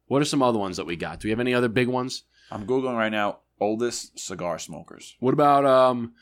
What 0.07 0.21
are 0.21 0.25
some 0.25 0.41
other 0.41 0.57
ones 0.57 0.77
that 0.77 0.85
we 0.85 0.95
got? 0.95 1.19
Do 1.19 1.27
we 1.27 1.31
have 1.31 1.41
any 1.41 1.53
other 1.53 1.67
big 1.67 1.89
ones? 1.89 2.23
I'm 2.49 2.65
googling 2.65 2.97
right 2.97 3.11
now. 3.11 3.39
Oldest 3.59 4.17
cigar 4.17 4.57
smokers. 4.57 5.15
What 5.19 5.33
about 5.33 5.65
um? 5.65 6.13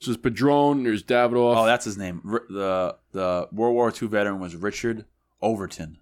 So 0.00 0.10
there's 0.10 0.16
Padron. 0.16 0.82
There's 0.82 1.04
Davidoff. 1.04 1.56
Oh, 1.56 1.66
that's 1.66 1.84
his 1.84 1.96
name. 1.96 2.20
R- 2.28 2.46
the 2.48 2.96
the 3.12 3.48
World 3.52 3.74
War 3.74 3.92
II 3.92 4.08
veteran 4.08 4.40
was 4.40 4.56
Richard 4.56 5.04
Overton. 5.40 5.98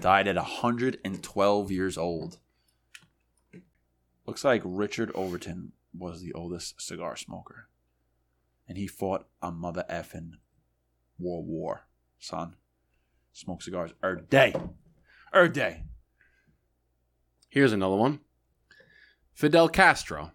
Died 0.00 0.28
at 0.28 0.36
112 0.36 1.70
years 1.70 1.98
old. 1.98 2.38
Looks 4.24 4.44
like 4.44 4.62
Richard 4.64 5.10
Overton 5.14 5.72
was 5.96 6.20
the 6.20 6.32
oldest 6.32 6.80
cigar 6.80 7.16
smoker, 7.16 7.68
and 8.68 8.78
he 8.78 8.86
fought 8.86 9.26
a 9.40 9.50
mother 9.50 9.84
effing 9.90 10.32
World 11.18 11.46
War. 11.46 11.86
Son, 12.18 12.54
smoke 13.32 13.62
cigars 13.62 13.92
er 14.02 14.16
day, 14.16 14.54
er 15.34 15.48
day. 15.48 15.84
Here's 17.48 17.72
another 17.72 17.96
one. 17.96 18.20
Fidel 19.34 19.68
Castro. 19.68 20.32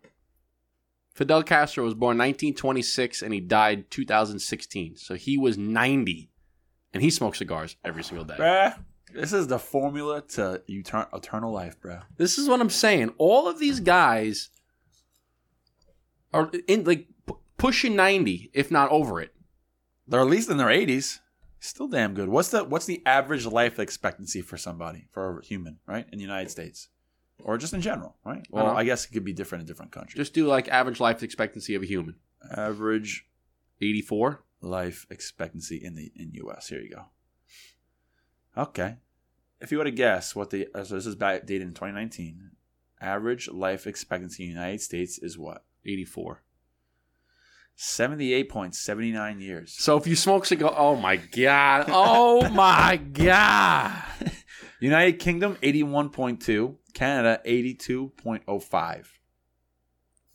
Fidel 1.13 1.41
Castro 1.41 1.84
was 1.84 1.96
born 1.96 2.17
1926 2.17 3.24
and 3.24 3.34
he 3.34 3.39
died 3.39 3.89
2016. 3.89 4.98
So 4.98 5.15
he 5.15 5.38
was 5.38 5.58
90 5.58 6.30
and 6.93 7.02
he 7.02 7.10
smoked 7.10 7.38
cigars 7.38 7.76
every 7.84 8.04
single 8.04 8.26
day. 8.26 8.36
Bruh, 8.36 8.78
this 9.13 9.34
is 9.34 9.48
the 9.48 9.58
formula 9.58 10.22
to 10.30 10.62
etern- 10.70 11.08
eternal 11.12 11.52
life, 11.52 11.80
bro. 11.80 12.00
This 12.17 12.38
is 12.38 12.48
what 12.48 12.62
I'm 12.62 12.70
saying. 12.70 13.13
All 13.17 13.48
of 13.48 13.58
these 13.58 13.80
guys 13.80 14.51
are 16.38 16.51
in 16.67 16.83
like 16.83 17.07
pu- 17.25 17.39
pushing 17.57 17.95
90, 17.95 18.51
if 18.53 18.71
not 18.71 18.89
over 18.91 19.19
it. 19.21 19.33
They're 20.07 20.21
at 20.21 20.27
least 20.27 20.49
in 20.49 20.57
their 20.57 20.67
80s. 20.67 21.19
Still 21.59 21.88
damn 21.88 22.13
good. 22.13 22.29
What's 22.29 22.49
the 22.49 22.63
what's 22.63 22.85
the 22.85 23.01
average 23.05 23.45
life 23.45 23.79
expectancy 23.79 24.41
for 24.41 24.57
somebody, 24.57 25.07
for 25.11 25.39
a 25.39 25.45
human, 25.45 25.79
right? 25.88 26.05
In 26.11 26.19
the 26.19 26.23
United 26.23 26.49
States. 26.51 26.89
Or 27.43 27.57
just 27.57 27.73
in 27.73 27.81
general, 27.81 28.15
right? 28.25 28.45
Well, 28.49 28.65
Well- 28.65 28.77
I 28.77 28.83
guess 28.83 29.05
it 29.05 29.11
could 29.11 29.23
be 29.25 29.33
different 29.33 29.61
in 29.61 29.67
different 29.67 29.91
countries. 29.91 30.15
Just 30.17 30.33
do 30.33 30.47
like 30.47 30.67
average 30.69 30.99
life 30.99 31.23
expectancy 31.23 31.75
of 31.75 31.81
a 31.83 31.85
human. 31.85 32.15
average 32.55 33.25
84. 33.81 34.43
life 34.61 35.05
expectancy 35.09 35.77
in 35.83 35.95
the 35.95 36.11
in 36.15 36.31
US. 36.35 36.67
Here 36.69 36.79
you 36.81 36.89
go. 36.95 37.05
Okay. 38.55 38.97
If 39.59 39.71
you 39.71 39.77
were 39.79 39.83
to 39.83 39.91
guess 39.91 40.35
what 40.35 40.49
the 40.51 40.67
so 40.73 40.95
this 40.95 41.05
is 41.05 41.15
dated 41.15 41.61
in 41.61 41.69
2019, 41.73 42.51
average 43.01 43.47
life 43.49 43.85
expectancy 43.88 44.43
in 44.43 44.49
the 44.49 44.55
United 44.55 44.81
States 44.81 45.17
is 45.19 45.38
what? 45.38 45.63
84. 45.88 46.43
Seventy-eight 47.75 48.49
point 48.49 48.75
seventy-nine 48.75 49.39
years. 49.39 49.75
So 49.77 49.97
if 49.97 50.07
you 50.07 50.15
smoke 50.15 50.45
cigar, 50.45 50.73
oh 50.75 50.95
my 50.95 51.17
god, 51.17 51.85
oh 51.89 52.49
my 52.53 52.97
god. 52.97 54.03
United 54.79 55.19
Kingdom 55.19 55.57
eighty-one 55.61 56.09
point 56.09 56.41
two. 56.41 56.77
Canada 56.93 57.39
eighty-two 57.45 58.13
point 58.17 58.43
oh 58.47 58.59
five. 58.59 59.19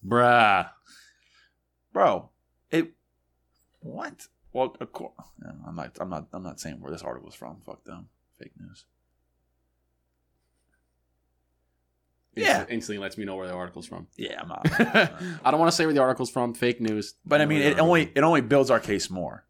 Bruh. 0.07 0.70
Bro, 1.92 2.30
it 2.70 2.92
what? 3.80 4.28
Well, 4.53 4.76
of 4.80 4.92
course, 4.92 5.12
I'm 5.66 5.74
not. 5.74 5.96
I'm 6.00 6.11
not. 6.11 6.28
I'm 6.32 6.42
not 6.42 6.61
saying 6.61 6.80
where 6.80 6.92
this 6.92 7.03
article 7.03 7.28
is 7.28 7.34
from. 7.34 7.61
Fuck 7.66 7.84
them. 7.84 8.09
Fake 8.38 8.53
news. 8.59 8.84
Yeah. 12.35 12.64
Instantly 12.68 12.99
lets 13.03 13.18
me 13.18 13.24
know 13.24 13.37
where 13.37 13.47
the 13.47 13.55
article's 13.55 13.87
from. 13.87 14.07
Yeah, 14.16 14.41
I'm 14.41 14.49
not. 14.49 14.62
I 15.45 15.51
don't 15.51 15.61
want 15.61 15.70
to 15.70 15.76
say 15.76 15.85
where 15.85 15.95
the 15.95 16.01
article's 16.01 16.30
from. 16.30 16.55
Fake 16.55 16.80
news. 16.80 17.14
But 17.24 17.41
I 17.41 17.47
mean, 17.47 17.61
it 17.61 17.64
article- 17.66 17.87
only 17.87 18.12
it 18.14 18.22
only 18.22 18.41
builds 18.41 18.70
our 18.70 18.80
case 18.80 19.11
more. 19.11 19.45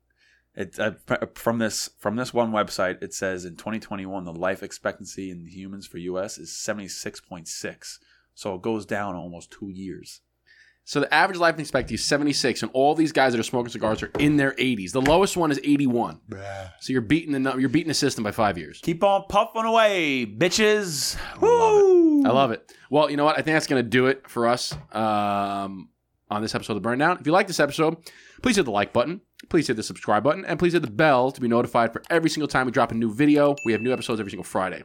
It 0.55 0.79
uh, 0.79 0.93
from 1.35 1.59
this 1.59 1.89
from 1.99 2.17
this 2.17 2.35
one 2.35 2.53
website, 2.53 3.03
it 3.03 3.15
says 3.15 3.45
in 3.47 3.57
2021 3.57 4.25
the 4.25 4.33
life 4.33 4.63
expectancy 4.63 5.31
in 5.31 5.47
humans 5.47 5.87
for 5.87 5.97
U.S. 5.99 6.37
is 6.37 6.51
76.6, 6.51 7.99
so 8.35 8.55
it 8.55 8.63
goes 8.63 8.85
down 8.85 9.15
almost 9.15 9.51
two 9.51 9.71
years. 9.71 10.21
So 10.85 10.99
the 11.01 11.15
average 11.15 11.39
life 11.39 11.59
expectancy 11.61 11.95
is 11.95 12.05
76, 12.05 12.63
and 12.63 12.71
all 12.75 12.95
these 12.97 13.13
guys 13.13 13.33
that 13.33 13.39
are 13.39 13.45
smoking 13.45 13.71
cigars 13.71 14.03
are 14.03 14.11
in 14.19 14.37
their 14.37 14.51
80s. 14.53 14.91
The 14.91 15.01
lowest 15.01 15.37
one 15.37 15.53
is 15.53 15.61
81. 15.63 16.21
So 16.81 16.93
you're 16.93 17.03
beating 17.03 17.33
the 17.33 17.39
nu- 17.39 17.59
you're 17.59 17.69
beating 17.69 17.89
the 17.89 17.95
system 17.95 18.25
by 18.25 18.33
five 18.33 18.59
years. 18.59 18.81
Keep 18.83 19.05
on 19.05 19.25
puffing 19.29 19.65
away, 19.65 20.27
bitches. 20.27 21.17
Woo! 21.41 21.92
I 22.25 22.31
love 22.31 22.51
it. 22.51 22.73
Well, 22.91 23.11
you 23.11 23.17
know 23.17 23.25
what? 23.25 23.39
I 23.39 23.43
think 23.43 23.55
that's 23.55 23.67
going 23.67 23.83
to 23.83 23.89
do 23.89 24.07
it 24.07 24.29
for 24.29 24.47
us 24.47 24.75
um, 24.93 25.89
on 26.31 26.43
this 26.43 26.55
episode 26.55 26.77
of 26.77 26.83
Burn 26.83 26.99
Down. 26.99 27.19
If 27.19 27.27
you 27.27 27.33
like 27.33 27.47
this 27.47 27.61
episode, 27.61 27.97
please 28.43 28.57
hit 28.57 28.65
the 28.65 28.71
like 28.71 28.93
button. 28.93 29.21
Please 29.49 29.67
hit 29.67 29.77
the 29.77 29.83
subscribe 29.83 30.23
button. 30.23 30.45
And 30.45 30.59
please 30.59 30.73
hit 30.73 30.83
the 30.83 30.91
bell 30.91 31.33
to 31.33 31.41
be 31.41 31.49
notified 31.49 31.93
for 31.93 32.03
every 32.11 32.31
single 32.31 32.49
time 32.49 32.67
we 32.67 32.73
drop 32.73 32.93
a 32.93 32.95
new 32.95 33.13
video. 33.13 33.57
We 33.65 33.73
have 33.73 33.81
new 33.81 33.93
episodes 33.93 34.21
every 34.21 34.31
single 34.31 34.45
Friday. 34.45 34.85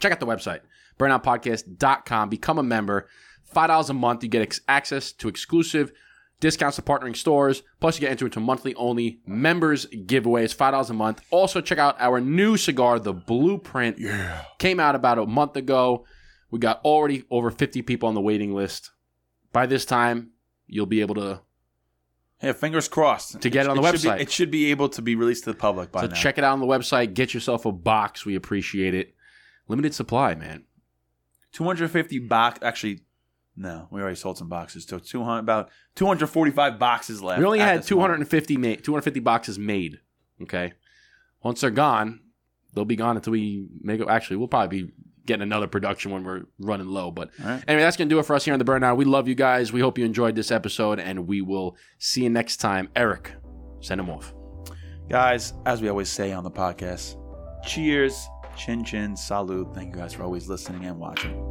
Check 0.00 0.12
out 0.12 0.20
the 0.20 0.26
website, 0.26 0.60
burndownpodcast.com. 0.98 2.28
Become 2.28 2.58
a 2.58 2.62
member. 2.62 3.08
$5 3.54 3.90
a 3.90 3.92
month. 3.92 4.22
You 4.22 4.28
get 4.28 4.42
ex- 4.42 4.60
access 4.68 5.12
to 5.12 5.28
exclusive 5.28 5.92
discounts 6.40 6.76
to 6.76 6.82
partnering 6.82 7.16
stores. 7.16 7.62
Plus, 7.80 7.96
you 7.96 8.00
get 8.00 8.10
entered 8.10 8.26
into 8.26 8.40
monthly 8.40 8.74
only 8.74 9.20
members 9.26 9.86
giveaways, 9.86 10.56
$5 10.56 10.90
a 10.90 10.94
month. 10.94 11.20
Also, 11.30 11.60
check 11.60 11.78
out 11.78 11.96
our 11.98 12.20
new 12.20 12.56
cigar, 12.56 12.98
the 12.98 13.12
Blueprint. 13.12 13.98
Yeah. 13.98 14.44
Came 14.58 14.80
out 14.80 14.94
about 14.94 15.18
a 15.18 15.26
month 15.26 15.56
ago. 15.56 16.06
We 16.50 16.58
got 16.58 16.80
already 16.84 17.24
over 17.30 17.50
50 17.50 17.82
people 17.82 18.08
on 18.08 18.14
the 18.14 18.20
waiting 18.20 18.54
list. 18.54 18.90
By 19.52 19.66
this 19.66 19.84
time, 19.84 20.30
you'll 20.66 20.86
be 20.86 21.00
able 21.00 21.14
to. 21.16 21.40
Yeah, 22.42 22.52
fingers 22.52 22.88
crossed. 22.88 23.40
To 23.42 23.50
get 23.50 23.66
it 23.66 23.70
on 23.70 23.76
the 23.76 23.82
should 23.92 24.02
be- 24.02 24.08
website. 24.08 24.20
it 24.20 24.30
should 24.30 24.50
be 24.50 24.70
able 24.70 24.88
to 24.90 25.02
be 25.02 25.14
released 25.14 25.44
to 25.44 25.50
the 25.50 25.56
public 25.56 25.92
by 25.92 26.00
So 26.02 26.06
now. 26.06 26.14
check 26.14 26.38
it 26.38 26.44
out 26.44 26.52
on 26.54 26.60
the 26.60 26.66
website. 26.66 27.12
Get 27.14 27.34
yourself 27.34 27.66
a 27.66 27.72
box. 27.72 28.24
We 28.24 28.34
appreciate 28.34 28.94
it. 28.94 29.14
Limited 29.68 29.94
supply, 29.94 30.34
man. 30.34 30.64
250 31.52 32.18
box. 32.20 32.58
Actually, 32.62 33.00
no, 33.56 33.88
we 33.90 34.00
already 34.00 34.16
sold 34.16 34.38
some 34.38 34.48
boxes. 34.48 34.84
So 34.86 34.98
200 34.98 35.38
about 35.40 35.70
245 35.96 36.78
boxes 36.78 37.22
left. 37.22 37.38
We 37.40 37.44
only 37.44 37.58
had 37.58 37.80
this 37.80 37.86
250 37.86 38.56
made, 38.56 38.82
250 38.84 39.20
boxes 39.20 39.58
made. 39.58 40.00
Okay. 40.42 40.72
Once 41.42 41.60
they're 41.60 41.70
gone, 41.70 42.20
they'll 42.74 42.84
be 42.84 42.96
gone 42.96 43.16
until 43.16 43.32
we 43.32 43.66
make 43.82 44.00
it. 44.00 44.08
Actually, 44.08 44.36
we'll 44.36 44.48
probably 44.48 44.84
be 44.84 44.92
getting 45.26 45.42
another 45.42 45.66
production 45.66 46.10
when 46.10 46.24
we're 46.24 46.42
running 46.58 46.88
low. 46.88 47.10
But 47.10 47.30
right. 47.42 47.62
anyway, 47.66 47.82
that's 47.82 47.96
going 47.96 48.08
to 48.08 48.14
do 48.14 48.18
it 48.18 48.24
for 48.24 48.34
us 48.34 48.44
here 48.44 48.52
on 48.52 48.58
the 48.58 48.64
Burn 48.64 48.82
Down. 48.82 48.96
We 48.96 49.04
love 49.04 49.28
you 49.28 49.34
guys. 49.34 49.72
We 49.72 49.80
hope 49.80 49.98
you 49.98 50.04
enjoyed 50.04 50.34
this 50.34 50.50
episode, 50.50 50.98
and 50.98 51.26
we 51.26 51.40
will 51.40 51.76
see 51.98 52.24
you 52.24 52.30
next 52.30 52.58
time. 52.58 52.88
Eric, 52.96 53.32
send 53.80 54.00
him 54.00 54.10
off. 54.10 54.32
Guys, 55.08 55.54
as 55.66 55.82
we 55.82 55.88
always 55.88 56.08
say 56.08 56.32
on 56.32 56.44
the 56.44 56.50
podcast, 56.50 57.16
cheers, 57.64 58.28
chin 58.56 58.84
chin, 58.84 59.16
salute. 59.16 59.74
Thank 59.74 59.94
you 59.94 60.00
guys 60.00 60.12
for 60.12 60.22
always 60.22 60.48
listening 60.48 60.84
and 60.84 60.98
watching. 60.98 61.49